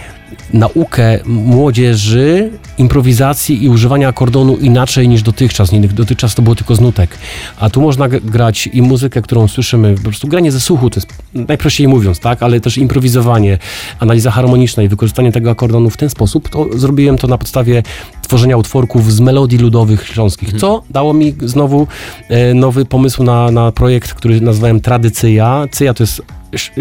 naukę 0.52 1.18
młodzieży, 1.24 2.50
improwizacji 2.78 3.64
i 3.64 3.68
używania 3.68 4.08
akordonu 4.08 4.56
inaczej 4.56 5.08
niż 5.08 5.22
dotychczas. 5.22 5.72
Nie, 5.72 5.80
Dotychczas 5.80 6.34
to 6.34 6.42
było 6.42 6.54
tylko 6.54 6.74
z 6.74 6.80
nutek. 6.80 7.18
A 7.60 7.70
tu 7.70 7.80
można 7.80 8.08
grać 8.08 8.66
i 8.72 8.82
muzykę, 8.82 9.22
którą 9.22 9.48
słyszymy, 9.48 9.94
po 9.94 10.02
prostu 10.02 10.28
granie 10.28 10.52
ze 10.52 10.60
słuchu, 10.60 10.90
to 10.90 11.00
jest 11.00 11.08
najprościej 11.34 11.88
mówiąc, 11.88 12.20
tak, 12.20 12.42
ale 12.42 12.60
też 12.60 12.78
improwizowanie, 12.78 13.58
analiza 14.00 14.30
harmoniczna 14.30 14.82
i 14.82 14.88
wykorzystanie 14.88 15.32
tego 15.32 15.50
akordonu 15.50 15.90
w 15.90 15.96
ten 15.96 16.10
sposób, 16.10 16.48
to 16.48 16.78
zrobiłem 16.78 17.18
to 17.18 17.26
na 17.26 17.38
podstawie 17.38 17.82
tworzenia 18.22 18.56
utworków 18.56 19.12
z 19.12 19.20
melodii 19.20 19.58
ludowych 19.58 20.06
śląskich, 20.06 20.52
co 20.52 20.82
dało 20.90 21.14
mi 21.14 21.34
znowu 21.42 21.86
e, 22.28 22.54
nowy 22.54 22.84
pomysł 22.84 23.24
na, 23.24 23.50
na 23.50 23.72
projekt, 23.72 24.14
który 24.14 24.40
nazwałem 24.40 24.80
Tradycyja. 24.80 25.66
Cyja 25.70 25.94
to 25.94 26.02
jest 26.02 26.22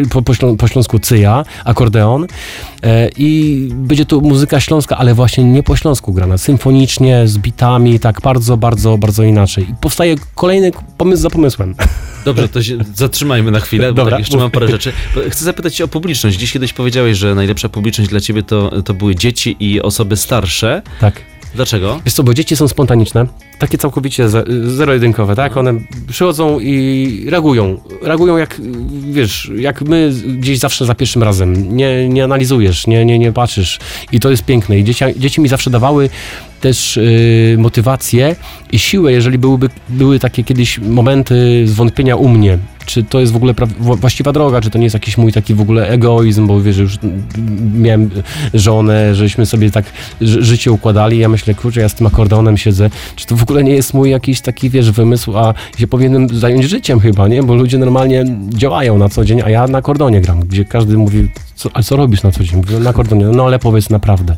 po, 0.10 0.22
po, 0.22 0.34
ślą- 0.34 0.58
po 0.58 0.68
śląsku 0.68 1.00
cyja, 1.00 1.46
akordeon 1.66 2.28
e, 2.84 3.10
i 3.18 3.70
będzie 3.74 4.06
to 4.06 4.20
muzyka 4.22 4.60
śląska, 4.60 4.98
ale 4.98 5.14
właśnie 5.14 5.44
nie 5.44 5.64
po 5.64 5.76
śląsku 5.76 6.14
grana, 6.14 6.38
symfonicznie, 6.38 7.28
z 7.28 7.38
bitami, 7.38 8.00
tak 8.00 8.22
bardzo, 8.22 8.58
bardzo, 8.58 8.98
bardzo 8.98 9.24
inaczej. 9.24 9.64
I 9.70 9.74
powstaje 9.82 10.16
kolejny 10.36 10.72
pomysł 10.98 11.22
za 11.22 11.30
pomysłem. 11.30 11.76
Dobrze, 12.26 12.50
to 12.50 12.64
się 12.64 12.78
zatrzymajmy 12.96 13.52
na 13.52 13.60
chwilę, 13.60 13.88
bo 13.88 13.94
Dobra, 13.94 14.12
tak 14.12 14.20
jeszcze 14.20 14.38
mam 14.38 14.52
parę 14.52 14.68
rzeczy. 14.68 14.94
Chcę 15.30 15.46
zapytać 15.46 15.76
cię 15.76 15.84
o 15.84 15.88
publiczność. 15.88 16.38
Dziś 16.38 16.52
kiedyś 16.52 16.74
powiedziałeś, 16.74 17.18
że 17.18 17.36
najlepsza 17.36 17.70
publiczność 17.70 18.10
dla 18.10 18.20
ciebie 18.20 18.44
to, 18.44 18.82
to 18.82 18.94
były 18.94 19.16
dzieci 19.16 19.56
i 19.60 19.82
osoby 19.82 20.18
starsze. 20.18 20.82
Tak. 21.00 21.22
Dlaczego? 21.56 22.00
Wiesz 22.06 22.14
co, 22.14 22.24
bo 22.24 22.34
dzieci 22.34 22.56
są 22.56 22.68
spontaniczne, 22.68 23.26
takie 23.60 23.78
całkowicie 23.78 24.30
ze- 24.30 24.44
zero-jedynkowe, 24.66 25.36
tak? 25.36 25.58
One 25.58 25.74
przychodzą 26.08 26.60
i 26.60 27.26
reagują. 27.30 27.78
Reagują 28.02 28.38
jak, 28.38 28.62
wiesz, 29.12 29.52
jak 29.58 29.82
my 29.82 30.12
gdzieś 30.38 30.60
zawsze 30.60 30.86
za 30.86 30.96
pierwszym 30.96 31.24
razem. 31.24 31.78
Nie, 31.78 32.10
nie 32.10 32.24
analizujesz, 32.24 32.88
nie, 32.88 33.06
nie, 33.06 33.20
nie 33.20 33.32
patrzysz. 33.32 33.80
I 34.12 34.20
to 34.20 34.30
jest 34.32 34.44
piękne. 34.46 34.80
I 34.80 34.84
dzieci, 34.84 35.06
dzieci 35.18 35.42
mi 35.42 35.48
zawsze 35.50 35.70
dawały 35.70 36.10
też 36.62 36.98
y, 36.98 37.56
motywację 37.60 38.36
i 38.72 38.80
siłę, 38.80 39.12
jeżeli 39.12 39.38
byłyby, 39.38 39.70
były 39.90 40.20
takie 40.20 40.44
kiedyś 40.44 40.80
momenty 40.80 41.64
zwątpienia 41.68 42.16
u 42.16 42.28
mnie, 42.28 42.58
czy 42.86 43.04
to 43.04 43.20
jest 43.20 43.34
w 43.34 43.36
ogóle 43.36 43.54
właściwa 43.80 44.32
droga, 44.32 44.62
czy 44.62 44.70
to 44.70 44.78
nie 44.78 44.84
jest 44.84 44.94
jakiś 44.94 45.18
mój 45.18 45.32
taki 45.32 45.54
w 45.54 45.62
ogóle 45.62 45.90
egoizm, 45.90 46.48
bo 46.48 46.62
wiesz, 46.62 46.78
już 46.78 46.98
miałem 47.76 48.10
żonę, 48.54 49.16
żeśmy 49.16 49.46
sobie 49.46 49.72
tak 49.72 49.86
ży- 50.22 50.44
życie 50.44 50.72
układali, 50.72 51.18
ja 51.18 51.30
myślę, 51.30 51.54
kurczę, 51.56 51.82
ja 51.82 51.90
z 51.90 51.96
tym 51.96 52.08
akordeonem 52.08 52.58
siedzę, 52.58 52.90
czy 53.16 53.26
to 53.28 53.36
w 53.36 53.44
ogóle 53.46 53.64
nie 53.64 53.74
jest 53.74 53.94
mój 53.94 54.10
jakiś 54.10 54.42
taki, 54.42 54.70
wiesz, 54.70 54.92
wymysł, 54.92 55.38
a 55.38 55.54
się 55.78 55.88
powinienem 55.88 56.30
zająć 56.30 56.66
życiem 56.66 57.00
chyba, 57.00 57.28
nie? 57.28 57.44
Bo 57.44 57.56
ludzie 57.56 57.78
normalnie 57.78 58.26
działają 58.50 58.98
na 58.98 59.10
co 59.10 59.26
dzień, 59.26 59.42
a 59.42 59.50
ja 59.50 59.68
na 59.68 59.78
akordeonie 59.78 60.22
gram, 60.22 60.40
gdzie 60.40 60.66
każdy 60.66 60.98
mówi, 60.98 61.30
co, 61.56 61.70
a 61.74 61.84
co 61.84 61.96
robisz 61.96 62.24
na 62.24 62.32
co 62.32 62.44
dzień? 62.44 62.56
Mówię, 62.56 62.80
na 62.80 62.90
akordeonie, 62.90 63.26
no 63.26 63.46
ale 63.46 63.60
powiedz 63.60 63.90
naprawdę. 63.90 64.36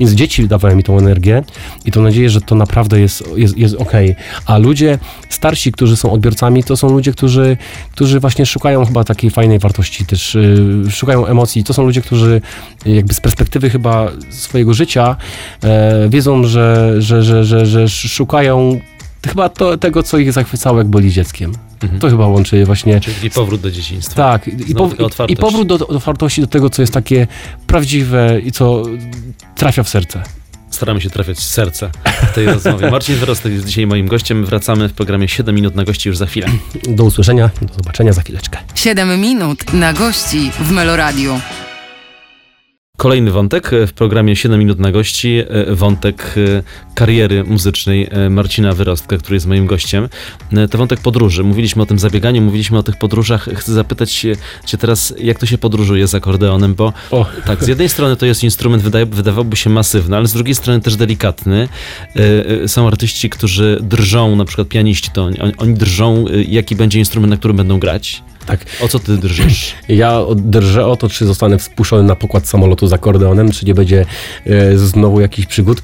Więc 0.00 0.12
dzieci 0.12 0.48
dawały 0.48 0.76
mi 0.76 0.82
tą 0.82 0.98
energię 0.98 1.42
i 1.84 1.92
tą 1.92 2.02
nadzieję, 2.02 2.30
że 2.30 2.40
to 2.40 2.54
naprawdę 2.54 3.00
jest, 3.00 3.24
jest, 3.36 3.58
jest 3.58 3.74
okej. 3.74 4.16
A 4.46 4.58
ludzie 4.58 4.98
starsi, 5.28 5.72
którzy 5.72 5.96
są 5.96 6.12
odbiorcami, 6.12 6.64
to 6.64 6.76
są 6.76 6.88
ludzie, 6.88 7.12
którzy, 7.12 7.56
którzy 7.92 8.20
właśnie 8.20 8.46
szukają 8.46 8.84
chyba 8.84 9.04
takiej 9.04 9.30
fajnej 9.30 9.58
wartości, 9.58 10.06
też 10.06 10.34
y, 10.34 10.84
szukają 10.90 11.26
emocji. 11.26 11.64
To 11.64 11.74
są 11.74 11.82
ludzie, 11.82 12.02
którzy 12.02 12.40
jakby 12.86 13.14
z 13.14 13.20
perspektywy 13.20 13.70
chyba 13.70 14.08
swojego 14.30 14.74
życia 14.74 15.16
e, 15.62 16.08
wiedzą, 16.08 16.44
że, 16.44 16.94
że, 17.02 17.22
że, 17.22 17.44
że, 17.44 17.66
że 17.66 17.88
szukają 17.88 18.80
chyba 19.26 19.48
to, 19.48 19.76
tego, 19.78 20.02
co 20.02 20.18
ich 20.18 20.32
zachwycało, 20.32 20.78
jak 20.78 20.86
byli 20.88 21.10
dzieckiem. 21.12 21.52
Mhm. 21.82 22.00
To 22.00 22.10
chyba 22.10 22.26
łączy 22.26 22.64
właśnie 22.64 23.00
Czyli 23.00 23.30
powrót 23.30 23.60
do 23.60 23.70
dzieciństwa. 23.70 24.14
tak, 24.14 24.48
i, 24.48 24.74
pow- 24.74 25.30
i 25.30 25.36
powrót 25.36 25.68
do, 25.68 25.78
do 25.78 25.86
otwartości, 25.86 26.40
do 26.40 26.46
tego, 26.46 26.70
co 26.70 26.82
jest 26.82 26.92
takie 26.94 27.26
prawdziwe 27.66 28.40
i 28.40 28.52
co 28.52 28.82
trafia 29.54 29.82
w 29.82 29.88
serce. 29.88 30.22
Staramy 30.70 31.00
się 31.00 31.10
trafiać 31.10 31.36
w 31.38 31.42
serce 31.42 31.90
w 32.32 32.34
tej 32.34 32.46
rozmowie. 32.46 32.90
Marcin 32.90 33.16
Wyrostek 33.16 33.52
jest 33.52 33.66
dzisiaj 33.66 33.86
moim 33.86 34.08
gościem. 34.08 34.44
Wracamy 34.44 34.88
w 34.88 34.92
programie 34.92 35.28
7 35.28 35.54
minut 35.54 35.74
na 35.74 35.84
gości 35.84 36.08
już 36.08 36.18
za 36.18 36.26
chwilę. 36.26 36.46
Do 36.88 37.04
usłyszenia, 37.04 37.50
do 37.62 37.74
zobaczenia 37.74 38.12
za 38.12 38.22
chwileczkę. 38.22 38.58
7 38.74 39.20
minut 39.20 39.72
na 39.72 39.92
gości 39.92 40.50
w 40.60 40.70
Meloradiu. 40.70 41.40
Kolejny 42.98 43.30
wątek 43.30 43.72
e, 43.72 43.86
w 43.86 43.92
programie 43.92 44.36
7 44.36 44.58
minut 44.58 44.78
na 44.78 44.92
gości, 44.92 45.42
e, 45.48 45.74
wątek 45.74 46.34
e, 46.36 46.62
kariery 46.94 47.44
muzycznej 47.44 48.10
Marcina 48.30 48.72
Wyrostka, 48.72 49.18
który 49.18 49.36
jest 49.36 49.46
moim 49.46 49.66
gościem. 49.66 50.08
To 50.70 50.78
wątek 50.78 51.00
podróży. 51.00 51.44
Mówiliśmy 51.44 51.82
o 51.82 51.86
tym 51.86 51.98
zabieganiu, 51.98 52.42
mówiliśmy 52.42 52.78
o 52.78 52.82
tych 52.82 52.96
podróżach. 52.96 53.48
Chcę 53.54 53.72
zapytać 53.72 54.26
cię 54.66 54.78
teraz, 54.78 55.14
jak 55.18 55.38
to 55.38 55.46
się 55.46 55.58
podróżuje 55.58 56.06
z 56.06 56.14
akordeonem, 56.14 56.74
bo 56.74 56.92
O, 57.10 57.26
tak, 57.46 57.64
z 57.64 57.68
jednej 57.68 57.88
strony 57.88 58.16
to 58.16 58.26
jest 58.26 58.44
instrument, 58.44 58.82
wydaje, 58.82 59.06
wydawałby 59.06 59.56
się 59.56 59.70
masywny, 59.70 60.16
ale 60.16 60.26
z 60.26 60.32
drugiej 60.32 60.54
strony 60.54 60.80
też 60.80 60.96
delikatny. 60.96 61.68
Są 62.66 62.86
artyści, 62.86 63.30
którzy 63.30 63.78
drżą, 63.82 64.36
na 64.36 64.44
przykład 64.44 64.68
pianiści, 64.68 65.10
to 65.10 65.24
oni, 65.24 65.36
oni 65.58 65.74
drżą, 65.74 66.24
jaki 66.48 66.76
będzie 66.76 66.98
instrument, 66.98 67.30
na 67.30 67.36
którym 67.36 67.56
będą 67.56 67.78
grać. 67.78 68.22
Tak. 68.48 68.60
O 68.80 68.88
co 68.88 68.98
ty 68.98 69.16
drżysz? 69.16 69.74
Ja 69.88 70.20
drżę 70.36 70.86
o 70.86 70.96
to, 70.96 71.08
czy 71.08 71.26
zostanę 71.26 71.58
wpuszczony 71.58 72.02
na 72.02 72.16
pokład 72.16 72.48
samolotu 72.48 72.86
z 72.86 72.92
akordeonem, 72.92 73.50
czy 73.52 73.66
nie 73.66 73.74
będzie 73.74 74.06
e, 74.46 74.78
znowu 74.78 75.20
jakichś 75.20 75.46
przygód. 75.46 75.82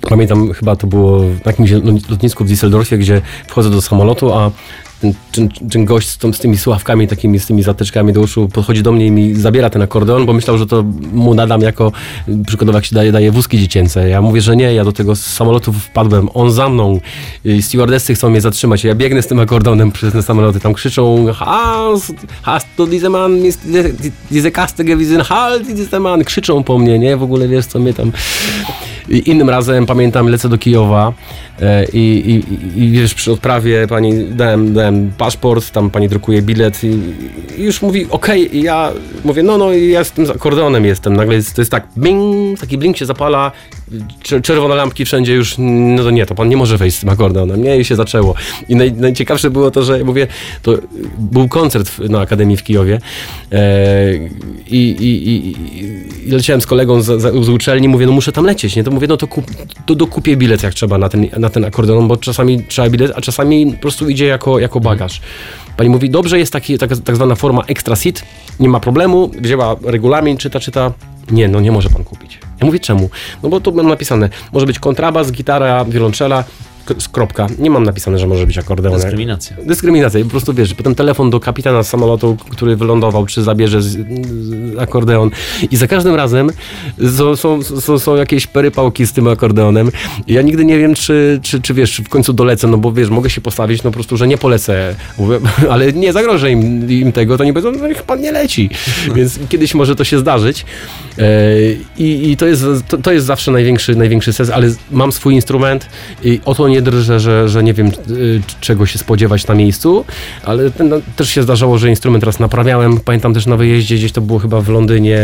Pamiętam, 0.00 0.52
chyba 0.52 0.76
to 0.76 0.86
było 0.86 1.20
na 1.20 1.52
jakimś 1.52 1.70
lotnisku 2.10 2.44
w 2.44 2.48
Düsseldorfie, 2.48 2.98
gdzie 2.98 3.22
wchodzę 3.46 3.70
do 3.70 3.82
samolotu, 3.82 4.32
a 4.32 4.50
ten, 5.00 5.14
ten, 5.32 5.48
ten 5.70 5.84
gość 5.84 6.08
z, 6.08 6.18
tą, 6.18 6.32
z, 6.32 6.38
tymi 6.38 6.58
słuchawkami, 6.58 7.08
takimi, 7.08 7.38
z 7.38 7.46
tymi 7.46 7.62
zateczkami 7.62 8.12
do 8.12 8.20
uszu, 8.20 8.48
podchodzi 8.48 8.82
do 8.82 8.92
mnie 8.92 9.06
i 9.06 9.10
mi 9.10 9.34
zabiera 9.34 9.70
ten 9.70 9.82
akordeon, 9.82 10.26
bo 10.26 10.32
myślał, 10.32 10.58
że 10.58 10.66
to 10.66 10.82
mu 11.12 11.34
nadam 11.34 11.60
jako, 11.60 11.92
przykładowo 12.46 12.78
jak 12.78 12.84
się 12.84 12.94
daje, 12.94 13.12
daje 13.12 13.32
wózki 13.32 13.58
dziecięce. 13.58 14.08
Ja 14.08 14.22
mówię, 14.22 14.40
że 14.40 14.56
nie, 14.56 14.74
ja 14.74 14.84
do 14.84 14.92
tego 14.92 15.16
samolotu 15.16 15.72
wpadłem, 15.72 16.28
on 16.34 16.52
za 16.52 16.68
mną, 16.68 17.00
stewardessy 17.60 18.14
chcą 18.14 18.30
mnie 18.30 18.40
zatrzymać, 18.40 18.84
ja 18.84 18.94
biegnę 18.94 19.22
z 19.22 19.26
tym 19.26 19.40
akordeonem 19.40 19.92
przez 19.92 20.12
te 20.12 20.22
samoloty, 20.22 20.60
tam 20.60 20.74
krzyczą, 20.74 21.26
hast, 21.32 22.12
hast 22.42 22.66
du 22.76 22.86
diese 22.86 23.10
Mann, 23.10 23.42
diese 24.30 24.50
Kaste 24.50 24.84
gewiesen, 24.84 25.20
halt 25.20 25.66
diese 25.74 26.00
Mann, 26.00 26.24
krzyczą 26.24 26.62
po 26.62 26.78
mnie, 26.78 26.98
nie, 26.98 27.16
w 27.16 27.22
ogóle 27.22 27.48
wiesz, 27.48 27.66
co 27.66 27.78
mnie 27.78 27.94
tam... 27.94 28.12
Innym 29.08 29.50
razem, 29.50 29.86
pamiętam, 29.86 30.28
lecę 30.28 30.48
do 30.48 30.58
Kijowa 30.58 31.12
e, 31.60 31.84
i, 31.84 32.30
i, 32.30 32.82
i 32.82 32.90
wiesz, 32.90 33.14
przy 33.14 33.32
odprawie 33.32 33.86
pani 33.86 34.24
dałem, 34.24 34.74
dałem 34.74 35.12
paszport, 35.18 35.70
tam 35.70 35.90
pani 35.90 36.08
drukuje 36.08 36.42
bilet 36.42 36.84
i, 36.84 37.00
i 37.58 37.62
już 37.62 37.82
mówi, 37.82 38.06
okej, 38.10 38.48
okay, 38.48 38.60
ja 38.60 38.92
mówię, 39.24 39.42
no, 39.42 39.58
no, 39.58 39.72
ja 39.72 40.04
z 40.04 40.12
tym 40.12 40.30
akordeonem 40.30 40.84
jestem. 40.84 41.16
Nagle 41.16 41.34
jest, 41.34 41.54
to 41.54 41.60
jest 41.60 41.70
tak, 41.70 41.86
bing, 41.98 42.60
taki 42.60 42.78
blink 42.78 42.96
się 42.96 43.06
zapala, 43.06 43.52
czerwone 44.42 44.74
lampki 44.74 45.04
wszędzie 45.04 45.34
już, 45.34 45.54
no 45.58 46.02
to 46.02 46.10
nie, 46.10 46.26
to 46.26 46.34
pan 46.34 46.48
nie 46.48 46.56
może 46.56 46.78
wejść 46.78 46.96
z 46.96 47.00
tym 47.00 47.08
akordeonem, 47.08 47.62
nie, 47.62 47.78
i 47.78 47.84
się 47.84 47.96
zaczęło. 47.96 48.34
I 48.68 48.76
naj, 48.76 48.92
najciekawsze 48.92 49.50
było 49.50 49.70
to, 49.70 49.82
że 49.82 50.04
mówię, 50.04 50.26
to 50.62 50.74
był 51.18 51.48
koncert 51.48 51.98
na 51.98 52.20
Akademii 52.20 52.56
w 52.56 52.62
Kijowie 52.62 53.00
e, 53.52 54.14
i, 54.70 54.90
i, 54.90 55.28
i, 55.28 55.54
i, 56.26 56.30
leciałem 56.30 56.60
z 56.60 56.66
kolegą 56.66 57.02
z, 57.02 57.22
z, 57.44 57.48
uczelni, 57.48 57.88
mówię, 57.88 58.06
no 58.06 58.12
muszę 58.12 58.32
tam 58.32 58.44
lecieć, 58.44 58.76
nie, 58.76 58.84
to 58.84 58.90
mówię, 58.90 59.06
no 59.06 59.16
to, 59.16 59.26
kup, 59.26 59.44
to 59.86 59.94
dokupię 59.94 60.36
bilet 60.36 60.62
jak 60.62 60.74
trzeba 60.74 60.98
na 60.98 61.08
ten, 61.08 61.26
na 61.38 61.50
ten 61.50 61.64
akordeon, 61.64 62.08
bo 62.08 62.16
czasami 62.16 62.64
trzeba 62.64 62.90
bilet, 62.90 63.12
a 63.16 63.20
czasami 63.20 63.72
po 63.72 63.78
prostu 63.82 64.08
idzie 64.08 64.26
jako, 64.26 64.58
jako 64.58 64.80
bagaż. 64.80 65.20
Pani 65.76 65.90
mówi, 65.90 66.10
dobrze, 66.10 66.38
jest 66.38 66.52
taki, 66.52 66.78
tak, 66.78 66.90
tak 67.04 67.16
zwana 67.16 67.34
forma 67.34 67.62
extra 67.66 67.96
seat, 67.96 68.22
nie 68.60 68.68
ma 68.68 68.80
problemu, 68.80 69.30
wzięła 69.40 69.76
regulamin, 69.84 70.36
czyta, 70.36 70.60
czyta, 70.60 70.92
nie, 71.30 71.48
no 71.48 71.60
nie 71.60 71.72
może 71.72 71.90
pan 71.90 72.04
kupić. 72.04 72.17
Ja 72.60 72.66
mówię, 72.66 72.80
czemu? 72.80 73.10
No 73.42 73.48
bo 73.48 73.60
tu 73.60 73.72
mam 73.72 73.88
napisane, 73.88 74.28
może 74.52 74.66
być 74.66 74.78
kontrabas, 74.78 75.32
gitara, 75.32 75.84
wiolonczela, 75.84 76.44
kropka. 77.12 77.46
Nie 77.58 77.70
mam 77.70 77.84
napisane, 77.84 78.18
że 78.18 78.26
może 78.26 78.46
być 78.46 78.58
akordeon. 78.58 78.94
Dyskryminacja. 78.94 79.56
Dyskryminacja. 79.64 80.24
Po 80.24 80.30
prostu 80.30 80.54
wiesz, 80.54 80.74
potem 80.74 80.94
telefon 80.94 81.30
do 81.30 81.40
kapitana 81.40 81.82
samolotu, 81.82 82.36
który 82.50 82.76
wylądował, 82.76 83.26
czy 83.26 83.42
zabierze 83.42 83.82
z, 83.82 83.96
z 83.96 84.78
akordeon. 84.78 85.30
I 85.70 85.76
za 85.76 85.86
każdym 85.86 86.14
razem 86.14 86.50
są, 87.16 87.36
są, 87.36 87.62
są, 87.62 87.98
są, 87.98 88.16
jakieś 88.16 88.46
perypałki 88.46 89.06
z 89.06 89.12
tym 89.12 89.28
akordeonem. 89.28 89.90
I 90.26 90.32
ja 90.32 90.42
nigdy 90.42 90.64
nie 90.64 90.78
wiem, 90.78 90.94
czy, 90.94 91.40
czy, 91.42 91.60
czy 91.60 91.74
wiesz, 91.74 92.00
w 92.04 92.08
końcu 92.08 92.32
dolecę, 92.32 92.68
no 92.68 92.78
bo 92.78 92.92
wiesz, 92.92 93.10
mogę 93.10 93.30
się 93.30 93.40
postawić, 93.40 93.82
no 93.82 93.90
po 93.90 93.94
prostu, 93.94 94.16
że 94.16 94.28
nie 94.28 94.38
polecę. 94.38 94.94
Mówię, 95.18 95.38
ale 95.70 95.92
nie 95.92 96.12
zagrożę 96.12 96.50
im, 96.50 96.90
im 96.90 97.12
tego, 97.12 97.38
to 97.38 97.44
nie 97.44 97.52
powiedzą, 97.52 97.72
no 97.80 97.88
niech 97.88 98.02
pan 98.02 98.20
nie 98.20 98.32
leci. 98.32 98.70
Więc 99.16 99.38
kiedyś 99.48 99.74
może 99.74 99.96
to 99.96 100.04
się 100.04 100.18
zdarzyć. 100.18 100.64
E, 101.18 101.24
I, 101.98 102.30
i 102.30 102.36
to, 102.36 102.46
jest, 102.46 102.64
to, 102.88 102.98
to 102.98 103.12
jest 103.12 103.26
zawsze 103.26 103.50
największy, 103.50 103.96
największy 103.96 104.32
sens, 104.32 104.50
ale 104.50 104.70
mam 104.90 105.12
swój 105.12 105.34
instrument 105.34 105.86
i 106.24 106.40
o 106.44 106.54
to 106.54 106.68
nie 106.68 106.77
nie 106.78 106.82
drżę, 106.82 107.20
że, 107.20 107.48
że 107.48 107.62
nie 107.62 107.74
wiem 107.74 107.86
y, 108.10 108.40
czego 108.60 108.86
się 108.86 108.98
spodziewać 108.98 109.46
na 109.46 109.54
miejscu, 109.54 110.04
ale 110.44 110.70
ten, 110.70 110.88
no, 110.88 110.96
też 111.16 111.28
się 111.30 111.42
zdarzało, 111.42 111.78
że 111.78 111.90
instrument 111.90 112.24
raz 112.24 112.40
naprawiałem. 112.40 113.00
Pamiętam 113.00 113.34
też 113.34 113.46
na 113.46 113.56
wyjeździe, 113.56 113.96
gdzieś 113.96 114.12
to 114.12 114.20
było 114.20 114.38
chyba 114.38 114.60
w 114.60 114.68
Londynie, 114.68 115.18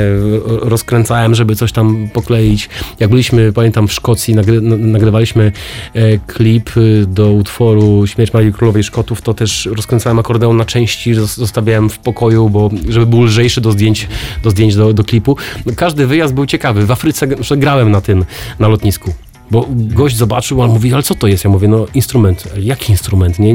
rozkręcałem, 0.45 1.35
żeby 1.35 1.57
coś 1.57 1.73
tam 1.73 2.09
pokleić. 2.13 2.69
Jak 3.01 3.11
byliśmy, 3.11 3.53
pamiętam 3.53 3.89
w 3.89 3.93
Szkocji, 3.93 4.35
nagry, 4.35 4.61
nagrywaliśmy 4.61 5.53
e, 5.95 6.19
klip 6.19 6.77
y, 6.77 7.07
do 7.07 7.33
utworu 7.33 8.07
Śmierć 8.07 8.33
Marii 8.33 8.53
Królowej 8.53 8.85
Szkotów, 8.85 9.23
to 9.23 9.35
też 9.35 9.69
rozkręcałem 9.77 10.19
akordeon 10.19 10.57
na 10.57 10.65
części, 10.65 11.15
zostawiałem 11.15 11.91
w 11.91 11.99
pokoju, 11.99 12.51
bo 12.51 12.71
żeby 12.89 13.07
był 13.07 13.23
lżejszy 13.23 13.61
do 13.61 13.73
zdjęć, 13.73 14.09
do, 14.43 14.51
zdjęć 14.51 14.77
do, 14.77 14.93
do 14.93 15.05
klipu. 15.05 15.37
Każdy 15.77 16.07
wyjazd 16.07 16.35
był 16.35 16.47
ciekawy. 16.47 16.87
W 16.87 16.91
Afryce 16.91 17.27
grałem 17.57 17.91
na 17.91 18.01
tym, 18.01 18.25
na 18.59 18.69
lotnisku. 18.69 19.15
Bo 19.51 19.67
gość 19.71 20.17
zobaczył, 20.17 20.61
on 20.61 20.71
mówi, 20.71 20.95
ale 20.95 21.03
co 21.03 21.15
to 21.15 21.27
jest? 21.27 21.45
Ja 21.45 21.51
mówię, 21.51 21.69
no 21.69 21.87
instrument. 21.95 22.49
Jaki 22.59 22.93
instrument? 22.93 23.39
Nie, 23.39 23.55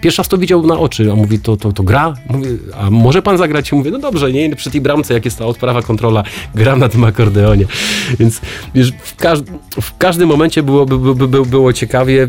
pierwszy 0.00 0.22
raz 0.22 0.28
to 0.28 0.38
widział 0.38 0.66
na 0.66 0.78
oczy, 0.78 1.12
a 1.12 1.14
mówi, 1.14 1.38
to, 1.38 1.56
to, 1.56 1.72
to 1.72 1.82
gra? 1.82 2.14
Mówię, 2.28 2.48
a 2.80 2.90
może 2.90 3.22
pan 3.22 3.38
zagrać? 3.38 3.72
Ja 3.72 3.78
mówię, 3.78 3.90
no 3.90 3.98
dobrze, 3.98 4.32
nie, 4.32 4.56
przy 4.56 4.70
tej 4.70 4.80
bramce, 4.80 5.14
jak 5.14 5.24
jest 5.24 5.38
ta 5.38 5.46
odprawa, 5.46 5.82
kontrola, 5.82 6.22
gram 6.54 6.78
na 6.78 6.88
tym 6.88 7.04
akordeonie. 7.04 7.64
Więc 8.18 8.40
wiesz, 8.74 8.92
w, 9.02 9.16
każ 9.16 9.38
w 9.80 9.96
każdym 9.98 10.28
momencie 10.28 10.62
było, 10.62 10.86
by, 10.86 11.14
by, 11.14 11.28
by, 11.28 11.46
było 11.46 11.72
ciekawie 11.72 12.28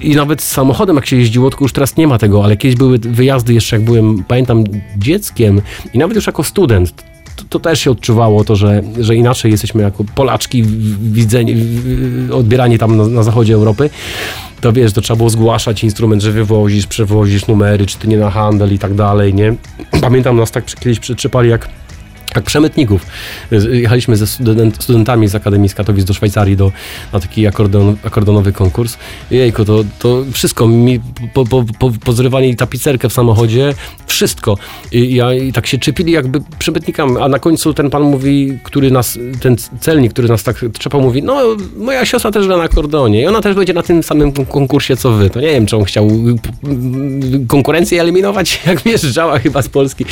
i 0.00 0.16
nawet 0.16 0.42
z 0.42 0.52
samochodem, 0.52 0.96
jak 0.96 1.06
się 1.06 1.16
jeździło, 1.16 1.50
tylko 1.50 1.64
już 1.64 1.72
teraz 1.72 1.96
nie 1.96 2.06
ma 2.06 2.18
tego, 2.18 2.44
ale 2.44 2.56
kiedyś 2.56 2.76
były 2.76 2.98
wyjazdy 2.98 3.54
jeszcze, 3.54 3.76
jak 3.76 3.84
byłem, 3.84 4.24
pamiętam, 4.28 4.64
dzieckiem 4.98 5.60
i 5.94 5.98
nawet 5.98 6.16
już 6.16 6.26
jako 6.26 6.44
student, 6.44 7.15
to, 7.36 7.44
to, 7.48 7.60
też 7.60 7.80
się 7.80 7.90
odczuwało 7.90 8.44
to, 8.44 8.56
że, 8.56 8.82
że 9.00 9.16
inaczej 9.16 9.50
jesteśmy 9.50 9.82
jako 9.82 10.04
Polaczki 10.14 10.62
widzeni, 11.00 11.56
odbierani 12.32 12.78
tam 12.78 12.96
na, 12.96 13.06
na 13.06 13.22
zachodzie 13.22 13.54
Europy 13.54 13.90
to 14.60 14.72
wiesz, 14.72 14.92
to 14.92 15.00
trzeba 15.00 15.16
było 15.16 15.30
zgłaszać 15.30 15.84
instrument, 15.84 16.22
że 16.22 16.32
wywozisz, 16.32 16.86
przewozisz 16.86 17.46
numery, 17.46 17.86
czy 17.86 17.98
ty 17.98 18.08
nie 18.08 18.16
na 18.18 18.30
handel 18.30 18.74
i 18.74 18.78
tak 18.78 18.94
dalej, 18.94 19.34
nie? 19.34 19.54
Pamiętam 20.00 20.36
nas 20.36 20.50
tak 20.50 20.64
kiedyś 20.64 21.00
przytrzepali 21.00 21.50
jak 21.50 21.68
jak 22.36 22.44
przemytników. 22.44 23.06
Jechaliśmy 23.70 24.16
ze 24.16 24.26
student, 24.26 24.82
studentami 24.82 25.28
z 25.28 25.34
Akademii 25.34 25.68
z 25.68 25.74
Katowic 25.74 26.04
do 26.04 26.14
Szwajcarii 26.14 26.56
do, 26.56 26.72
na 27.12 27.20
taki 27.20 27.46
akordeon, 27.46 27.96
akordeonowy 28.04 28.52
konkurs. 28.52 28.96
Jejku, 29.30 29.64
to, 29.64 29.84
to 29.98 30.24
wszystko 30.32 30.68
mi 30.68 31.00
po, 31.34 31.44
po, 31.44 31.64
po, 31.78 31.90
pozrywali 32.04 32.56
tapicerkę 32.56 33.08
w 33.08 33.12
samochodzie, 33.12 33.74
wszystko. 34.06 34.58
I, 34.92 35.14
ja, 35.14 35.34
I 35.34 35.52
tak 35.52 35.66
się 35.66 35.78
czepili 35.78 36.12
jakby 36.12 36.40
przemytnikami, 36.58 37.16
a 37.20 37.28
na 37.28 37.38
końcu 37.38 37.74
ten 37.74 37.90
pan 37.90 38.02
mówi, 38.02 38.58
który 38.62 38.90
nas, 38.90 39.18
ten 39.40 39.56
celnik, 39.80 40.12
który 40.12 40.28
nas 40.28 40.42
tak 40.42 40.64
trzepał, 40.78 41.00
mówi, 41.00 41.22
no 41.22 41.42
moja 41.76 42.06
siostra 42.06 42.30
też 42.30 42.46
gra 42.46 42.56
na 42.56 42.62
akordeonie 42.62 43.22
i 43.22 43.26
ona 43.26 43.40
też 43.40 43.56
będzie 43.56 43.72
na 43.72 43.82
tym 43.82 44.02
samym 44.02 44.32
konkursie 44.32 44.96
co 44.96 45.12
wy. 45.12 45.30
To 45.30 45.40
nie 45.40 45.46
wiem, 45.46 45.66
czy 45.66 45.76
on 45.76 45.84
chciał 45.84 46.10
konkurencję 47.48 48.00
eliminować, 48.00 48.60
jak 48.66 48.82
wjeżdżała 48.82 49.38
chyba 49.38 49.62
z 49.62 49.68
Polski. 49.68 50.04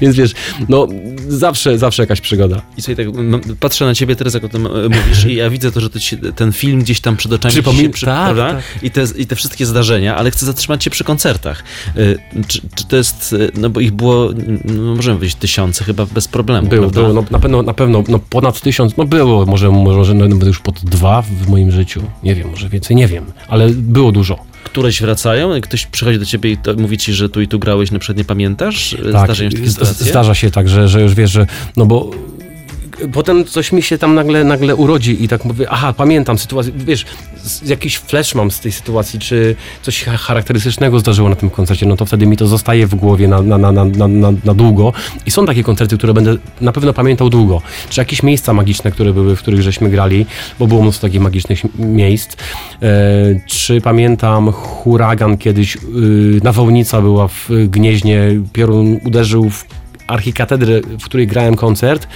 Więc 0.00 0.16
wiesz, 0.16 0.32
no 0.68 0.88
zawsze 1.28 1.71
zawsze, 1.78 2.02
jakaś 2.02 2.20
przygoda. 2.20 2.62
I 2.76 2.82
sobie 2.82 2.96
tak 2.96 3.14
no, 3.14 3.38
patrzę 3.60 3.84
na 3.84 3.94
ciebie 3.94 4.16
teraz, 4.16 4.34
jak 4.34 4.44
o 4.44 4.48
tym 4.48 4.66
e, 4.66 4.70
mówisz 4.88 5.24
i 5.24 5.34
ja 5.34 5.50
widzę 5.50 5.72
to, 5.72 5.80
że 5.80 5.90
ci, 5.90 6.18
ten 6.18 6.52
film 6.52 6.80
gdzieś 6.80 7.00
tam 7.00 7.16
przed 7.16 7.32
oczami 7.32 7.52
Przypomina, 7.52 7.82
się 7.82 7.90
przy, 7.90 8.06
tak, 8.06 8.36
tak. 8.36 8.62
I, 8.82 8.90
te, 8.90 9.04
I 9.16 9.26
te 9.26 9.36
wszystkie 9.36 9.66
zdarzenia, 9.66 10.16
ale 10.16 10.30
chcę 10.30 10.46
zatrzymać 10.46 10.84
się 10.84 10.90
przy 10.90 11.04
koncertach. 11.04 11.64
E, 11.96 12.44
czy, 12.46 12.60
czy 12.74 12.86
to 12.88 12.96
jest, 12.96 13.32
e, 13.32 13.60
no 13.60 13.70
bo 13.70 13.80
ich 13.80 13.92
było, 13.92 14.30
no 14.64 14.94
możemy 14.94 15.16
powiedzieć 15.16 15.36
tysiące 15.36 15.84
chyba 15.84 16.06
bez 16.06 16.28
problemu. 16.28 16.68
Było, 16.68 16.90
było 16.90 17.12
no, 17.12 17.24
na 17.30 17.38
pewno, 17.38 17.62
na 17.62 17.74
pewno 17.74 18.04
no, 18.08 18.18
ponad 18.18 18.60
tysiąc, 18.60 18.96
no 18.96 19.04
było, 19.04 19.46
może, 19.46 19.70
może 19.70 20.14
nawet 20.14 20.46
już 20.46 20.60
pod 20.60 20.80
dwa 20.84 21.22
w 21.22 21.48
moim 21.48 21.70
życiu. 21.70 22.02
Nie 22.22 22.34
wiem, 22.34 22.50
może 22.50 22.68
więcej, 22.68 22.96
nie 22.96 23.08
wiem, 23.08 23.24
ale 23.48 23.70
było 23.70 24.12
dużo 24.12 24.51
któreś 24.72 25.00
wracają? 25.00 25.60
Ktoś 25.60 25.86
przychodzi 25.86 26.18
do 26.18 26.26
ciebie 26.26 26.50
i 26.52 26.58
mówi 26.76 26.98
ci, 26.98 27.12
że 27.12 27.28
tu 27.28 27.40
i 27.40 27.48
tu 27.48 27.58
grałeś, 27.58 27.90
na 27.90 27.98
przykład 27.98 28.18
nie 28.18 28.24
pamiętasz? 28.24 28.90
Tak, 28.90 29.08
Zdarzają 29.08 29.50
się 29.50 29.56
takie 29.56 29.70
sytuacje? 29.70 30.06
Zdarza 30.06 30.34
się 30.34 30.50
tak, 30.50 30.68
że, 30.68 30.88
że 30.88 31.02
już 31.02 31.14
wiesz, 31.14 31.30
że 31.30 31.46
no 31.76 31.86
bo 31.86 32.10
potem 33.12 33.44
coś 33.44 33.72
mi 33.72 33.82
się 33.82 33.98
tam 33.98 34.14
nagle, 34.14 34.44
nagle 34.44 34.76
urodzi 34.76 35.24
i 35.24 35.28
tak 35.28 35.44
mówię, 35.44 35.66
aha, 35.70 35.92
pamiętam 35.92 36.38
sytuację, 36.38 36.72
wiesz, 36.76 37.04
jakiś 37.66 37.98
flash 37.98 38.34
mam 38.34 38.50
z 38.50 38.60
tej 38.60 38.72
sytuacji, 38.72 39.18
czy 39.18 39.56
coś 39.82 40.04
charakterystycznego 40.04 41.00
zdarzyło 41.00 41.28
na 41.28 41.36
tym 41.36 41.50
koncercie, 41.50 41.86
no 41.86 41.96
to 41.96 42.06
wtedy 42.06 42.26
mi 42.26 42.36
to 42.36 42.46
zostaje 42.46 42.86
w 42.86 42.94
głowie 42.94 43.28
na, 43.28 43.42
na, 43.42 43.58
na, 43.58 43.72
na, 43.72 44.08
na, 44.08 44.32
na 44.44 44.54
długo 44.54 44.92
i 45.26 45.30
są 45.30 45.46
takie 45.46 45.62
koncerty, 45.62 45.98
które 45.98 46.14
będę 46.14 46.36
na 46.60 46.72
pewno 46.72 46.92
pamiętał 46.92 47.30
długo, 47.30 47.62
czy 47.90 48.00
jakieś 48.00 48.22
miejsca 48.22 48.52
magiczne, 48.52 48.90
które 48.90 49.12
były, 49.12 49.36
w 49.36 49.38
których 49.38 49.62
żeśmy 49.62 49.90
grali, 49.90 50.26
bo 50.58 50.66
było 50.66 50.82
mnóstwo 50.82 51.06
takich 51.06 51.20
magicznych 51.20 51.78
miejsc, 51.78 52.36
e, 52.82 52.86
czy 53.46 53.80
pamiętam 53.80 54.52
huragan 54.52 55.38
kiedyś, 55.38 55.76
y, 55.76 55.80
nawałnica 56.42 57.00
była 57.00 57.28
w 57.28 57.48
Gnieźnie, 57.68 58.40
piorun 58.52 59.00
uderzył 59.04 59.50
w 59.50 59.81
archikatedrę, 60.06 60.80
w 60.80 61.04
której 61.04 61.26
grałem 61.26 61.54
koncert. 61.56 62.08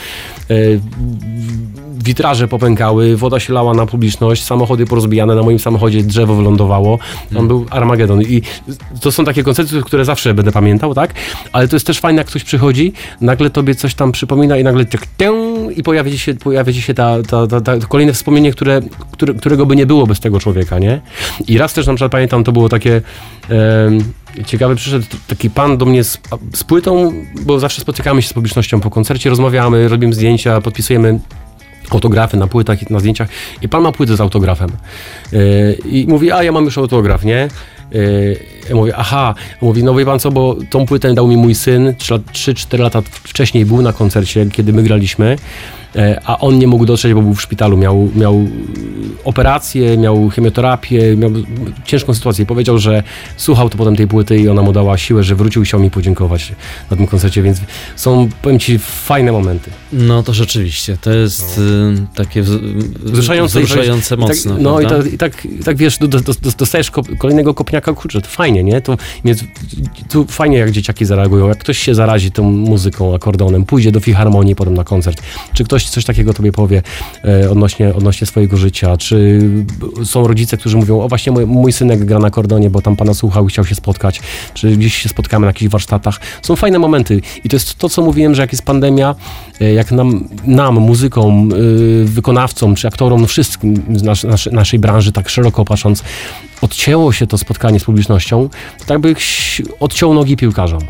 Witraże 2.06 2.48
popękały, 2.48 3.16
woda 3.16 3.40
się 3.40 3.52
lała 3.52 3.74
na 3.74 3.86
publiczność, 3.86 4.44
samochody 4.44 4.86
porozbijane, 4.86 5.34
na 5.34 5.42
moim 5.42 5.58
samochodzie 5.58 6.02
drzewo 6.02 6.34
wylądowało. 6.34 6.98
Tam 6.98 7.28
hmm. 7.30 7.48
był 7.48 7.66
Armagedon. 7.70 8.22
I 8.22 8.42
to 9.00 9.12
są 9.12 9.24
takie 9.24 9.42
koncerty, 9.42 9.82
które 9.82 10.04
zawsze 10.04 10.34
będę 10.34 10.52
pamiętał, 10.52 10.94
tak? 10.94 11.14
Ale 11.52 11.68
to 11.68 11.76
jest 11.76 11.86
też 11.86 12.00
fajne, 12.00 12.20
jak 12.20 12.26
ktoś 12.26 12.44
przychodzi, 12.44 12.92
nagle 13.20 13.50
tobie 13.50 13.74
coś 13.74 13.94
tam 13.94 14.12
przypomina 14.12 14.56
i 14.56 14.64
nagle 14.64 14.84
tak 14.84 15.06
i 15.76 15.82
pojawia 15.82 16.18
się, 16.18 16.34
pojawia 16.34 16.72
się 16.72 16.94
ta, 16.94 17.22
ta, 17.22 17.46
ta, 17.46 17.60
ta 17.60 17.78
kolejne 17.78 18.12
wspomnienie, 18.12 18.52
które, 18.52 18.80
które, 19.12 19.34
którego 19.34 19.66
by 19.66 19.76
nie 19.76 19.86
było 19.86 20.06
bez 20.06 20.20
tego 20.20 20.40
człowieka, 20.40 20.78
nie? 20.78 21.00
I 21.48 21.58
raz 21.58 21.74
też 21.74 21.86
na 21.86 21.94
przykład 21.94 22.12
pamiętam, 22.12 22.44
to 22.44 22.52
było 22.52 22.68
takie 22.68 23.02
e, 23.50 24.44
ciekawe, 24.46 24.76
przyszedł 24.76 25.06
taki 25.26 25.50
pan 25.50 25.78
do 25.78 25.86
mnie 25.86 26.04
z, 26.04 26.20
z 26.54 26.64
płytą, 26.64 27.12
bo 27.42 27.58
zawsze 27.58 27.80
spotykamy 27.80 28.22
się 28.22 28.28
z 28.28 28.32
publicznością 28.32 28.80
po 28.80 28.90
koncercie, 28.90 29.30
rozmawiamy, 29.30 29.88
robimy 29.88 30.14
zdjęcia, 30.14 30.60
podpisujemy 30.60 31.20
autografy 31.90 32.36
na 32.36 32.46
płytach 32.46 32.90
na 32.90 33.00
zdjęciach 33.00 33.28
i 33.62 33.68
pan 33.68 33.82
ma 33.82 33.92
płytę 33.92 34.16
z 34.16 34.20
autografem. 34.20 34.70
Yy, 35.32 35.78
I 35.84 36.06
mówi, 36.08 36.32
a 36.32 36.42
ja 36.42 36.52
mam 36.52 36.64
już 36.64 36.78
autograf, 36.78 37.24
nie? 37.24 37.48
Yy, 37.92 38.38
ja 38.68 38.74
mówię, 38.74 38.96
aha, 38.96 39.34
mówi, 39.60 39.84
no 39.84 39.94
wie 39.94 40.04
pan 40.04 40.18
co, 40.18 40.30
bo 40.30 40.56
tą 40.70 40.86
płytę 40.86 41.14
dał 41.14 41.28
mi 41.28 41.36
mój 41.36 41.54
syn 41.54 41.92
3-4 41.92 42.78
lata 42.78 43.02
wcześniej 43.02 43.66
był 43.66 43.82
na 43.82 43.92
koncercie, 43.92 44.46
kiedy 44.52 44.72
my 44.72 44.82
graliśmy 44.82 45.36
E, 45.85 45.85
a 46.24 46.38
on 46.38 46.58
nie 46.58 46.66
mógł 46.66 46.86
dotrzeć, 46.86 47.14
bo 47.14 47.22
był 47.22 47.34
w 47.34 47.42
szpitalu, 47.42 47.76
miał, 47.76 48.08
miał 48.16 48.46
operację, 49.24 49.98
miał 49.98 50.28
chemioterapię, 50.28 51.16
miał 51.16 51.30
ciężką 51.84 52.14
sytuację. 52.14 52.46
Powiedział, 52.46 52.78
że 52.78 53.02
słuchał 53.36 53.68
to 53.68 53.78
potem 53.78 53.96
tej 53.96 54.06
płyty 54.06 54.38
i 54.38 54.48
ona 54.48 54.62
mu 54.62 54.72
dała 54.72 54.98
siłę, 54.98 55.22
że 55.22 55.34
wrócił 55.34 55.62
i 55.62 55.64
chciał 55.64 55.80
mi 55.80 55.90
podziękować 55.90 56.52
na 56.90 56.96
tym 56.96 57.06
koncercie, 57.06 57.42
więc 57.42 57.60
są, 57.96 58.28
powiem 58.42 58.58
ci, 58.58 58.78
fajne 58.78 59.32
momenty. 59.32 59.70
No 59.92 60.22
to 60.22 60.34
rzeczywiście, 60.34 60.96
to 61.00 61.12
jest 61.12 61.58
no. 61.58 62.02
y, 62.02 62.06
takie 62.14 62.42
wzruszające, 62.42 63.60
wzruszające 63.60 64.14
i, 64.14 64.18
mocno. 64.18 64.52
Tak, 64.52 64.62
no 64.62 64.80
i 64.80 64.86
tak, 64.86 65.12
i 65.12 65.18
tak, 65.18 65.44
i 65.44 65.64
tak, 65.64 65.76
wiesz, 65.76 65.98
do, 65.98 66.08
do, 66.08 66.32
dostajesz 66.58 66.90
ko 66.90 67.02
kolejnego 67.18 67.54
kopniaka, 67.54 67.92
kurczę, 67.92 68.20
to 68.20 68.28
fajnie, 68.28 68.64
nie? 68.64 68.80
To, 68.80 68.96
więc, 69.24 69.44
to 70.08 70.24
fajnie 70.24 70.58
jak 70.58 70.70
dzieciaki 70.70 71.04
zareagują, 71.04 71.48
jak 71.48 71.58
ktoś 71.58 71.78
się 71.78 71.94
zarazi 71.94 72.30
tą 72.30 72.50
muzyką, 72.50 73.14
akordonem, 73.14 73.64
pójdzie 73.64 73.92
do 73.92 74.00
filharmonii 74.00 74.56
potem 74.56 74.74
na 74.74 74.84
koncert, 74.84 75.22
czy 75.54 75.64
ktoś 75.64 75.85
coś 75.90 76.04
takiego 76.04 76.34
tobie 76.34 76.52
powie 76.52 76.82
e, 77.24 77.50
odnośnie, 77.50 77.94
odnośnie 77.94 78.26
swojego 78.26 78.56
życia, 78.56 78.96
czy 78.96 79.40
są 80.04 80.26
rodzice, 80.26 80.56
którzy 80.56 80.76
mówią, 80.76 81.00
o 81.00 81.08
właśnie 81.08 81.32
mój, 81.32 81.46
mój 81.46 81.72
synek 81.72 82.04
gra 82.04 82.18
na 82.18 82.30
kordonie, 82.30 82.70
bo 82.70 82.82
tam 82.82 82.96
pana 82.96 83.14
słuchał 83.14 83.46
i 83.46 83.48
chciał 83.48 83.64
się 83.64 83.74
spotkać, 83.74 84.20
czy 84.54 84.76
gdzieś 84.76 84.94
się 84.94 85.08
spotkamy 85.08 85.46
na 85.46 85.50
jakichś 85.50 85.70
warsztatach. 85.70 86.20
Są 86.42 86.56
fajne 86.56 86.78
momenty 86.78 87.20
i 87.44 87.48
to 87.48 87.56
jest 87.56 87.74
to, 87.74 87.88
co 87.88 88.02
mówiłem, 88.02 88.34
że 88.34 88.42
jak 88.42 88.52
jest 88.52 88.64
pandemia, 88.64 89.14
e, 89.60 89.72
jak 89.72 89.92
nam, 89.92 90.28
nam 90.46 90.74
muzykom, 90.74 91.52
e, 91.52 91.56
wykonawcom, 92.04 92.74
czy 92.74 92.88
aktorom, 92.88 93.20
no 93.20 93.26
wszystkim 93.26 93.82
z 93.96 94.02
nas, 94.02 94.24
nas, 94.24 94.46
naszej 94.46 94.78
branży, 94.78 95.12
tak 95.12 95.28
szeroko 95.28 95.64
patrząc, 95.64 96.02
odcięło 96.62 97.12
się 97.12 97.26
to 97.26 97.38
spotkanie 97.38 97.80
z 97.80 97.84
publicznością, 97.84 98.48
to 98.78 98.84
tak 98.86 98.98
byś 98.98 99.62
odciął 99.80 100.14
nogi 100.14 100.36
piłkarzom. 100.36 100.80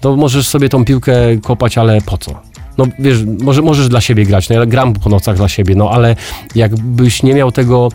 To 0.00 0.16
możesz 0.16 0.48
sobie 0.48 0.68
tą 0.68 0.84
piłkę 0.84 1.14
kopać, 1.42 1.78
ale 1.78 2.00
po 2.00 2.18
co? 2.18 2.42
No 2.78 2.86
wiesz, 2.98 3.18
może, 3.40 3.62
możesz 3.62 3.88
dla 3.88 4.00
siebie 4.00 4.26
grać, 4.26 4.48
no 4.48 4.54
ja 4.54 4.66
gram 4.66 4.92
po 4.92 5.10
nocach 5.10 5.36
dla 5.36 5.48
siebie, 5.48 5.74
no 5.74 5.90
ale 5.90 6.16
jakbyś 6.54 7.22
nie 7.22 7.34
miał 7.34 7.52
tego, 7.52 7.88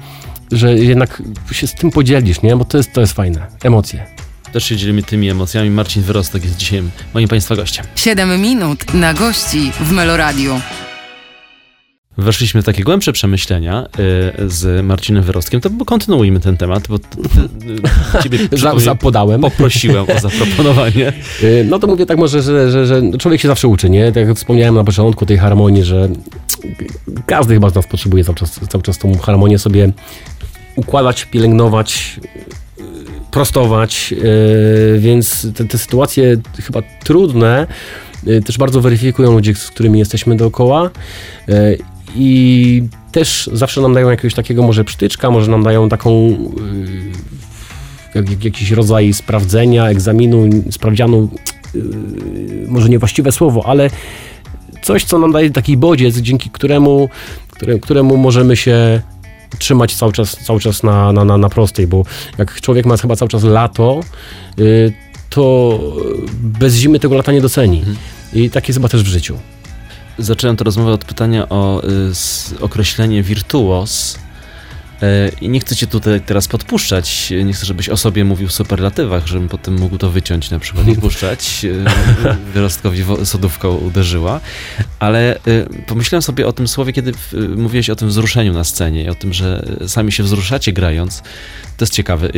że 0.51 0.73
jednak 0.73 1.23
się 1.51 1.67
z 1.67 1.73
tym 1.73 1.91
podzielisz, 1.91 2.41
nie? 2.41 2.55
Bo 2.55 2.65
to 2.65 2.77
jest, 2.77 2.93
to 2.93 3.01
jest 3.01 3.13
fajne. 3.13 3.47
Emocje. 3.63 4.05
Też 4.53 4.63
się 4.63 4.77
dzielimy 4.77 5.03
tymi 5.03 5.29
emocjami. 5.29 5.69
Marcin 5.69 6.03
Wyrostek 6.03 6.43
jest 6.43 6.57
dzisiaj 6.57 6.83
moim 7.13 7.27
Państwa 7.27 7.55
gościem. 7.55 7.85
7 7.95 8.41
minut 8.41 8.93
na 8.93 9.13
gości 9.13 9.71
w 9.79 9.91
Meloradiu 9.91 10.61
weszliśmy 12.19 12.61
w 12.61 12.65
takie 12.65 12.83
głębsze 12.83 13.13
przemyślenia 13.13 13.85
y, 13.85 14.49
z 14.49 14.85
Marcinem 14.85 15.23
Wyrostkiem, 15.23 15.61
to 15.61 15.69
kontynuujmy 15.85 16.39
ten 16.39 16.57
temat, 16.57 16.87
bo 16.87 16.99
ciebie 18.23 18.39
zapodałem. 18.77 19.41
Poprosiłem 19.41 20.05
o 20.09 20.19
zaproponowanie. 20.29 21.13
Y, 21.43 21.65
no 21.69 21.79
to 21.79 21.87
mówię 21.87 22.05
tak 22.05 22.17
może, 22.17 22.41
że, 22.41 22.71
że, 22.71 22.85
że 22.85 23.01
człowiek 23.19 23.41
się 23.41 23.47
zawsze 23.47 23.67
uczy, 23.67 23.89
nie? 23.89 24.11
Tak 24.11 24.27
jak 24.27 24.37
wspomniałem 24.37 24.75
na 24.75 24.83
początku 24.83 25.25
tej 25.25 25.37
harmonii, 25.37 25.83
że 25.83 26.09
każdy 27.25 27.53
chyba 27.53 27.69
z 27.69 27.75
nas 27.75 27.87
potrzebuje 27.87 28.23
cały 28.23 28.35
czas, 28.35 28.59
cały 28.69 28.83
czas 28.83 28.97
tą 28.97 29.17
harmonię 29.17 29.59
sobie 29.59 29.91
układać, 30.75 31.25
pielęgnować, 31.25 32.19
y, 32.79 32.81
prostować, 33.31 34.13
więc 34.97 35.47
te, 35.55 35.65
te 35.65 35.77
sytuacje 35.77 36.37
chyba 36.63 36.81
trudne 37.03 37.67
też 38.45 38.57
bardzo 38.57 38.81
weryfikują 38.81 39.31
ludzi, 39.31 39.55
z 39.55 39.67
którymi 39.67 39.99
jesteśmy 39.99 40.35
dookoła 40.35 40.89
i 42.15 42.83
też 43.11 43.49
zawsze 43.53 43.81
nam 43.81 43.93
dają 43.93 44.09
jakiegoś 44.09 44.33
takiego 44.33 44.63
może 44.63 44.83
przytyczka, 44.83 45.31
może 45.31 45.51
nam 45.51 45.63
dają 45.63 45.89
taką 45.89 46.29
yy, 48.15 48.23
jakiś 48.43 48.71
rodzaj 48.71 49.13
sprawdzenia, 49.13 49.89
egzaminu, 49.89 50.49
sprawdzianu, 50.71 51.29
yy, 51.73 51.83
może 52.67 52.89
niewłaściwe 52.89 53.31
słowo, 53.31 53.63
ale 53.65 53.89
coś, 54.81 55.03
co 55.03 55.19
nam 55.19 55.31
daje 55.31 55.51
taki 55.51 55.77
bodziec, 55.77 56.17
dzięki 56.17 56.49
któremu, 56.49 57.09
które, 57.49 57.79
któremu 57.79 58.17
możemy 58.17 58.55
się 58.55 59.01
trzymać 59.59 59.95
cały 59.95 60.13
czas, 60.13 60.37
cały 60.45 60.59
czas 60.59 60.83
na, 60.83 61.13
na, 61.13 61.25
na, 61.25 61.37
na 61.37 61.49
prostej, 61.49 61.87
bo 61.87 62.05
jak 62.37 62.61
człowiek 62.61 62.85
ma 62.85 62.97
chyba 62.97 63.15
cały 63.15 63.29
czas 63.29 63.43
lato, 63.43 63.99
yy, 64.57 64.93
to 65.29 65.79
bez 66.41 66.75
zimy 66.75 66.99
tego 66.99 67.15
lata 67.15 67.31
nie 67.31 67.41
doceni. 67.41 67.79
Mhm. 67.79 67.97
I 68.33 68.49
tak 68.49 68.67
jest 68.67 68.79
chyba 68.79 68.89
też 68.89 69.03
w 69.03 69.07
życiu. 69.07 69.37
Zacząłem 70.19 70.57
tę 70.57 70.63
rozmowę 70.63 70.91
od 70.91 71.05
pytania 71.05 71.49
o 71.49 71.83
y, 71.83 72.61
określenie 72.61 73.23
wirtuos. 73.23 74.19
E, 75.01 75.29
I 75.41 75.49
nie 75.49 75.59
chcę 75.59 75.75
cię 75.75 75.87
tutaj 75.87 76.21
teraz 76.21 76.47
podpuszczać, 76.47 77.33
nie 77.45 77.53
chcę, 77.53 77.65
żebyś 77.65 77.89
o 77.89 77.97
sobie 77.97 78.25
mówił 78.25 78.47
w 78.47 78.51
superlatywach, 78.51 79.27
żebym 79.27 79.49
potem 79.49 79.79
mógł 79.79 79.97
to 79.97 80.09
wyciąć 80.09 80.51
na 80.51 80.59
przykład 80.59 80.87
i 80.87 80.95
puszczać. 80.95 81.65
E, 82.25 82.35
wyrostkowi 82.53 83.03
sodówką 83.23 83.75
uderzyła. 83.75 84.39
Ale 84.99 85.35
e, 85.35 85.39
pomyślałem 85.87 86.21
sobie 86.21 86.47
o 86.47 86.53
tym 86.53 86.67
słowie, 86.67 86.93
kiedy 86.93 87.11
mówiłeś 87.55 87.89
o 87.89 87.95
tym 87.95 88.07
wzruszeniu 88.07 88.53
na 88.53 88.63
scenie 88.63 89.03
i 89.03 89.09
o 89.09 89.15
tym, 89.15 89.33
że 89.33 89.65
sami 89.87 90.11
się 90.11 90.23
wzruszacie 90.23 90.73
grając. 90.73 91.23
To 91.77 91.85
jest 91.85 91.93
ciekawe. 91.93 92.29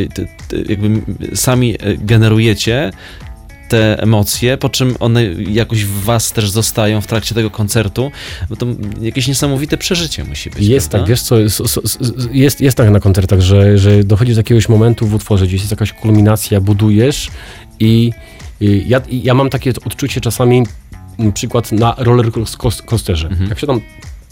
Jakby 0.68 1.02
sami 1.34 1.76
generujecie 1.98 2.92
te 3.72 4.02
emocje, 4.02 4.56
po 4.56 4.68
czym 4.68 4.96
one 5.00 5.24
jakoś 5.32 5.84
w 5.84 6.04
was 6.04 6.32
też 6.32 6.50
zostają 6.50 7.00
w 7.00 7.06
trakcie 7.06 7.34
tego 7.34 7.50
koncertu, 7.50 8.10
bo 8.50 8.56
to 8.56 8.66
jakieś 9.00 9.28
niesamowite 9.28 9.76
przeżycie 9.76 10.24
musi 10.24 10.50
być. 10.50 10.66
Jest 10.66 10.90
prawda? 10.90 11.06
tak, 11.06 11.10
wiesz 11.10 11.22
co, 11.22 11.36
jest, 12.32 12.60
jest 12.60 12.76
tak 12.76 12.90
na 12.90 13.00
koncertach, 13.00 13.40
że, 13.40 13.78
że 13.78 14.04
dochodzi 14.04 14.32
do 14.32 14.40
jakiegoś 14.40 14.68
momentu 14.68 15.06
w 15.06 15.14
utworze, 15.14 15.46
gdzieś 15.46 15.60
jest 15.60 15.70
jakaś 15.70 15.92
kulminacja, 15.92 16.60
budujesz 16.60 17.30
i, 17.80 18.12
i 18.60 18.84
ja, 18.88 19.00
ja 19.10 19.34
mam 19.34 19.50
takie 19.50 19.72
odczucie 19.86 20.20
czasami, 20.20 20.62
przykład 21.34 21.72
na 21.72 21.94
roller 21.98 22.30
coasterze. 22.86 23.28
Mhm. 23.28 23.50
Jak 23.50 23.58
się 23.58 23.66
tam 23.66 23.80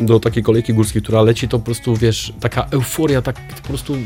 do 0.00 0.20
takiej 0.20 0.42
kolejki 0.42 0.74
górskiej, 0.74 1.02
która 1.02 1.22
leci, 1.22 1.48
to 1.48 1.58
po 1.58 1.64
prostu, 1.64 1.96
wiesz, 1.96 2.32
taka 2.40 2.66
euforia, 2.70 3.22
tak 3.22 3.36
po 3.62 3.68
prostu 3.68 3.96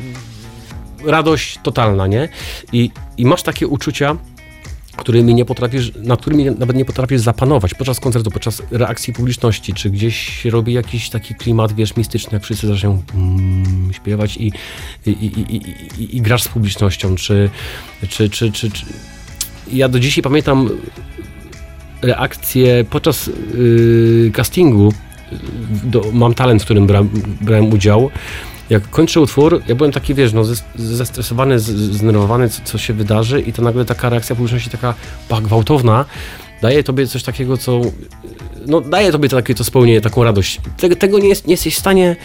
radość 1.05 1.59
totalna, 1.63 2.07
nie? 2.07 2.29
I, 2.73 2.91
i 3.17 3.27
masz 3.27 3.43
takie 3.43 3.67
uczucia, 3.67 4.17
którymi 4.97 5.35
nie 5.35 5.45
potrafisz, 5.45 5.93
nad 6.03 6.21
którymi 6.21 6.45
nawet 6.45 6.77
nie 6.77 6.85
potrafisz 6.85 7.21
zapanować 7.21 7.75
podczas 7.75 8.01
koncertu, 8.01 8.31
podczas 8.31 8.63
reakcji 8.71 9.13
publiczności, 9.13 9.75
czy 9.75 9.91
gdzieś 9.91 10.43
się 10.43 10.51
robi 10.51 10.73
jakiś 10.73 11.11
taki 11.11 11.35
klimat, 11.35 11.73
wiesz, 11.73 11.97
mistyczny, 11.97 12.31
jak 12.33 12.43
wszyscy 12.43 12.67
zaczynają 12.67 13.03
mm, 13.15 13.93
śpiewać 13.93 14.37
i, 14.37 14.53
i, 15.07 15.11
i, 15.11 15.57
i, 15.57 16.17
i 16.17 16.21
grasz 16.21 16.43
z 16.43 16.49
publicznością, 16.49 17.15
czy, 17.15 17.51
czy, 18.09 18.31
czy, 18.31 18.53
czy, 18.53 18.71
czy... 18.71 18.85
Ja 19.73 19.89
do 19.89 20.01
dzisiaj 20.01 20.23
pamiętam 20.23 20.71
reakcję 22.03 22.85
podczas 22.91 23.31
yy, 23.55 24.31
castingu. 24.35 24.93
Do 25.85 26.05
Mam 26.13 26.35
Talent, 26.35 26.63
w 26.63 26.65
którym 26.65 26.87
bra, 26.87 27.03
brałem 27.41 27.73
udział, 27.73 28.11
jak 28.71 28.91
kończę 28.91 29.21
utwór, 29.21 29.63
ja 29.69 29.75
byłem 29.75 29.93
taki, 29.93 30.15
wiesz, 30.15 30.33
no, 30.33 30.45
zestresowany, 30.77 31.59
zdenerwowany, 31.61 32.49
co, 32.49 32.63
co 32.65 32.79
się 32.79 32.93
wydarzy 32.93 33.41
i 33.41 33.53
to 33.53 33.63
nagle 33.63 33.85
taka 33.85 34.09
reakcja 34.09 34.37
publiczności 34.37 34.71
taka 34.71 34.95
gwałtowna 35.43 36.05
daje 36.63 36.85
tobie 36.85 37.07
coś 37.07 37.23
takiego, 37.23 37.57
co 37.57 37.81
no, 38.67 38.81
daje 38.81 39.13
tobie 39.13 39.29
to 39.29 39.37
takie 39.37 39.55
to 39.55 39.65
spełnienie, 39.65 40.01
taką 40.01 40.25
radość. 40.25 40.61
Tego, 40.77 40.97
tego 40.97 41.19
nie, 41.19 41.29
jest, 41.29 41.47
nie 41.47 41.53
jesteś 41.53 41.75
w 41.75 41.79
stanie 41.79 42.17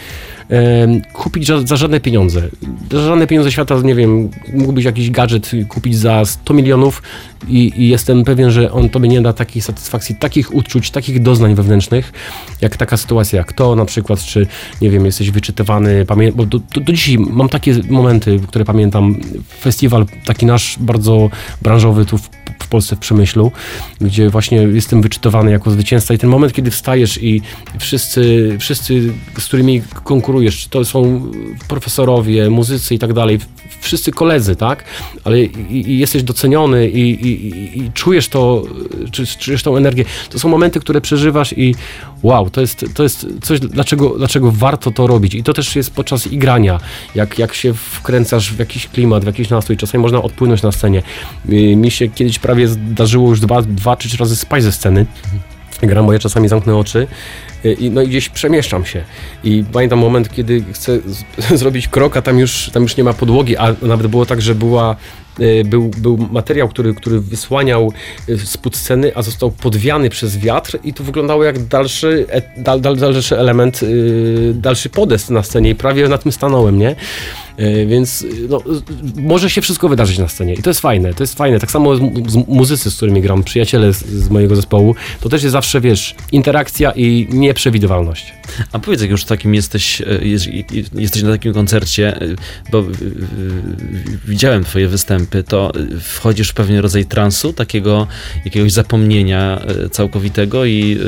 e, 0.50 1.00
kupić 1.12 1.46
za, 1.46 1.66
za, 1.66 1.76
żadne 1.76 2.00
pieniądze. 2.00 2.48
Za 2.92 3.02
żadne 3.02 3.26
pieniądze 3.26 3.52
świata, 3.52 3.80
nie 3.84 3.94
wiem, 3.94 4.30
mógłbyś 4.52 4.84
jakiś 4.84 5.10
gadżet 5.10 5.50
kupić 5.68 5.98
za 5.98 6.24
100 6.24 6.54
milionów 6.54 7.02
i, 7.48 7.72
i, 7.76 7.88
jestem 7.88 8.24
pewien, 8.24 8.50
że 8.50 8.72
on 8.72 8.88
tobie 8.88 9.08
nie 9.08 9.20
da 9.20 9.32
takiej 9.32 9.62
satysfakcji, 9.62 10.14
takich 10.14 10.54
uczuć, 10.54 10.90
takich 10.90 11.22
doznań 11.22 11.54
wewnętrznych, 11.54 12.12
jak 12.60 12.76
taka 12.76 12.96
sytuacja, 12.96 13.38
jak 13.38 13.52
to 13.52 13.76
na 13.76 13.84
przykład, 13.84 14.20
czy 14.20 14.46
nie 14.80 14.90
wiem, 14.90 15.06
jesteś 15.06 15.30
wyczytywany, 15.30 16.04
pamię- 16.04 16.32
bo 16.32 16.46
do, 16.46 16.58
do, 16.58 16.80
do 16.80 16.92
dzisiaj 16.92 17.18
mam 17.18 17.48
takie 17.48 17.74
momenty, 17.88 18.40
które 18.48 18.64
pamiętam, 18.64 19.20
festiwal 19.60 20.06
taki 20.24 20.46
nasz 20.46 20.76
bardzo 20.80 21.30
branżowy 21.62 22.06
tu 22.06 22.18
w 22.18 22.30
w 22.64 22.68
Polsce 22.68 22.96
w 22.96 22.98
Przemyślu, 22.98 23.52
gdzie 24.00 24.30
właśnie 24.30 24.58
jestem 24.58 25.02
wyczytowany 25.02 25.50
jako 25.50 25.70
zwycięzca 25.70 26.14
i 26.14 26.18
ten 26.18 26.29
moment, 26.30 26.52
kiedy 26.52 26.70
wstajesz 26.70 27.22
i 27.22 27.42
wszyscy, 27.78 28.56
wszyscy 28.60 29.12
z 29.38 29.44
którymi 29.44 29.82
konkuruję 30.04 30.40
gratulujesz, 30.40 30.58
czy 30.58 30.70
to 30.70 30.84
są 30.84 31.32
profesorowie, 31.68 32.50
muzycy 32.50 32.94
i 32.94 32.98
tak 32.98 33.12
dalej, 33.12 33.38
wszyscy 33.80 34.12
koledzy, 34.12 34.56
tak? 34.56 34.84
Ale 35.24 35.40
i, 35.42 35.90
i 35.90 35.98
jesteś 35.98 36.22
doceniony 36.22 36.88
i, 36.88 37.26
i, 37.26 37.78
i 37.78 37.92
czujesz 37.92 38.28
to, 38.28 38.62
czy, 39.10 39.26
czujesz 39.26 39.62
tą 39.62 39.76
energię. 39.76 40.04
To 40.30 40.38
są 40.38 40.48
momenty, 40.48 40.80
które 40.80 41.00
przeżywasz 41.00 41.52
i 41.52 41.74
wow, 42.22 42.50
to 42.50 42.60
jest, 42.60 42.84
to 42.94 43.02
jest 43.02 43.26
coś, 43.42 43.60
dlaczego, 43.60 44.14
dlaczego 44.18 44.52
warto 44.52 44.90
to 44.90 45.06
robić. 45.06 45.34
I 45.34 45.42
to 45.42 45.52
też 45.52 45.76
jest 45.76 45.90
podczas 45.90 46.26
igrania, 46.26 46.80
jak, 47.14 47.38
jak 47.38 47.54
się 47.54 47.74
wkręcasz 47.74 48.52
w 48.52 48.58
jakiś 48.58 48.86
klimat, 48.86 49.24
w 49.24 49.26
jakiś 49.26 49.48
nastrój, 49.48 49.76
czasami 49.76 50.02
można 50.02 50.22
odpłynąć 50.22 50.62
na 50.62 50.72
scenie. 50.72 51.02
Mi 51.76 51.90
się 51.90 52.08
kiedyś 52.08 52.38
prawie 52.38 52.68
zdarzyło 52.68 53.28
już 53.28 53.40
dwa, 53.40 53.62
dwa 53.62 53.96
czy 53.96 54.08
trzy 54.08 54.16
razy 54.16 54.36
spać 54.36 54.62
ze 54.62 54.72
sceny. 54.72 55.06
Gram, 55.88 56.06
bo 56.06 56.12
ja 56.12 56.18
czasami 56.18 56.48
zamknę 56.48 56.76
oczy 56.76 57.06
i, 57.64 57.90
no 57.90 58.02
i 58.02 58.08
gdzieś 58.08 58.28
przemieszczam 58.28 58.84
się. 58.84 59.04
I 59.44 59.64
pamiętam 59.72 59.98
moment, 59.98 60.32
kiedy 60.32 60.64
chcę 60.72 60.98
zrobić 61.60 61.88
krok, 61.88 62.16
a 62.16 62.22
tam 62.22 62.38
już, 62.38 62.70
tam 62.72 62.82
już 62.82 62.96
nie 62.96 63.04
ma 63.04 63.12
podłogi, 63.12 63.56
a 63.56 63.74
nawet 63.82 64.06
było 64.06 64.26
tak, 64.26 64.42
że 64.42 64.54
była 64.54 64.96
e, 65.40 65.64
był, 65.64 65.90
był 65.98 66.28
materiał, 66.32 66.68
który, 66.68 66.94
który 66.94 67.20
wysłaniał 67.20 67.92
e, 68.28 68.38
spód 68.38 68.76
sceny, 68.76 69.12
a 69.14 69.22
został 69.22 69.50
podwiany 69.50 70.10
przez 70.10 70.38
wiatr 70.38 70.78
i 70.84 70.94
to 70.94 71.04
wyglądało 71.04 71.44
jak 71.44 71.58
dalszy, 71.58 72.26
dal, 72.56 72.80
dal, 72.80 72.96
dalszy 72.96 73.38
element, 73.38 73.80
e, 73.82 73.86
dalszy 74.54 74.88
podest 74.88 75.30
na 75.30 75.42
scenie 75.42 75.70
i 75.70 75.74
prawie 75.74 76.08
na 76.08 76.18
tym 76.18 76.32
stanąłem, 76.32 76.78
nie? 76.78 76.96
E, 77.60 77.86
więc 77.86 78.26
no, 78.48 78.62
może 79.16 79.50
się 79.50 79.60
wszystko 79.60 79.88
wydarzyć 79.88 80.18
na 80.18 80.28
scenie 80.28 80.54
i 80.54 80.62
to 80.62 80.70
jest 80.70 80.80
fajne, 80.80 81.14
to 81.14 81.22
jest 81.22 81.34
fajne. 81.34 81.60
Tak 81.60 81.70
samo 81.70 81.96
z, 81.96 82.00
z 82.26 82.36
muzycy, 82.48 82.90
z 82.90 82.96
którymi 82.96 83.22
gram, 83.22 83.42
przyjaciele 83.42 83.94
z, 83.94 84.06
z, 84.06 84.28
mojego 84.28 84.56
zespołu, 84.56 84.94
to 85.20 85.28
też 85.28 85.42
jest 85.42 85.52
zawsze, 85.52 85.80
wiesz, 85.80 86.14
interakcja 86.32 86.90
i 86.90 87.28
nieprzewidywalność. 87.30 88.32
A 88.72 88.78
powiedz, 88.78 89.00
jak 89.00 89.10
już 89.10 89.24
takim 89.24 89.54
jesteś, 89.54 90.00
e, 90.00 90.04
jesteś 90.94 91.22
na 91.22 91.30
takim 91.30 91.54
koncercie, 91.54 92.20
e, 92.20 92.26
bo 92.72 92.84
widziałem 94.24 94.64
twoje 94.64 94.88
występy, 94.88 95.42
to 95.42 95.72
wchodzisz 96.00 96.50
w 96.50 96.54
pewien 96.54 96.78
rodzaj 96.78 97.06
transu, 97.06 97.52
takiego 97.52 98.06
jakiegoś 98.44 98.72
zapomnienia 98.72 99.62
całkowitego 99.90 100.64
i 100.64 100.98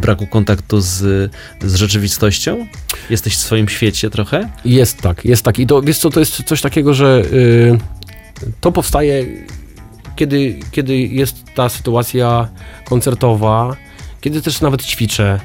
braku 0.00 0.26
kontaktu 0.26 0.80
z, 0.80 1.30
z 1.62 1.74
rzeczywistością? 1.74 2.66
Jesteś 3.10 3.34
w 3.34 3.38
swoim 3.38 3.68
świecie 3.68 4.10
trochę? 4.10 4.48
Jest 4.64 4.91
jest 4.92 5.02
tak, 5.02 5.24
jest 5.24 5.44
tak. 5.44 5.58
I 5.58 5.66
to, 5.66 5.82
wiesz 5.82 5.98
co, 5.98 6.10
to 6.10 6.20
jest 6.20 6.42
coś 6.42 6.60
takiego, 6.60 6.94
że 6.94 7.22
y, 7.32 7.78
to 8.60 8.72
powstaje, 8.72 9.26
kiedy, 10.16 10.58
kiedy 10.70 10.98
jest 10.98 11.44
ta 11.54 11.68
sytuacja 11.68 12.48
koncertowa, 12.84 13.76
kiedy 14.20 14.42
też 14.42 14.60
nawet 14.60 14.82
ćwiczę. 14.82 15.40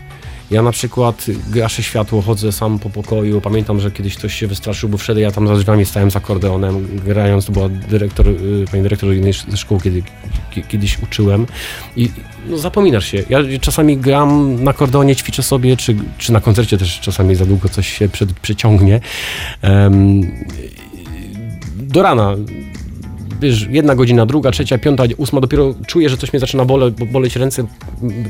Ja 0.51 0.61
na 0.61 0.71
przykład 0.71 1.25
gaszę 1.49 1.83
światło, 1.83 2.21
chodzę 2.21 2.51
sam 2.51 2.79
po 2.79 2.89
pokoju. 2.89 3.41
Pamiętam, 3.41 3.79
że 3.79 3.91
kiedyś 3.91 4.15
ktoś 4.15 4.33
się 4.33 4.47
wystraszył, 4.47 4.89
bo 4.89 4.97
wszedł 4.97 5.19
ja 5.19 5.31
tam 5.31 5.47
za 5.47 5.55
drzwiami 5.55 5.85
stałem 5.85 6.11
z 6.11 6.15
akordeonem, 6.15 6.87
grając. 7.05 7.45
To 7.45 7.51
była 7.51 7.69
dyrektor, 7.69 8.27
y, 8.27 8.65
pani 8.71 8.83
dyrektor 8.83 9.13
jednej 9.13 9.33
ze 9.33 9.57
szkół, 9.57 9.79
kiedy 9.79 10.03
kiedyś 10.67 10.99
uczyłem. 11.03 11.45
I 11.95 12.09
no, 12.49 12.57
zapominasz 12.57 13.05
się. 13.05 13.23
Ja 13.29 13.39
czasami 13.61 13.97
gram 13.97 14.63
na 14.63 14.71
akordeonie, 14.71 15.15
ćwiczę 15.15 15.43
sobie, 15.43 15.77
czy, 15.77 15.95
czy 16.17 16.33
na 16.33 16.41
koncercie 16.41 16.77
też 16.77 16.99
czasami 16.99 17.35
za 17.35 17.45
długo 17.45 17.69
coś 17.69 17.97
się 17.97 18.09
przed, 18.09 18.33
przeciągnie. 18.33 18.99
Um, 19.63 20.21
do 21.75 22.01
rana 22.01 22.35
wiesz, 23.41 23.67
jedna 23.69 23.95
godzina, 23.95 24.25
druga, 24.25 24.51
trzecia, 24.51 24.77
piąta, 24.77 25.03
ósma, 25.17 25.41
dopiero 25.41 25.75
czuję, 25.87 26.09
że 26.09 26.17
coś 26.17 26.33
mnie 26.33 26.39
zaczyna 26.39 26.65
bole, 26.65 26.91
boleć 26.91 27.35
ręce 27.35 27.63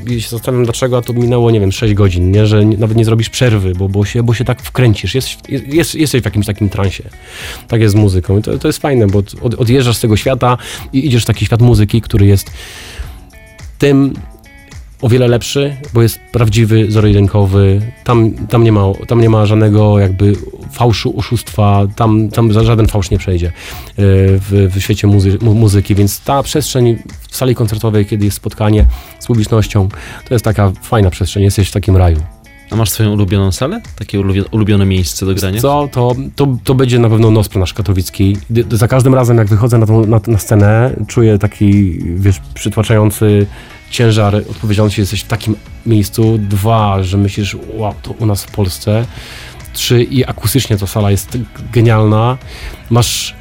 i 0.06 0.20
się 0.22 0.28
zastanawiam 0.28 0.64
dlaczego, 0.64 0.98
a 0.98 1.02
to 1.02 1.12
minęło, 1.12 1.50
nie 1.50 1.60
wiem, 1.60 1.72
sześć 1.72 1.94
godzin, 1.94 2.30
nie? 2.30 2.46
że 2.46 2.64
nawet 2.64 2.96
nie 2.96 3.04
zrobisz 3.04 3.30
przerwy, 3.30 3.72
bo, 3.72 3.88
bo, 3.88 4.04
się, 4.04 4.22
bo 4.22 4.34
się 4.34 4.44
tak 4.44 4.62
wkręcisz, 4.62 5.14
jest, 5.14 5.28
jest, 5.48 5.94
jesteś 5.94 6.22
w 6.22 6.24
jakimś 6.24 6.46
takim 6.46 6.68
transie. 6.68 7.04
Tak 7.68 7.80
jest 7.80 7.92
z 7.92 7.98
muzyką 7.98 8.38
i 8.38 8.42
to, 8.42 8.58
to 8.58 8.68
jest 8.68 8.78
fajne, 8.78 9.06
bo 9.06 9.18
od, 9.18 9.54
odjeżdżasz 9.54 9.96
z 9.96 10.00
tego 10.00 10.16
świata 10.16 10.58
i 10.92 11.06
idziesz 11.06 11.22
w 11.22 11.26
taki 11.26 11.46
świat 11.46 11.60
muzyki, 11.60 12.00
który 12.00 12.26
jest 12.26 12.50
tym 13.78 14.14
o 15.02 15.08
wiele 15.08 15.28
lepszy, 15.28 15.76
bo 15.94 16.02
jest 16.02 16.20
prawdziwy, 16.32 16.90
zero-jedynkowy. 16.90 17.80
Tam, 18.04 18.30
tam, 18.30 18.64
nie 18.64 18.72
ma, 18.72 18.82
tam 19.08 19.20
nie 19.20 19.30
ma 19.30 19.46
żadnego 19.46 19.98
jakby 19.98 20.32
fałszu, 20.72 21.18
oszustwa, 21.18 21.86
tam, 21.96 22.28
tam 22.28 22.52
żaden 22.52 22.86
fałsz 22.86 23.10
nie 23.10 23.18
przejdzie 23.18 23.46
e, 23.46 23.52
w, 23.96 24.70
w 24.74 24.80
świecie 24.80 25.06
muzy 25.06 25.38
muzyki, 25.40 25.94
więc 25.94 26.20
ta 26.20 26.42
przestrzeń 26.42 26.98
w 27.28 27.36
sali 27.36 27.54
koncertowej, 27.54 28.06
kiedy 28.06 28.24
jest 28.24 28.36
spotkanie 28.36 28.84
z 29.18 29.26
publicznością, 29.26 29.88
to 30.28 30.34
jest 30.34 30.44
taka 30.44 30.72
fajna 30.82 31.10
przestrzeń, 31.10 31.42
jesteś 31.42 31.68
w 31.68 31.72
takim 31.72 31.96
raju. 31.96 32.18
A 32.70 32.76
masz 32.76 32.90
swoją 32.90 33.12
ulubioną 33.12 33.52
salę? 33.52 33.80
Takie 33.96 34.20
ulubione 34.50 34.86
miejsce 34.86 35.26
do 35.26 35.34
grania? 35.34 35.60
Co, 35.60 35.88
to, 35.92 36.14
to, 36.36 36.56
to 36.64 36.74
będzie 36.74 36.98
na 36.98 37.08
pewno 37.08 37.30
Nospr 37.30 37.58
nasz 37.58 37.74
katowicki. 37.74 38.36
Za 38.70 38.88
każdym 38.88 39.14
razem, 39.14 39.38
jak 39.38 39.48
wychodzę 39.48 39.78
na, 39.78 39.86
tą, 39.86 40.06
na, 40.06 40.20
na 40.26 40.38
scenę, 40.38 40.96
czuję 41.06 41.38
taki, 41.38 41.98
wiesz, 42.16 42.40
przytłaczający 42.54 43.46
ciężar 43.90 44.36
odpowiedzialności, 44.36 45.00
jesteś 45.00 45.20
w 45.20 45.26
takim 45.26 45.56
miejscu. 45.86 46.38
Dwa, 46.38 47.02
że 47.02 47.16
myślisz, 47.16 47.56
wow, 47.74 47.94
to 48.02 48.10
u 48.10 48.26
nas 48.26 48.44
w 48.44 48.50
Polsce. 48.50 49.06
Trzy, 49.72 50.02
i 50.02 50.24
akustycznie 50.24 50.76
ta 50.76 50.86
sala 50.86 51.10
jest 51.10 51.38
genialna. 51.72 52.38
Masz, 52.90 53.34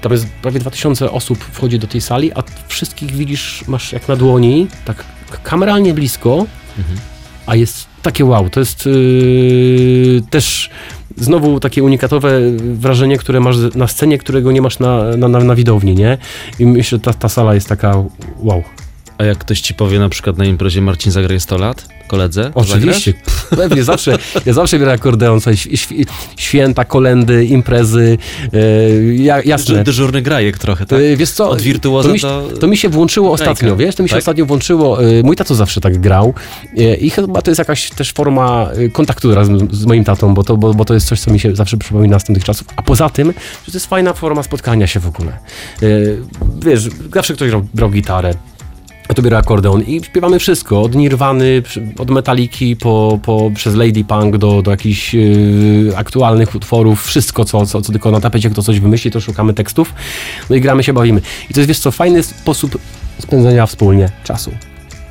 tam 0.00 0.12
jest 0.12 0.26
prawie 0.42 0.60
2000 0.60 1.10
osób 1.10 1.38
wchodzi 1.38 1.78
do 1.78 1.86
tej 1.86 2.00
sali, 2.00 2.32
a 2.32 2.42
wszystkich 2.68 3.12
widzisz, 3.12 3.64
masz 3.68 3.92
jak 3.92 4.08
na 4.08 4.16
dłoni, 4.16 4.66
tak 4.84 5.04
kameralnie 5.42 5.94
blisko, 5.94 6.46
mhm. 6.78 6.98
a 7.46 7.56
jest 7.56 7.86
takie 8.02 8.24
wow, 8.24 8.50
to 8.50 8.60
jest 8.60 8.86
yy, 8.86 10.22
też 10.30 10.70
znowu 11.16 11.60
takie 11.60 11.82
unikatowe 11.82 12.40
wrażenie, 12.74 13.18
które 13.18 13.40
masz 13.40 13.56
na 13.74 13.86
scenie, 13.86 14.18
którego 14.18 14.52
nie 14.52 14.62
masz 14.62 14.78
na, 14.78 15.16
na, 15.16 15.28
na 15.28 15.54
widowni, 15.54 15.94
nie? 15.94 16.18
I 16.58 16.66
myślę, 16.66 16.98
że 16.98 17.00
ta, 17.00 17.12
ta 17.12 17.28
sala 17.28 17.54
jest 17.54 17.68
taka 17.68 17.94
wow. 18.38 18.62
A 19.20 19.24
jak 19.24 19.38
ktoś 19.38 19.60
ci 19.60 19.74
powie 19.74 19.98
na 19.98 20.08
przykład 20.08 20.38
na 20.38 20.44
imprezie 20.44 20.80
Marcin 20.80 21.12
zagraje 21.12 21.40
100 21.40 21.58
lat, 21.58 21.88
koledze? 22.06 22.50
Oczywiście, 22.54 23.14
pewnie 23.56 23.84
zawsze, 23.84 24.18
ja 24.46 24.52
zawsze 24.52 24.78
biorę 24.78 24.92
akordeon, 24.92 25.40
coś, 25.40 25.68
święta, 26.36 26.84
kolendy, 26.84 27.44
imprezy, 27.44 28.18
e, 28.52 29.40
jasne. 29.44 29.84
Dyżurny 29.84 30.22
grajek 30.22 30.58
trochę, 30.58 30.86
tak? 30.86 31.00
E, 31.00 31.16
wiesz 31.16 31.30
co, 31.30 31.50
Od 31.50 31.60
wirtuoza 31.60 32.08
to 32.08 32.14
mi, 32.14 32.20
do... 32.20 32.48
to 32.60 32.66
mi 32.66 32.76
się 32.76 32.88
włączyło 32.88 33.32
ostatnio, 33.32 33.76
wiesz, 33.76 33.94
to 33.94 34.02
mi 34.02 34.08
się 34.08 34.12
tak? 34.12 34.18
ostatnio 34.18 34.46
włączyło, 34.46 35.04
e, 35.04 35.22
mój 35.22 35.36
tato 35.36 35.54
zawsze 35.54 35.80
tak 35.80 36.00
grał 36.00 36.34
i 37.00 37.10
chyba 37.10 37.42
to 37.42 37.50
jest 37.50 37.58
jakaś 37.58 37.90
też 37.90 38.12
forma 38.12 38.70
kontaktu 38.92 39.34
razem 39.34 39.68
z 39.72 39.86
moim 39.86 40.04
tatą, 40.04 40.34
bo 40.34 40.44
to, 40.44 40.56
bo, 40.56 40.74
bo 40.74 40.84
to 40.84 40.94
jest 40.94 41.06
coś, 41.06 41.20
co 41.20 41.30
mi 41.30 41.40
się 41.40 41.56
zawsze 41.56 41.76
przypomina 41.76 42.18
z 42.18 42.24
tych 42.24 42.44
czasów, 42.44 42.66
a 42.76 42.82
poza 42.82 43.08
tym, 43.10 43.32
że 43.66 43.72
to 43.72 43.76
jest 43.76 43.86
fajna 43.86 44.12
forma 44.12 44.42
spotkania 44.42 44.86
się 44.86 45.00
w 45.00 45.06
ogóle. 45.06 45.38
Wiesz, 46.64 46.88
zawsze 47.14 47.34
ktoś 47.34 47.48
grał, 47.48 47.66
grał 47.74 47.90
gitarę, 47.90 48.34
to 49.14 49.22
biorę 49.22 49.38
akordeon 49.38 49.82
i 49.82 50.04
śpiewamy 50.04 50.38
wszystko, 50.38 50.82
od 50.82 50.94
Nirwany, 50.94 51.62
od 51.98 52.10
Metaliki 52.10 52.76
po, 52.76 53.18
po, 53.22 53.50
przez 53.54 53.74
Lady 53.74 54.04
Punk 54.04 54.36
do, 54.36 54.62
do 54.62 54.70
jakichś 54.70 55.14
yy, 55.14 55.92
aktualnych 55.96 56.54
utworów, 56.54 57.06
wszystko 57.06 57.44
co, 57.44 57.66
co, 57.66 57.82
co 57.82 57.92
tylko 57.92 58.10
na 58.10 58.20
tapecie 58.20 58.50
kto 58.50 58.62
coś 58.62 58.80
wymyśli, 58.80 59.10
to 59.10 59.20
szukamy 59.20 59.54
tekstów, 59.54 59.94
no 60.50 60.56
i 60.56 60.60
gramy 60.60 60.82
się, 60.82 60.92
bawimy. 60.92 61.20
I 61.50 61.54
to 61.54 61.60
jest, 61.60 61.68
wiesz 61.68 61.78
co, 61.78 61.90
fajny 61.90 62.22
sposób 62.22 62.78
spędzenia 63.18 63.66
wspólnie 63.66 64.08
czasu. 64.24 64.50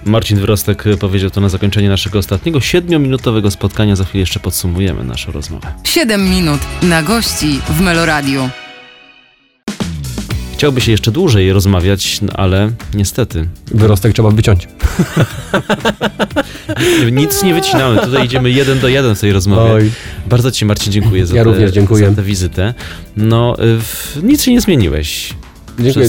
Marcin 0.05 0.39
Wyrostek 0.39 0.83
powiedział 0.99 1.29
to 1.29 1.41
na 1.41 1.49
zakończenie 1.49 1.89
naszego 1.89 2.19
ostatniego 2.19 2.61
siedmiominutowego 2.61 3.51
spotkania. 3.51 3.95
Za 3.95 4.05
chwilę 4.05 4.19
jeszcze 4.19 4.39
podsumujemy 4.39 5.03
naszą 5.03 5.31
rozmowę. 5.31 5.67
Siedem 5.83 6.29
minut 6.29 6.59
na 6.83 7.03
gości 7.03 7.59
w 7.69 7.81
Meloradiu. 7.81 8.49
Chciałby 10.59 10.81
się 10.81 10.91
jeszcze 10.91 11.11
dłużej 11.11 11.53
rozmawiać, 11.53 12.21
no 12.21 12.33
ale 12.33 12.71
niestety. 12.93 13.47
Wyrostek 13.67 14.13
trzeba 14.13 14.31
wyciąć. 14.31 14.67
Nic 17.11 17.43
nie 17.43 17.53
wycinamy. 17.53 18.01
Tutaj 18.01 18.25
idziemy 18.25 18.51
jeden 18.51 18.79
do 18.79 18.87
jeden 18.87 19.15
w 19.15 19.19
tej 19.19 19.31
rozmowie. 19.31 19.71
Oj. 19.71 19.91
Bardzo 20.29 20.51
Ci, 20.51 20.65
Marcin, 20.65 20.93
dziękuję 20.93 21.25
za, 21.25 21.35
ja 21.35 21.43
te, 21.43 21.49
również 21.49 21.71
dziękuję. 21.71 22.09
za 22.09 22.15
tę 22.15 22.23
wizytę. 22.23 22.73
No, 23.17 23.55
w, 23.59 24.19
nic 24.23 24.43
się 24.43 24.51
nie 24.51 24.61
zmieniłeś. 24.61 25.33
Dziękuję. 25.79 26.05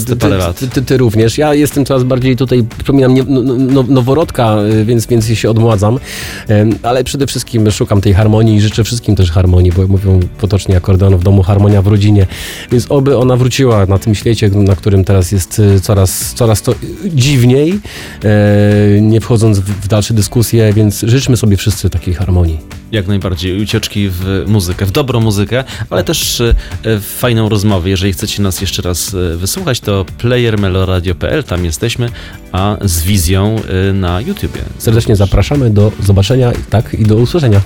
Ty, 0.52 0.68
ty, 0.68 0.74
ty, 0.74 0.82
ty, 0.82 0.96
również. 0.96 1.38
Ja 1.38 1.54
jestem 1.54 1.84
coraz 1.84 2.04
bardziej 2.04 2.36
tutaj, 2.36 2.64
przypominam, 2.76 3.14
nie, 3.14 3.22
no, 3.22 3.42
no, 3.42 3.84
noworodka, 3.88 4.56
y, 4.62 4.84
więc, 4.84 5.06
więc 5.06 5.26
się 5.26 5.50
odmładzam, 5.50 5.98
ale 6.82 7.04
przede 7.04 7.26
wszystkim 7.26 7.70
szukam 7.70 8.00
tej 8.00 8.14
harmonii 8.14 8.56
i 8.56 8.60
życzę 8.60 8.84
wszystkim 8.84 9.16
też 9.16 9.30
harmonii, 9.30 9.72
bo 9.72 9.86
mówią 9.86 10.20
potocznie 10.40 10.76
akordeon 10.76 11.16
w 11.16 11.22
domu, 11.22 11.42
harmonia 11.42 11.82
w 11.82 11.86
rodzinie, 11.86 12.26
więc 12.72 12.86
oby 12.90 13.18
ona 13.18 13.36
wróciła 13.36 13.86
na 13.86 13.98
tym 13.98 14.14
świecie, 14.14 14.48
na 14.48 14.76
którym 14.76 15.04
teraz 15.04 15.32
jest 15.32 15.58
y, 15.58 15.80
coraz, 15.80 16.34
coraz 16.34 16.62
to 16.62 16.74
dziwniej, 17.04 17.80
nie 19.00 19.20
wchodząc 19.20 19.58
w 19.58 19.88
dalsze 19.88 20.14
dyskusje, 20.14 20.72
więc 20.72 21.00
życzmy 21.00 21.36
sobie 21.36 21.56
wszyscy 21.56 21.90
takiej 21.90 22.14
harmonii. 22.14 22.79
Jak 22.92 23.06
najbardziej. 23.06 23.62
Ucieczki 23.62 24.08
w 24.08 24.44
muzykę, 24.46 24.86
w 24.86 24.90
dobrą 24.90 25.20
muzykę, 25.20 25.64
ale 25.90 26.04
też 26.04 26.40
e, 26.40 26.54
w 26.84 27.04
fajną 27.18 27.48
rozmowę. 27.48 27.90
Jeżeli 27.90 28.12
chcecie 28.12 28.42
nas 28.42 28.60
jeszcze 28.60 28.82
raz 28.82 29.14
e, 29.14 29.36
wysłuchać, 29.36 29.80
to 29.80 30.04
playermeloradio.pl, 30.18 31.44
tam 31.44 31.64
jesteśmy, 31.64 32.08
a 32.52 32.76
z 32.80 33.02
wizją 33.02 33.56
e, 33.88 33.92
na 33.92 34.20
YouTubie. 34.20 34.60
Serdecznie 34.78 35.16
zapraszamy 35.16 35.70
do 35.70 35.92
zobaczenia 36.00 36.52
tak, 36.70 36.94
i 36.94 37.04
do 37.04 37.16
usłyszenia. 37.16 37.60